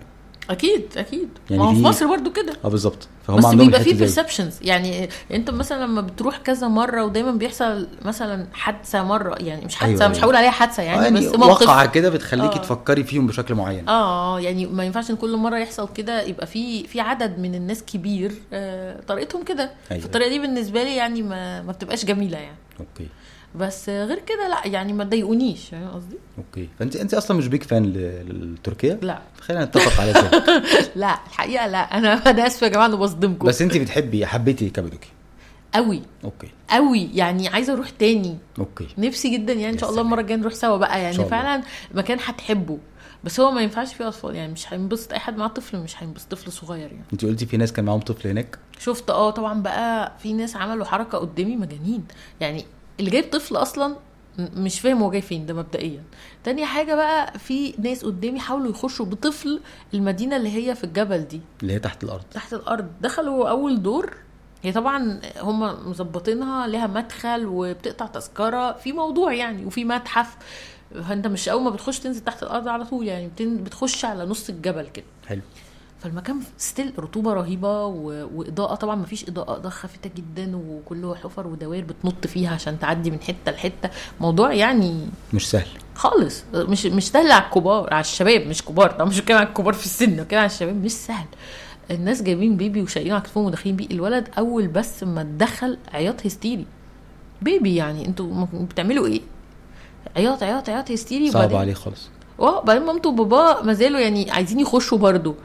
أكيد 0.52 0.86
أكيد. 0.98 1.30
يعني 1.50 1.64
ما 1.64 1.70
هو 1.70 1.74
في 1.74 1.82
مصر 1.82 2.08
برضو 2.08 2.32
كده. 2.32 2.54
آه 2.66 2.68
بالظبط. 2.68 3.08
فهم 3.28 3.38
بس 3.38 3.46
عندهم 3.46 3.66
بيبقى 3.68 3.82
في. 3.84 3.94
perceptions 3.94 4.54
يعني 4.62 5.10
أنت 5.34 5.50
مثلا 5.50 5.84
لما 5.86 6.02
بتروح 6.02 6.38
كذا 6.38 6.68
مرة 6.68 7.04
ودايما 7.06 7.32
بيحصل 7.32 7.88
مثلا 8.06 8.48
حادثة 8.54 9.04
مرة 9.04 9.36
يعني 9.40 9.66
مش 9.66 9.76
حادثة 9.76 10.02
أيوة، 10.02 10.08
مش 10.12 10.16
أيوة. 10.16 10.26
هقول 10.26 10.36
عليها 10.36 10.52
حادثة 10.52 10.84
آه، 10.84 10.86
يعني, 10.86 11.04
يعني 11.04 11.20
بس 11.20 11.36
موقف. 11.36 11.62
وقعه 11.68 11.86
كده 11.86 12.10
بتخليكي 12.10 12.56
آه. 12.56 12.62
تفكري 12.62 13.04
فيهم 13.04 13.28
بشكل 13.28 13.56
معين. 13.56 13.90
آه 13.90 14.40
يعني 14.40 14.66
ما 14.66 14.84
ينفعش 14.84 15.12
إن 15.12 15.16
كل 15.16 15.38
مرة 15.38 15.58
يحصل 15.58 15.90
كده 15.96 16.22
يبقى 16.22 16.48
في 16.48 16.88
في 16.88 17.02
عدد 17.02 17.40
من 17.40 17.56
الناس 17.56 17.84
كبير 17.84 18.32
آه 18.54 19.00
طريقتهم 19.08 19.44
كده. 19.44 19.72
أيوة. 19.92 20.02
فالطريقة 20.02 20.30
دي 20.30 20.40
بالنسبة 20.40 20.84
لي 20.84 20.96
يعني 20.96 21.22
ما 21.22 21.62
ما 21.62 21.72
بتبقاش 21.72 22.06
جميلة 22.06 22.38
يعني. 22.38 22.58
okay. 22.80 23.08
بس 23.56 23.90
غير 23.90 24.20
كده 24.20 24.48
لا 24.48 24.68
يعني 24.68 24.94
ما 24.94 25.04
تضايقونيش 25.04 25.70
فاهم 25.70 25.88
قصدي؟ 25.90 26.18
okay. 26.38 26.70
فانت 26.80 26.96
أنت 26.96 27.14
أصلا 27.14 27.38
مش 27.38 27.48
big 27.48 27.64
fan 27.64 27.86
لتركيا؟ 28.28 29.00
لا. 29.02 29.20
خلينا 29.42 29.66
نتفق 29.66 30.02
على 30.02 30.12
ذلك 30.12 30.44
لا 30.96 31.20
الحقيقة 31.28 31.68
لا. 31.68 31.98
أنا 31.98 32.14
أنا 32.32 32.48
آسفة 32.48 32.68
يا 32.68 32.72
جماعة 32.72 32.86
أنا 32.86 32.96
بصدمكم. 32.96 33.48
بس 33.48 33.62
أنت 33.62 33.78
بتحبي 33.78 34.26
حبيتي 34.26 34.70
كابادوكيا؟ 34.70 35.10
قوي 35.74 36.02
okay. 36.24 36.48
قوي 36.70 37.10
يعني 37.14 37.48
عايزة 37.48 37.74
أروح 37.74 37.90
تاني. 37.90 38.38
okay. 38.60 38.88
نفسي 38.98 39.30
جدا 39.38 39.54
يعني 39.54 39.74
إن 39.74 39.78
شاء 39.78 39.90
الله. 39.90 40.02
المرة 40.02 40.22
الجاية 40.22 40.38
نروح 40.38 40.54
سوا 40.54 40.78
بقى. 40.78 41.02
يعني. 41.02 41.26
فعلا 41.26 41.64
مكان 41.94 42.18
هتحبه. 42.26 42.78
بس 43.24 43.40
هو 43.40 43.52
ما 43.52 43.62
ينفعش 43.62 43.94
فيه 43.94 44.08
أطفال. 44.08 44.36
يعني 44.36 44.52
مش 44.52 44.74
هينبسط. 44.74 45.14
أي 45.14 45.20
حد 45.20 45.38
معاه 45.38 45.48
طفل 45.48 45.78
مش 45.78 46.04
هينبسط. 46.04 46.32
طفل 46.32 46.52
صغير 46.52 46.88
يعني. 46.92 47.04
أنت 47.14 47.26
قلتي 47.26 47.46
في 47.46 47.58
ناس 47.58 47.74
كان 47.74 47.86
معاهم 47.86 48.00
طفل 48.00 48.28
هناك؟ 48.28 48.60
شفت 48.80 49.10
آه 49.10 49.30
طبعا 49.30 49.62
بقى 49.62 50.12
في 50.20 50.34
ناس 50.34 50.56
عملوا 50.56 50.86
حركة 50.86 51.18
قدامي 51.18 51.56
مجانين. 51.56 52.04
يعني 52.40 52.66
اللي 53.00 53.12
جايب 53.12 53.30
طفل 53.32 53.56
أصلا 53.56 53.96
مش 54.40 54.80
فاهم 54.80 55.04
هو 55.04 55.12
جاي 55.12 55.22
فين 55.22 55.46
ده 55.46 55.54
مبدئيا. 55.54 56.04
تاني 56.44 56.66
حاجة 56.66 56.96
بقى 56.96 57.40
في 57.40 57.74
ناس 57.78 58.06
قدامي 58.06 58.40
حاولوا 58.40 58.70
يخشوا 58.72 59.06
بطفل 59.06 59.62
المدينة 59.94 60.36
اللي 60.36 60.50
هي 60.50 60.76
في 60.76 60.84
الجبل 60.84 61.22
دي. 61.28 61.42
اللي 61.62 61.74
هي 61.74 61.80
تحت 61.80 62.04
الأرض. 62.04 62.24
تحت 62.34 62.54
الأرض. 62.54 62.88
دخلوا 63.02 63.50
أول 63.50 63.82
دور. 63.82 64.14
هي 64.64 64.72
طبعا 64.72 65.22
هم 65.40 65.90
مظبطينها 65.90 66.68
ليها 66.68 66.88
مدخل 66.88 67.46
وبتقطع 67.46 68.06
تذكرة. 68.06 68.72
في 68.74 68.92
موضوع 68.94 69.34
يعني 69.34 69.66
وفي 69.66 69.86
متحف. 69.86 70.38
فأنت 71.08 71.28
مش 71.28 71.50
أول 71.50 71.64
ما 71.64 71.70
بتخش 71.70 72.00
تنزل 72.00 72.22
تحت 72.22 72.44
الأرض 72.44 72.68
على 72.68 72.86
طول 72.86 73.08
يعني 73.08 73.32
بتخش 73.40 74.06
على 74.06 74.26
نص 74.26 74.50
الجبل 74.50 74.88
كده. 74.88 75.06
حلو. 75.28 75.42
فالمكان 76.04 76.40
ستيل 76.58 76.94
رطوبة 77.00 77.34
رهيبة 77.34 77.86
و... 77.86 78.28
وإضاءة 78.36 78.76
طبعا 78.76 78.96
ما 78.96 79.06
فيش 79.06 79.30
إضاءة 79.30 79.56
إضاءة 79.58 79.70
خافته 79.70 80.10
جدا 80.18 80.58
وكله 80.58 81.16
حفر 81.16 81.48
ودوائر 81.48 81.84
بتنط 81.84 82.28
فيها 82.28 82.50
عشان 82.52 82.80
تعدي 82.80 83.12
من 83.12 83.20
حتة 83.20 83.52
لحتة. 83.52 83.90
موضوع 84.20 84.54
يعني 84.54 85.08
مش 85.34 85.50
سهل. 85.50 85.68
خالص. 85.96 86.44
مش 86.54 86.86
مش 86.86 87.08
سهل 87.08 87.32
على 87.32 87.44
الكبار 87.44 87.94
على 87.94 88.02
الشباب 88.02 88.48
مش 88.48 88.66
كبار. 88.66 88.92
طبعا 88.92 89.06
مش 89.10 89.20
بتكلم 89.20 89.38
على 89.38 89.48
الكبار 89.48 89.74
في 89.74 89.86
السن 89.86 90.24
كده 90.24 90.40
على 90.40 90.46
الشباب. 90.46 90.84
مش 90.84 90.92
سهل. 90.92 91.26
الناس 91.92 92.22
جايبين 92.22 92.58
بيبي 92.58 92.82
وشايلينه 92.82 93.16
على 93.16 93.24
كتفهم 93.24 93.46
وداخلين 93.46 93.76
بيه. 93.76 93.88
الولد 93.92 94.30
أول 94.38 94.68
بس 94.68 95.04
ما 95.04 95.22
اتدخل 95.22 95.78
عياط 95.94 96.26
هستيري. 96.26 96.66
بيبي 97.42 97.76
يعني 97.76 98.08
أنتوا 98.08 98.46
بتعملوا 98.54 99.08
إيه؟ 99.08 99.22
عياط 100.16 100.44
عياط 100.44 100.70
عياط 100.70 100.92
هستيري 100.92 101.32
صعب 101.32 101.56
عليه 101.56 101.74
خالص. 101.74 102.10
آه 102.40 102.62
بعدين 102.62 102.84
مامته 102.86 103.10
وباباه 103.10 103.62
ما 103.64 103.74
زالوا 103.74 104.00
يعني 104.00 104.32
عايزين 104.32 104.60
يخشوا 104.60 104.98
برضو 104.98 105.36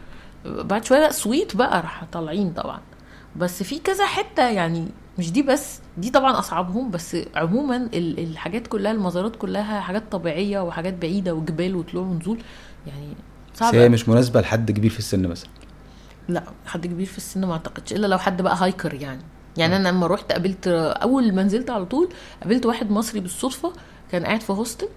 بعد 0.47 0.85
شوية 0.85 1.11
سويت 1.11 1.57
بقى 1.57 1.81
راح 1.81 2.05
طالعين 2.13 2.53
طبعا. 2.53 2.81
بس 3.37 3.63
في 3.63 3.79
كذا 3.79 4.07
حتة 4.07 4.49
يعني 4.49 4.87
مش 5.19 5.33
دي 5.33 5.43
بس 5.43 5.81
دي 5.99 6.11
طبعا 6.11 6.39
أصعبهم 6.39 6.91
بس 6.91 7.17
عموما 7.35 7.77
ال- 7.77 8.19
الحاجات 8.19 8.67
كلها 8.67 8.93
المزارات 8.93 9.37
كلها 9.37 9.81
حاجات 9.81 10.13
طبيعية 10.13 10.61
وحاجات 10.61 10.95
بعيدة 10.95 11.35
وجبال 11.35 11.77
وطلوع 11.77 12.05
ونزول 12.05 12.39
يعني 12.87 13.09
صعب 13.55 13.75
هي. 13.75 13.89
مش 13.89 14.09
مناسبة 14.09 14.41
لحد 14.41 14.71
كبير 14.71 14.91
في 14.91 14.99
السن 14.99 15.27
مثلا. 15.29 15.49
لا 16.29 16.43
حد 16.67 16.87
كبير 16.87 17.07
في 17.07 17.17
السن 17.17 17.45
ما 17.45 17.53
أعتقدش 17.53 17.93
إلا 17.93 18.07
لو 18.07 18.19
حد 18.19 18.43
بقى 18.43 18.57
هايكر 18.59 18.95
يعني. 18.95 19.23
يعني 19.57 19.77
أنا 19.77 19.89
لما 19.89 20.07
رحت 20.07 20.33
قابلت 20.33 20.69
أول 21.03 21.35
ما 21.35 21.43
نزلت 21.43 21.71
على 21.71 21.85
طول 21.85 22.09
قابلت 22.43 22.67
واحد 22.67 22.91
مصري 22.91 23.21
بالصدفة 23.21 23.73
كان 24.13 24.25
قاعد 24.25 24.41
في 24.41 24.53
hostel 24.53 24.89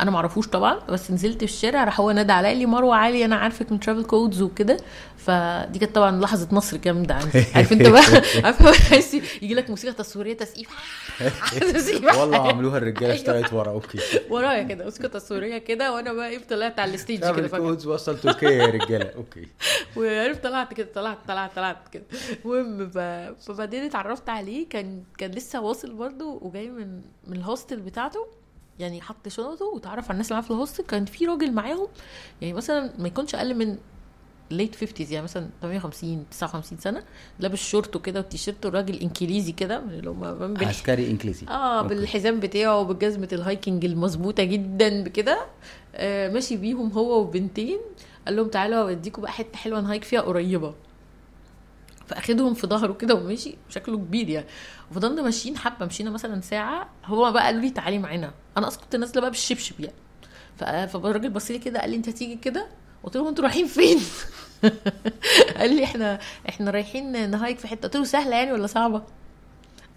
أنا 0.00 0.10
ما 0.10 0.16
اعرفوش 0.16 0.48
طبعا 0.48 0.78
بس 0.88 1.10
نزلت 1.10 1.38
في 1.38 1.44
الشارع 1.44 1.84
راح 1.84 2.00
هو 2.00 2.10
نادى 2.10 2.32
عليا 2.32 2.54
لي 2.54 2.66
مروة 2.66 2.96
علي 2.96 3.24
أنا 3.24 3.36
عارفك 3.36 3.72
من 3.72 3.80
Travel 3.80 4.04
Codes 4.04 4.42
وكده. 4.42 4.76
فدي 5.16 5.78
كانت 5.78 5.94
طبعا 5.94 6.20
لحظة 6.20 6.48
نصر 6.52 6.76
جامدة 6.76 7.14
عندي. 7.14 7.44
عارف 7.54 7.72
انت 7.72 7.88
بقى؟ 7.88 8.02
عارف 8.44 9.14
يجي 9.42 9.54
لك 9.54 9.70
موسيقى 9.70 9.94
تصويرية 9.94 10.36
تسقيف. 10.36 10.68
والله 12.20 12.48
عملوها 12.48 12.78
الرجالة 12.78 13.06
أيوة. 13.06 13.14
اشتغلت 13.14 13.52
ورا 13.52 13.70
okay. 13.70 13.98
ورايا 14.30 14.62
كده 14.62 14.84
موسيقى 14.84 15.08
تصويرية 15.08 15.58
كده 15.58 15.92
وأنا 15.92 16.12
بقى 16.12 16.28
إيه 16.28 16.38
طلعت 16.50 16.78
على 16.78 16.94
ال 16.94 16.98
stage 16.98 17.18
كده 17.20 17.48
فجأة. 17.48 17.58
Codes 17.58 17.86
وصل 17.86 18.18
تركيا 18.18 18.50
يا 18.50 18.66
رجالة 18.66 19.10
okay. 19.16 19.48
وعرفت 19.96 20.42
طلعت 20.44 20.74
كده 20.74 20.88
طلعت 20.94 21.18
طلعت 21.28 21.56
طلعت 21.56 21.88
كده. 21.92 22.04
المهم 22.44 22.90
فبعدين 23.40 23.82
اتعرفت 23.84 24.28
عليه 24.28 24.68
كان 24.68 25.02
كان 25.18 25.30
لسه 25.30 25.60
واصل 25.60 25.94
برضه 25.94 26.38
وجاي 26.42 26.68
من 26.68 27.00
من 27.26 27.36
ال 27.36 27.42
hostel 27.42 27.80
بتاعته. 27.80 28.26
يعني 28.78 29.00
حط 29.00 29.28
شنطه 29.28 29.64
وتعرف 29.64 30.04
على 30.04 30.12
الناس 30.12 30.26
اللي 30.26 30.34
معاه 30.40 30.44
في 30.48 30.50
ال 30.50 30.55
hostel 30.55 30.84
كان 30.84 31.04
في 31.04 31.26
راجل 31.26 31.52
معاهم 31.52 31.88
يعني 32.40 32.54
مثلا 32.54 32.90
ما 32.98 33.08
يكونش 33.08 33.34
أقل 33.34 33.54
من 33.54 33.76
late 34.50 34.76
50 34.76 35.06
يعني 35.10 35.24
مثلا 35.24 35.48
58 35.62 36.24
59 36.30 36.78
سنة 36.78 37.02
لابس 37.38 37.58
شورت 37.58 37.96
وكده 37.96 38.20
والتيشيرت 38.20 38.66
والراجل 38.66 38.96
انجليزي 38.96 39.52
كده 39.52 39.78
اللي 39.78 40.10
هم 40.10 40.56
عسكري 40.64 41.10
انجليزي 41.10 41.46
آه 41.48 41.78
okay. 41.80 41.94
بالحزام 41.94 42.40
بتاعه 42.40 42.78
وبالجزمة 42.78 43.28
ال 43.32 43.39
hiking 43.39 43.84
المظبوطة 43.84 44.42
جدا 44.44 45.04
بكده. 45.04 45.46
آه 45.94 46.28
ماشي 46.28 46.56
بيهم 46.56 46.92
هو 46.92 47.20
وبنتين 47.20 47.78
قال 48.26 48.36
لهم 48.36 48.48
تعالوا 48.48 48.78
اوديكم 48.82 49.22
بقى 49.22 49.32
حتة 49.32 49.56
حلوة 49.56 49.80
نهايك 49.80 50.04
فيها 50.04 50.20
قريبة. 50.20 50.74
فأخدهم 52.06 52.54
في 52.54 52.66
ظهره 52.66 52.92
كده 52.92 53.14
ومشي 53.14 53.54
شكله 53.68 53.96
كبير 53.96 54.28
يعني. 54.28 54.46
وفضلنا 54.90 55.22
ماشيين 55.22 55.56
حبة 55.58 55.86
مشينا 55.86 56.10
مثلا 56.10 56.40
ساعة 56.40 56.88
هو 57.04 57.32
بقى 57.32 57.44
قالوا 57.44 57.60
لي 57.60 57.70
تعالي 57.70 57.98
معانا. 57.98 58.32
أنا 58.56 58.68
أصلا 58.68 58.80
كنت 58.82 58.96
نازلة 58.96 59.20
بقى 59.20 59.30
بالشبشب 59.30 59.74
يعني. 59.80 59.94
فالراجل 60.88 61.30
بص 61.30 61.50
لي 61.50 61.58
كده 61.58 61.80
قال 61.80 61.90
لي 61.90 61.96
أنت 61.96 62.08
هتيجي 62.08 62.36
كده؟ 62.36 62.66
قلت 63.04 63.16
له 63.16 63.28
أنتوا 63.28 63.44
رايحين 63.44 63.66
فين؟ 63.66 63.98
قال 65.58 65.76
لي 65.76 65.84
إحنا 65.84 66.18
إحنا 66.48 66.70
رايحين 66.70 67.30
نهايك 67.30 67.58
في 67.58 67.68
حتة. 67.68 67.82
قلت 67.82 67.96
له 67.96 68.04
سهلة 68.04 68.36
يعني 68.36 68.52
ولا 68.52 68.66
صعبة؟ 68.66 69.02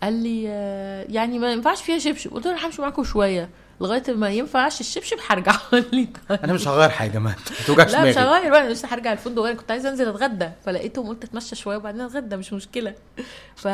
قال 0.03 0.13
لي 0.13 0.45
آه، 0.49 1.05
يعني 1.09 1.39
ما 1.39 1.51
ينفعش 1.51 1.81
فيها 1.81 1.97
شبشب. 1.97 2.33
قلت 2.33 2.45
له 2.45 2.51
أنا 2.51 2.67
همشي 2.67 2.81
معاكم 2.81 3.03
شوية. 3.03 3.49
لغاية 3.81 4.03
ما 4.07 4.29
ينفعش 4.29 4.79
الشبشب 4.79 5.17
هرجع. 5.27 5.55
لي 5.93 6.07
طيب. 6.29 6.39
أنا 6.43 6.53
مش 6.53 6.67
هغير 6.67 6.89
حاجة 6.89 7.19
ما 7.19 7.35
توجعش 7.67 7.91
لا 7.91 8.03
مش 8.09 8.17
هغير 8.17 8.51
بقى. 8.51 8.61
أنا 8.61 8.69
لسه 8.69 8.87
هرجع 8.93 9.13
الفندق 9.13 9.43
أنا 9.43 9.53
كنت 9.53 9.71
عايزة 9.71 9.89
أنزل 9.89 10.09
أتغدى. 10.09 10.49
فلقيتهم 10.65 11.07
قلت 11.07 11.23
أتمشى 11.23 11.55
شوية 11.55 11.77
وبعدين 11.77 12.01
أتغدى 12.01 12.35
مش 12.35 12.53
مشكلة. 12.53 12.93
ف... 13.55 13.67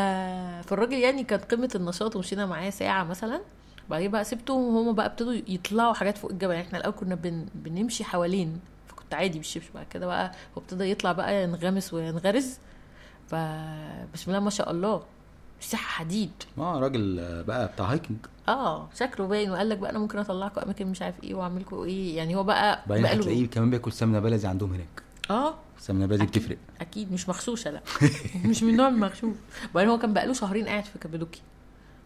فالراجل 0.67 0.93
يعني 0.97 1.23
كانت 1.23 1.53
قمة 1.53 1.69
النشاط 1.75 2.15
ومشينا 2.15 2.45
معاه 2.45 2.69
ساعة 2.69 3.03
مثلا. 3.03 3.41
بعدين 3.89 4.11
بقى 4.11 4.23
سبتهم 4.23 4.75
وهم 4.75 4.95
بقى 4.95 5.05
ابتدوا 5.05 5.33
يطلعوا 5.47 5.93
حاجات 5.93 6.17
فوق 6.17 6.31
الجبل. 6.31 6.53
يعني 6.53 6.67
إحنا 6.67 6.77
الأول 6.77 6.93
كنا 6.93 7.15
بن... 7.15 7.45
بنمشي 7.55 8.03
حوالين 8.03 8.59
فكنت 8.87 9.13
عادي 9.13 9.37
بالشبشب 9.37 9.73
بعد 9.75 9.85
كده 9.89 10.05
بقى 10.07 10.31
هو 10.57 10.61
ابتدى 10.61 10.83
يطلع 10.91 11.11
بقى 11.11 11.43
ينغمس 11.43 11.93
وينغرز. 11.93 12.57
ف 13.27 13.35
بسم 14.13 14.31
الله 14.31 14.39
ما 14.39 14.49
شاء 14.49 14.71
الله. 14.71 15.03
مساحة 15.61 15.83
حديد. 16.03 16.31
آه 16.57 16.79
راجل 16.79 17.43
بقى 17.47 17.67
بتاع 17.67 17.85
hiking 17.85 18.17
آه 18.47 18.87
شكله 18.95 19.27
باين. 19.27 19.51
وقال 19.51 19.69
لك 19.69 19.77
بقى 19.77 19.91
أنا 19.91 19.99
ممكن 19.99 20.17
أطلعكم 20.19 20.61
أماكن 20.61 20.87
مش 20.87 21.01
عارف 21.01 21.23
إيه 21.23 21.33
واعمل 21.35 21.61
لكم 21.61 21.83
إيه. 21.83 22.17
يعني 22.17 22.35
هو 22.35 22.43
بقى 22.43 22.83
بعدين 22.87 23.03
بقى 23.03 23.15
له- 23.15 23.21
هتلاقيه 23.21 23.47
كمان 23.49 23.69
بياكل 23.69 23.91
سمنة 23.91 24.19
بلدي 24.19 24.47
عندهم 24.47 24.73
هناك. 24.73 25.03
آه. 25.29 25.53
السمنه 25.77 26.03
البلدي 26.05 26.23
أكيد. 26.23 26.41
بتفرق. 26.43 26.57
أكيد. 26.81 27.13
مش 27.13 27.29
مغشوشه 27.29 27.71
لا. 27.71 27.81
مش 28.49 28.63
من 28.63 28.75
نوع 28.75 28.87
المغشوش 28.87 29.35
وبعدين 29.71 29.89
هو 29.91 29.97
كان 29.97 30.13
بقاله 30.13 30.33
شهرين 30.33 30.67
قاعد 30.67 30.85
في 30.85 30.99
كابادوكي 30.99 31.41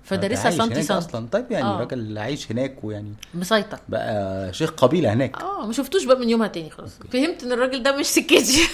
فدارسها 0.03 0.51
سنتي 0.51 0.81
سنتي 0.81 0.93
أصلا. 0.93 1.27
طيب 1.27 1.51
يعني 1.51 1.65
آه. 1.65 1.79
راجل 1.79 2.17
عايش 2.17 2.51
هناك 2.51 2.83
ويعني 2.83 3.13
مسيطر. 3.33 3.79
بقى 3.89 4.53
شيخ 4.53 4.71
قبيلة 4.71 5.13
هناك. 5.13 5.41
آه 5.41 5.65
ما 5.67 5.73
شفتوش 5.73 6.03
بقى 6.05 6.19
من 6.19 6.29
يومها 6.29 6.47
تاني 6.47 6.69
خلاص. 6.69 6.99
فهمت 7.11 7.43
إن 7.43 7.51
الراجل 7.51 7.83
ده 7.83 7.97
مش 7.97 8.05
سكتي 8.05 8.61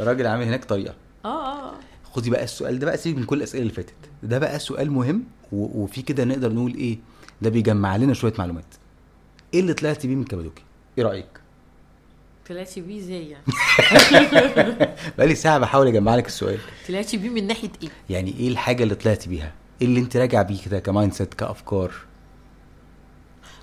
راجل 0.00 0.26
عامل 0.26 0.44
هناك 0.44 0.64
طريقة. 0.64 0.94
آه 1.24 1.68
آه 1.68 1.74
خدي 2.12 2.30
بقى 2.30 2.44
السؤال 2.44 2.78
ده 2.78 2.86
بقى 2.86 2.96
سيبك 2.96 3.18
من 3.18 3.24
كل 3.24 3.36
الأسئلة 3.36 3.62
اللي 3.62 3.72
فاتت. 3.72 3.94
ده 4.22 4.38
بقى 4.38 4.58
سؤال 4.58 4.90
مهم. 4.90 5.24
وفي 5.52 6.02
كده 6.02 6.24
نقدر 6.24 6.52
نقول 6.52 6.74
إيه 6.74 6.98
ده 7.42 7.50
بيجمع 7.50 7.96
لنا 7.96 8.14
شوية 8.14 8.32
معلومات. 8.38 8.64
إيه 9.54 9.60
اللي 9.60 9.74
طلعتي 9.74 10.08
بيه 10.08 10.14
من 10.16 10.24
كابادوكي 10.24 10.62
إيه 10.98 11.04
رأيك؟ 11.04 11.26
طلعتي 12.48 12.80
بيه 12.80 12.98
إزاي 12.98 13.30
يعني؟ 13.30 13.44
بقالي 15.18 15.34
ساعة 15.34 15.58
بحاول 15.58 15.86
أجمع 15.86 16.16
لك 16.16 16.26
السؤال. 16.26 16.58
طلعتي 16.88 17.16
بيه 17.16 17.28
من 17.28 17.46
ناحية 17.46 17.70
إيه؟ 17.82 17.88
يعني 18.10 18.34
إيه 18.40 18.48
الحاجة 18.48 18.82
اللي 18.82 18.94
طلعتي 18.94 19.28
بيها؟ 19.28 19.52
إيه 19.82 19.86
اللي 19.86 20.00
أنت 20.00 20.16
راجع 20.16 20.42
بيه 20.42 20.62
كده 20.64 20.78
ك 20.78 21.12
mindset 21.12 21.34
كأفكار؟ 21.34 21.92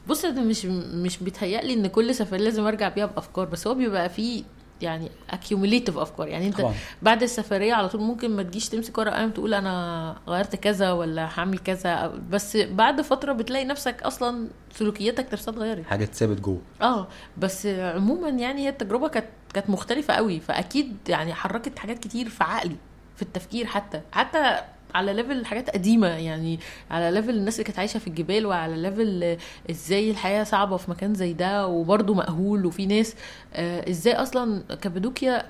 بص 0.08 0.26
أنا 0.26 0.42
مش 0.42 0.66
مش 0.66 1.18
بيتهيألي 1.18 1.74
إن 1.74 1.88
كل 1.88 2.16
سفرية 2.16 2.40
لازم 2.40 2.66
أرجع 2.66 2.90
بيها 2.90 3.06
بأفكار 3.06 3.46
بس 3.46 3.68
هو 3.68 3.74
بيبقى 3.74 4.10
فيه 4.10 4.44
يعني 4.84 5.10
accumulative 5.32 5.98
افكار 5.98 6.28
يعني 6.28 6.48
انت 6.48 6.58
طبعا. 6.58 6.74
بعد 7.02 7.24
السفرية 7.24 7.74
على 7.74 7.90
طول 7.90 8.02
ممكن 8.02 8.32
ما 8.32 8.44
تجيش 8.44 8.70
تمسك 8.70 8.98
ورقة 8.98 9.14
وقلم 9.14 9.32
تقول 9.32 9.54
أنا 9.54 10.16
غيرت 10.28 10.56
كذا 10.56 10.92
ولا 10.92 11.30
هعمل 11.40 11.60
كذا. 11.60 12.14
بس 12.30 12.58
بعد 12.58 13.02
فترة 13.02 13.34
بتلاقي 13.34 13.66
نفسك 13.66 14.04
أصلا 14.04 14.48
سلوكياتك 14.74 15.28
نفسها 15.34 15.54
اتغيرت 15.54 15.86
حاجة 15.86 16.04
اتثابت 16.04 16.42
جوه. 16.42 16.62
آه 16.82 17.08
بس 17.38 17.66
عموما 17.66 18.30
يعني 18.30 18.62
هي 18.62 18.70
التجربة 18.70 19.08
كانت 19.08 19.28
كانت 19.54 19.70
مختلفة 19.70 20.14
قوي. 20.14 20.40
فأكيد 20.40 20.98
يعني 21.08 21.34
حركت 21.34 21.80
حاجات 21.80 22.00
كتير 22.00 22.30
في 22.30 22.44
عقلي 22.44 22.76
في 23.16 23.22
التفكير 23.22 23.66
حتى. 23.66 24.02
حتى 24.12 24.58
على 24.96 25.14
level 25.14 25.46
حاجات 25.46 25.70
قديمة 25.70 26.08
يعني 26.08 26.60
على 26.92 27.12
level 27.12 27.30
الناس 27.30 27.54
اللي 27.56 27.64
كانت 27.64 27.80
عايشة 27.80 27.98
في 27.98 28.08
الجبال 28.08 28.46
وعلى 28.46 28.82
level 28.82 29.38
إزاي 29.70 30.12
الحياة 30.12 30.44
صعبة 30.44 30.78
في 30.78 30.92
مكان 30.92 31.14
زي 31.14 31.34
ده 31.34 31.68
وبرضه 31.68 32.14
مأهول 32.14 32.66
وفي 32.66 32.86
ناس 32.86 33.16
آه 33.54 33.90
إزاي 33.90 34.14
أصلا 34.14 34.64
كابادوكيا 34.82 35.46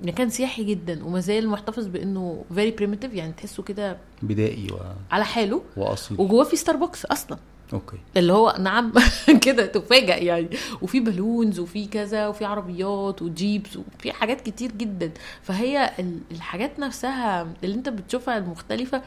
مكان 0.00 0.30
سياحي 0.30 0.64
جدا 0.64 1.04
وما 1.04 1.20
زال 1.20 1.48
محتفظ 1.48 1.86
بإنه 1.86 2.44
very 2.54 2.70
primitive 2.70 3.14
يعني 3.14 3.32
تحسه 3.32 3.62
كده 3.62 3.96
بدائي 4.22 4.66
و... 4.72 4.76
على 5.10 5.24
حاله 5.24 5.62
واصلي 5.76 6.18
وجواه 6.20 6.44
في 6.44 6.56
ستاربكس 6.56 7.04
أصلا. 7.04 7.38
okay. 7.72 7.96
اللي 8.16 8.32
هو 8.32 8.56
نعم 8.60 8.92
كده 9.46 9.66
تفاجئ 9.66 10.24
يعني. 10.24 10.48
وفي 10.82 11.00
balloons 11.00 11.58
وفي 11.58 11.86
كذا 11.86 12.26
وفي 12.28 12.44
عربيات 12.44 13.22
و 13.22 13.31
Jeeps 13.31 13.76
وفي 13.76 14.12
حاجات 14.12 14.40
كتير 14.40 14.72
جدا. 14.72 15.10
فهي 15.42 15.90
ال- 15.98 16.20
الحاجات 16.30 16.78
نفسها 16.78 17.48
اللي 17.64 17.74
أنت 17.74 17.88
بتشوفها 17.88 18.38
المختلفة 18.38 19.02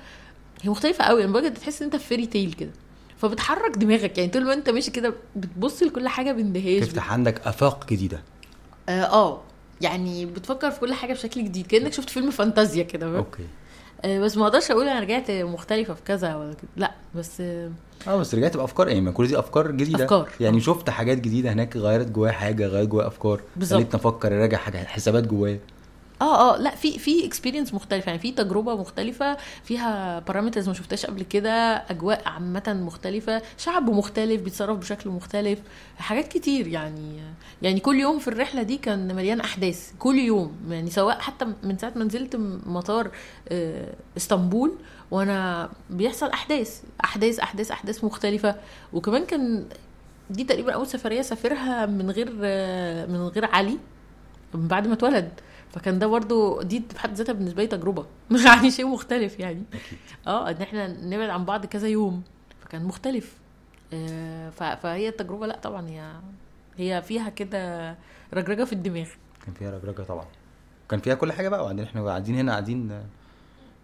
هي 0.61 0.69
مختلفة 0.69 1.03
قوي. 1.03 1.21
يعني 1.21 1.33
بجد 1.33 1.53
تحس 1.53 1.81
إن 1.81 1.85
أنت 1.85 1.95
في 1.95 2.07
fairy 2.07 2.25
tale 2.25 2.53
كده. 2.53 2.71
فبتحرك 3.17 3.77
دماغك 3.77 4.17
يعني. 4.17 4.29
طول 4.31 4.45
ما 4.45 4.53
أنت 4.53 4.69
ماشي 4.69 4.91
كده 4.91 5.13
بتبص 5.35 5.83
لكل 5.83 6.07
حاجة 6.07 6.31
باندهاش 6.31 6.87
تفتح 6.87 7.11
عندك 7.11 7.47
آفاق 7.47 7.89
جديدة. 7.89 8.21
آه 8.89 9.03
آه. 9.03 9.41
يعني 9.81 10.25
بتفكر 10.25 10.71
في 10.71 10.79
كل 10.79 10.93
حاجة 10.93 11.13
بشكل 11.13 11.43
جديد. 11.43 11.67
كأنك 11.67 11.93
شفت 11.93 12.09
فيلم 12.09 12.31
فانتازيا 12.31 12.83
كده؟ 12.83 13.17
okay. 13.17 13.43
بس 14.05 14.37
ما 14.37 14.43
أقدرش 14.47 14.71
أقول 14.71 14.87
أنا 14.87 14.99
رجعت 14.99 15.31
مختلفة 15.31 15.93
في 15.93 16.01
كذا 16.05 16.35
ولا 16.35 16.53
كده 16.53 16.69
لا 16.77 16.91
بس 17.15 17.41
آه 17.41 17.69
آه 18.07 18.15
بس 18.17 18.35
رجعت 18.35 18.57
بأفكار 18.57 18.87
يعني 18.87 19.01
ما 19.01 19.11
كل 19.11 19.27
دي 19.27 19.39
أفكار 19.39 19.71
جديدة 19.71 20.03
أفكار. 20.03 20.29
يعني 20.39 20.57
آه. 20.57 20.61
شفت 20.61 20.89
حاجات 20.89 21.17
جديدة 21.17 21.53
هناك 21.53 21.77
غيرت 21.77 22.07
جوايا 22.11 22.31
حاجة 22.31 22.67
غيرت 22.67 22.87
جوايا 22.87 23.07
أفكار 23.07 23.41
بالظبط. 23.55 23.79
خلتني 23.83 23.99
أفكر 23.99 24.37
أراجع 24.37 24.57
حاجة 24.57 24.77
حسابات 24.77 25.27
جوايا 25.27 25.59
آه 26.21 26.55
آه 26.55 26.57
لا 26.57 26.75
في 26.75 26.99
في 26.99 27.25
experience 27.25 27.73
مختلفة. 27.73 28.07
يعني 28.09 28.19
في 28.19 28.31
تجربة 28.31 28.75
مختلفة 28.75 29.37
فيها 29.63 30.19
parameters 30.19 30.67
ما 30.67 30.73
شفتهاش 30.73 31.05
قبل 31.05 31.23
كده 31.23 31.51
أجواء 31.75 32.21
عامة 32.25 32.79
مختلفة 32.85 33.41
شعب 33.57 33.89
مختلف 33.89 34.41
بيتصرف 34.41 34.77
بشكل 34.77 35.09
مختلف 35.09 35.59
حاجات 35.97 36.27
كتير. 36.27 36.67
يعني 36.67 37.19
يعني 37.61 37.79
كل 37.79 37.99
يوم 37.99 38.19
في 38.19 38.27
الرحلة 38.27 38.63
دي 38.63 38.77
كان 38.77 39.15
مليان 39.15 39.39
أحداث. 39.39 39.91
كل 39.99 40.17
يوم 40.17 40.51
يعني 40.69 40.89
سواء 40.89 41.19
حتى 41.19 41.45
من 41.63 41.77
ساعة 41.77 41.93
ما 41.95 42.03
نزلت 42.03 42.35
مطار 42.65 43.11
آه، 43.49 43.93
إسطنبول 44.17 44.71
وأنا 45.11 45.69
بيحصل 45.89 46.27
أحداث 46.27 46.81
أحداث 47.03 47.39
أحداث 47.39 47.71
أحداث 47.71 48.03
مختلفة. 48.03 48.55
وكمان 48.93 49.25
كان 49.25 49.65
دي 50.29 50.43
تقريبا 50.43 50.73
أول 50.73 50.87
سفرية 50.87 51.21
سافرها 51.21 51.85
من 51.85 52.11
غير 52.11 52.33
آه، 52.43 53.05
من 53.05 53.27
غير 53.27 53.45
علي 53.45 53.77
من 54.53 54.67
بعد 54.67 54.87
ما 54.87 54.93
اتولد. 54.93 55.29
فكان 55.71 55.99
ده 55.99 56.07
برضو 56.07 56.61
دي 56.61 56.83
بحد 56.95 57.13
ذاتها 57.13 57.33
بالنسبة 57.33 57.61
لي 57.63 57.67
تجربة. 57.67 58.05
يعني 58.45 58.71
شيء 58.71 58.87
مختلف 58.87 59.39
يعني. 59.39 59.63
آه 60.27 60.49
إن 60.49 60.61
إحنا 60.61 60.87
نبعد 60.87 61.29
عن 61.29 61.45
بعض 61.45 61.65
كذا 61.65 61.87
يوم 61.87 62.23
فكان 62.61 62.85
مختلف. 62.85 63.33
آه، 63.93 64.49
فهي 64.75 65.09
التجربة 65.09 65.47
لأ 65.47 65.57
طبعا 65.57 65.87
هي 65.87 66.11
هي 66.77 67.01
فيها 67.01 67.29
كده 67.29 67.95
رجرجة 68.33 68.63
في 68.63 68.73
الدماغ. 68.73 69.07
كان 69.45 69.53
فيها 69.53 69.71
رجرجة 69.71 70.01
طبعا. 70.01 70.25
كان 70.89 70.99
فيها 70.99 71.13
كل 71.15 71.31
حاجة 71.31 71.49
بقى 71.49 71.61
وبعدين 71.63 71.83
إحنا 71.85 72.05
قاعدين 72.05 72.35
هنا 72.35 72.51
قاعدين 72.51 72.91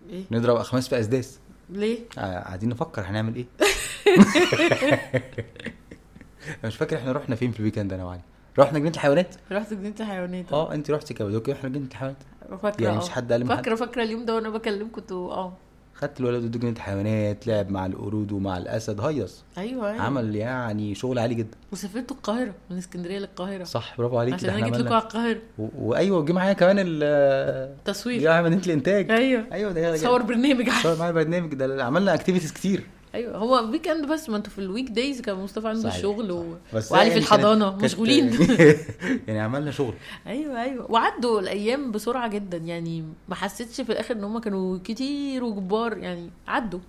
إيه؟ 0.09 0.23
نضرب 0.31 0.55
اخماس 0.55 0.88
في 0.88 0.99
أسداس. 0.99 1.39
ليه؟ 1.69 1.99
آه، 2.17 2.39
قاعدين 2.39 2.69
نفكر 2.69 3.01
هنعمل 3.01 3.36
إيه. 3.36 3.45
مش 6.65 6.75
فاكر 6.75 6.97
إحنا 6.97 7.11
رحنا 7.11 7.36
فين 7.36 7.51
في 7.51 7.59
الويكند 7.59 7.93
أنا 7.93 8.05
وعلي 8.05 8.21
رحنا 8.59 8.79
جنينه 8.79 8.95
الحيوانات 8.95 9.35
رحت 9.51 9.73
جنينه 9.73 9.95
الحيوانات 9.99 10.53
آه 10.53 10.73
انت 10.73 10.91
رحتي 10.91 11.13
كابادوكيا 11.13 11.53
وإحنا 11.53 11.69
جنينه 11.69 11.87
الحيوانات 11.87 12.17
فاكرة 12.61 12.85
يعني. 12.85 12.97
مش 12.97 13.09
حد 13.09 13.31
قال 13.31 13.41
لي. 13.41 13.47
فاكرة 13.47 13.75
فاكرة 13.75 14.03
اليوم 14.03 14.25
ده 14.25 14.35
وأنا 14.35 14.49
بكلمكم 14.49 14.91
كنتوا 14.91 15.31
آه. 15.33 15.53
خدت 15.93 16.19
الولد 16.19 16.43
ودوه 16.43 16.61
جنينه 16.61 16.77
الحيوانات 16.77 17.47
لعب 17.47 17.69
مع 17.69 17.85
القرود 17.85 18.31
ومع 18.31 18.57
الأسد 18.57 19.01
هيص. 19.01 19.43
أيوه 19.57 19.91
أيوه. 19.91 20.01
عمل 20.01 20.35
يعني 20.35 20.95
شغل 20.95 21.19
عالي 21.19 21.35
جدا. 21.35 21.57
وسافرتوا 21.71 22.15
القاهرة 22.15 22.53
من 22.69 22.77
اسكندرية 22.77 23.19
للقاهرة. 23.19 23.63
صح 23.63 23.97
برافو 23.97 24.19
عليك 24.19 24.33
عشان 24.33 24.49
أنا 24.49 24.65
جيت 24.69 24.77
لكم 24.77 24.93
على 24.93 25.03
القاهرة. 25.03 25.39
وأيوة 25.57 26.17
وجي 26.17 26.33
معايا 26.33 26.53
كمان 26.53 26.75
ال 26.79 27.83
تصوير. 27.85 28.21
جه 28.21 28.41
مدينه 28.41 28.61
الإنتاج. 28.65 29.11
أيوه. 29.11 29.45
أيوه 29.51 29.71
ده 29.71 29.97
صور 29.97 30.21
برنامج 30.21 30.69
صور 30.69 30.97
معايا 30.97 31.11
برنامج 31.11 31.53
ده 31.53 31.85
عملنا 31.85 32.13
activities 32.13 32.51
كتير. 32.53 32.83
أيوه 33.16 33.38
هو 33.38 33.70
weekend 33.71 34.05
بس 34.11 34.30
ما 34.30 34.38
أنتوا 34.38 34.51
في 34.51 34.59
ال 34.59 34.89
weekdays 34.89 35.21
كان 35.22 35.36
مصطفى 35.36 35.68
عنده 35.68 35.89
الشغل 35.89 36.32
و... 36.32 36.38
وعلي 36.74 36.84
في 36.89 36.93
يعني 36.95 37.16
الحضانة 37.18 37.70
كانت- 37.72 37.84
مشغولين. 37.84 38.32
يعني 39.28 39.39
عملنا 39.39 39.72
شغل. 39.72 39.93
أيوه 40.28 40.61
أيوه. 40.61 40.91
وعدوا 40.91 41.39
الأيام 41.41 41.91
بسرعة 41.91 42.28
جدا 42.30 42.57
يعني 42.57 43.03
ما 43.30 43.36
حسيتش 43.36 43.82
في 43.82 43.91
الآخر 43.91 44.16
إن 44.16 44.24
هم 44.24 44.39
كانوا 44.39 44.78
كتير 44.84 45.43
وكبار 45.43 45.97
يعني 45.97 46.30
عدوا. 46.47 46.80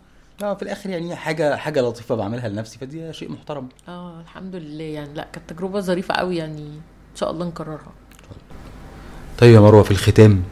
آه 0.42 0.54
في 0.54 0.62
الآخر 0.62 0.90
يعني 0.90 1.16
حاجة 1.16 1.56
حاجة 1.56 1.80
لطيفة 1.82 2.14
بعملها 2.14 2.48
لنفسي 2.48 2.78
فدي 2.78 3.12
شيء 3.12 3.30
محترم. 3.32 3.68
آه 3.88 4.20
الحمد 4.20 4.56
لله. 4.56 4.84
يعني 4.84 5.14
لا 5.14 5.28
كانت 5.32 5.50
تجربة 5.50 5.80
ظريفة 5.80 6.14
قوي 6.14 6.36
يعني 6.36 6.60
إن 6.62 7.16
شاء 7.16 7.30
الله 7.30 7.46
نكررها. 7.46 7.92
طيب 9.38 9.54
يا 9.54 9.60
مروة 9.60 9.82
في 9.82 9.90
الختام 9.90 10.42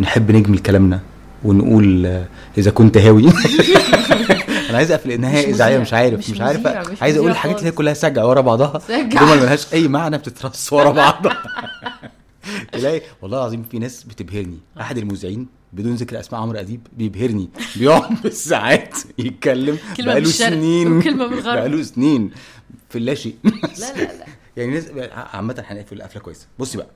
نحب 0.00 0.30
نجمل 0.30 0.58
كلامنا 0.58 1.00
ونقول 1.44 2.06
آه، 2.06 2.26
إذا 2.58 2.70
كنت 2.70 2.96
هاوي. 2.98 3.26
أنا 4.76 4.80
عايز 4.80 4.92
أقفل 4.92 5.12
النهايه 5.12 5.50
إذاعية 5.50 5.78
مش 5.78 5.92
عارف 5.92 6.18
مش 6.18 6.30
مش, 6.30 6.40
عارف 6.40 6.66
مش 6.66 7.02
عايز 7.02 7.16
أقول 7.16 7.30
الحاجات 7.30 7.58
اللي 7.58 7.68
هي. 7.68 7.72
كلها 7.72 7.94
سجع 7.94 8.24
ورا 8.24 8.40
بعضها. 8.40 8.80
جمل 9.12 9.40
ملهاش 9.40 9.72
أي 9.74 9.88
معنى 9.88 10.18
بتترص 10.18 10.72
ورا 10.72 10.90
بعضها. 11.02 11.42
تلاقي 12.72 13.00
والله 13.22 13.38
العظيم 13.38 13.62
في 13.62 13.78
ناس 13.78 14.02
بتبهرني. 14.02 14.58
أحد 14.80 14.98
المذيعين 14.98 15.46
بدون 15.72 15.94
ذكر 15.94 16.20
أسماء 16.20 16.40
عمرو 16.42 16.58
أديب 16.58 16.86
بيبهرني. 16.96 17.48
بيقعد 17.76 18.16
بالساعات 18.22 18.94
يتكلم. 19.18 19.78
كلمة 19.96 20.10
بقاله 20.12 20.28
سنين. 20.30 20.92
وكلمة 20.98 21.26
من 21.26 21.32
الغرب. 21.32 21.56
بقاله 21.58 21.82
سنين. 21.82 22.30
في 22.90 22.98
اللاشيء 22.98 23.34
لا 23.44 23.92
لا 23.96 24.02
لا. 24.02 24.26
يعني 24.56 24.70
ناس 24.74 24.84
عامة 25.12 25.64
هنقفل 25.66 25.96
القفلة 25.96 26.20
كويسة. 26.20 26.46
بصي 26.58 26.78
بقى. 26.78 26.86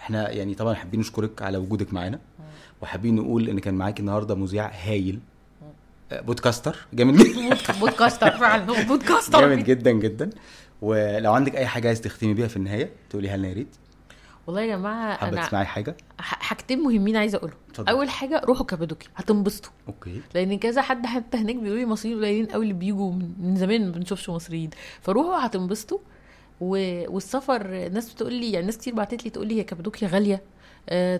إحنا 0.00 0.30
يعني 0.30 0.54
طبعا 0.54 0.74
حابين 0.74 1.00
نشكرك 1.00 1.42
على 1.42 1.58
وجودك 1.58 1.94
معانا. 1.94 2.18
وحابين 2.82 3.14
نقول 3.16 3.48
إن 3.48 3.58
كان 3.58 3.74
معاكي 3.74 4.00
النهارده 4.00 4.34
مذيع 4.34 4.70
هايل. 4.84 5.14
آه، 5.14 5.31
بودكاستر. 6.20 6.76
جامد 6.92 7.16
جدا. 7.16 7.80
بودكاستر 7.80 8.30
فعلا. 8.30 8.70
هو 8.70 8.88
بودكاستر. 8.88 9.40
جامد 9.40 9.64
جدا 9.64 9.90
جدا. 9.90 10.30
ولو 10.82 11.32
عندك 11.32 11.56
أي 11.56 11.66
حاجة 11.66 11.86
عايز 11.86 12.00
تختمي 12.00 12.34
بيها 12.34 12.48
في 12.48 12.56
النهاية 12.56 12.90
تقوليها 13.10 13.36
لنا 13.36 13.48
يا 13.48 13.54
ريت. 13.54 13.76
والله 14.46 14.60
يا 14.60 14.76
جماعة 14.76 15.16
حابة 15.16 15.32
أنا 15.32 15.46
تسمعي 15.46 15.64
حاجة؟ 15.64 15.96
حاجتين 16.18 16.80
مهمين 16.80 17.16
عايزة 17.16 17.38
اقولهم. 17.38 17.56
أول 17.78 18.10
حاجة 18.10 18.42
روحوا 18.44 18.66
كابادوكي 18.66 19.08
هتنبسطوا. 19.16 19.70
okay. 19.88 20.20
لأن 20.34 20.58
كذا 20.58 20.82
حد 20.82 21.06
حتى 21.06 21.36
هناك 21.36 21.56
بيقولوا 21.56 21.76
لي 21.76 21.86
مصريين 21.86 22.18
قليلين 22.18 22.46
قوي 22.46 22.62
اللي 22.62 22.74
بيجوا 22.74 23.12
من 23.38 23.56
زمان 23.56 23.86
ما 23.86 23.92
بنشوفش 23.92 24.30
مصريين. 24.30 24.70
فروحوا 25.00 25.46
هتنبسطوا. 25.46 25.98
و... 26.60 26.68
والسفر 27.14 27.66
الناس 27.66 28.12
بتقول 28.14 28.32
لي 28.32 28.52
يعني 28.52 28.66
ناس 28.66 28.78
كتير 28.78 28.94
بعتت 28.94 29.24
لي 29.24 29.30
تقول 29.30 29.46
لي 29.46 29.58
هي 29.58 29.64
كابادوكيا 29.64 30.08
غالية. 30.08 30.42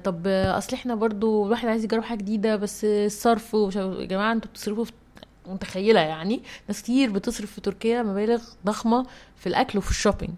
طب 0.05 0.23
آه، 0.27 0.59
أصل 0.59 0.77
إحنا 0.77 0.95
برضو 0.95 1.47
الواحد 1.47 1.69
عايز 1.69 1.85
يجرب 1.85 2.03
حاجة 2.03 2.19
جديدة 2.19 2.57
بس 2.57 2.85
الصرف 2.85 3.55
يا 3.55 4.05
جماعة 4.05 4.33
أنتوا 4.33 4.51
بتصرفوا 4.51 4.85
في 4.85 4.93
متخيلة 5.47 6.01
يعني. 6.01 6.43
ناس 6.69 6.83
كتير 6.83 7.11
بتصرف 7.11 7.53
في 7.53 7.61
تركيا 7.61 8.03
مبالغ 8.03 8.43
ضخمة 8.67 9.07
في 9.37 9.47
الأكل 9.47 9.79
وفي 9.79 9.91
ال 9.91 9.95
shopping. 9.95 10.33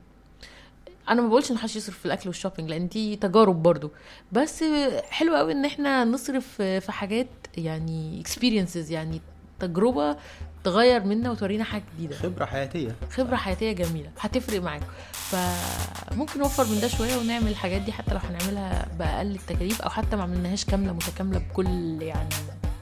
أنا 1.08 1.22
ما 1.22 1.28
بقولش 1.28 1.50
إن 1.50 1.56
محدش 1.56 1.76
يصرف 1.76 1.98
في 1.98 2.06
الأكل 2.06 2.28
وال 2.28 2.37
shopping 2.37 2.70
لأن 2.70 2.88
دي 2.88 3.16
تجارب 3.16 3.62
برضو. 3.62 3.90
بس 4.32 4.64
حلو 5.10 5.36
قوي 5.36 5.52
إن 5.52 5.64
إحنا 5.64 6.04
نصرف 6.04 6.46
في 6.62 6.92
حاجات 6.92 7.28
يعني 7.56 8.20
experiences 8.20 8.90
يعني 8.90 9.20
تجربة 9.66 10.16
تغير 10.64 11.04
منا 11.04 11.30
وتورينا 11.30 11.64
حاجة 11.64 11.82
جديدة. 11.96 12.16
خبرة 12.16 12.44
حياتية. 12.44 12.96
خبرة 13.10 13.36
حياتية 13.36 13.72
جميلة. 13.72 14.10
هتفرق 14.20 14.62
معاكم. 14.62 14.86
فممكن 15.12 16.40
نوفر 16.40 16.64
من 16.64 16.80
ده 16.80 16.88
شوية 16.88 17.16
ونعمل 17.16 17.48
الحاجات 17.48 17.82
دي 17.82 17.92
حتى 17.92 18.14
لو 18.14 18.20
هنعملها 18.30 18.86
بأقل 18.98 19.30
التكاليف 19.30 19.82
أو 19.82 19.90
حتى 19.90 20.16
ما 20.16 20.22
عملناهاش 20.22 20.64
كاملة 20.64 20.92
متكاملة 20.92 21.38
بكل 21.38 22.02
يعني 22.02 22.28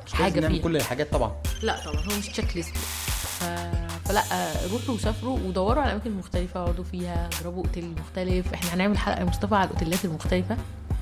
مش 0.06 0.12
حاجة 0.12 0.40
نعمل 0.40 0.54
فيها. 0.54 0.62
كل 0.62 0.76
الحاجات 0.76 1.12
طبعا. 1.12 1.32
لا 1.62 1.84
طبعا 1.84 1.96
هو 1.96 2.18
مش 2.18 2.28
تشيك 2.28 2.56
ليست 2.56 2.76
ف... 2.76 3.44
فلا 4.04 4.22
روحوا 4.72 4.94
وسافروا 4.94 5.38
ودوروا 5.38 5.82
على 5.82 5.92
أماكن 5.92 6.10
مختلفة 6.12 6.62
اقعدوا 6.62 6.84
فيها 6.84 7.30
جربوا 7.42 7.64
أوتيل 7.64 7.94
مختلف. 8.00 8.52
إحنا 8.54 8.74
هنعمل 8.74 8.98
حلقة 8.98 9.20
يا 9.20 9.24
مصطفى 9.24 9.54
على 9.54 9.70
الأوتيلات 9.70 10.04
المختلفة. 10.04 10.56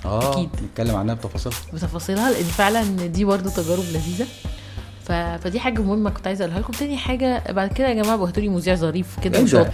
آه 0.04 0.32
أكيد. 0.32 0.50
نتكلم 0.62 0.96
عنها 0.96 1.14
بتفاصيل 1.14 1.52
بتفاصيلها 1.72 2.30
لأن 2.30 2.44
فعلا 2.44 3.06
دي 3.06 3.24
برضه 3.24 3.50
تجارب 3.50 3.84
لذيذة. 3.84 4.26
ف... 5.10 5.12
فدي 5.12 5.60
حاجة 5.60 5.80
مهمة 5.82 6.10
كنت 6.10 6.26
عايزة 6.26 6.44
أقولها 6.44 6.60
لكم 6.60 6.72
تاني 6.72 6.96
حاجة 6.96 7.42
بعد 7.52 7.72
كده 7.72 7.88
يا 7.88 7.94
جماعة 7.94 8.16
بعتوا 8.16 8.42
لي 8.42 8.48
مذيع 8.48 8.74
ظريف 8.74 9.06
كده 9.24 9.38
إيه 9.38 9.70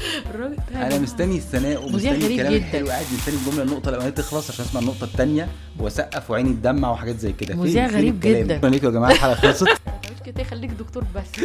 أنا. 0.75 0.99
مستني 0.99 1.37
الثناء 1.37 1.85
ومستني 1.87 2.11
غريب 2.11 2.31
الكلام 2.31 2.53
جدا. 2.53 2.63
الحلو 2.67 2.89
قاعد 2.89 3.05
مستني 3.15 3.35
الجمله 3.35 3.63
النقطة 3.63 3.89
الاولانيه 3.89 4.15
تخلص 4.15 4.51
عشان 4.51 4.65
أسمع 4.65 4.81
النقطة 4.81 5.05
الثانية 5.05 5.49
وأسقف 5.79 6.31
وعيني 6.31 6.53
تدمع 6.53 6.91
وحاجات 6.91 7.19
زي 7.19 7.33
كده 7.33 7.57
مذيع 7.57 7.87
فين 7.89 7.97
غريب؟ 7.97 8.21
جدا. 8.21 8.57
شكرا 8.59 8.69
ليكم 8.71 8.87
يا 8.87 8.91
جماعة 8.93 9.11
الحلقة 9.13 9.35
خلصت 9.35 9.69
كده 10.27 10.45
خليك 10.45 10.71
دكتور 10.71 11.05
بس 11.15 11.41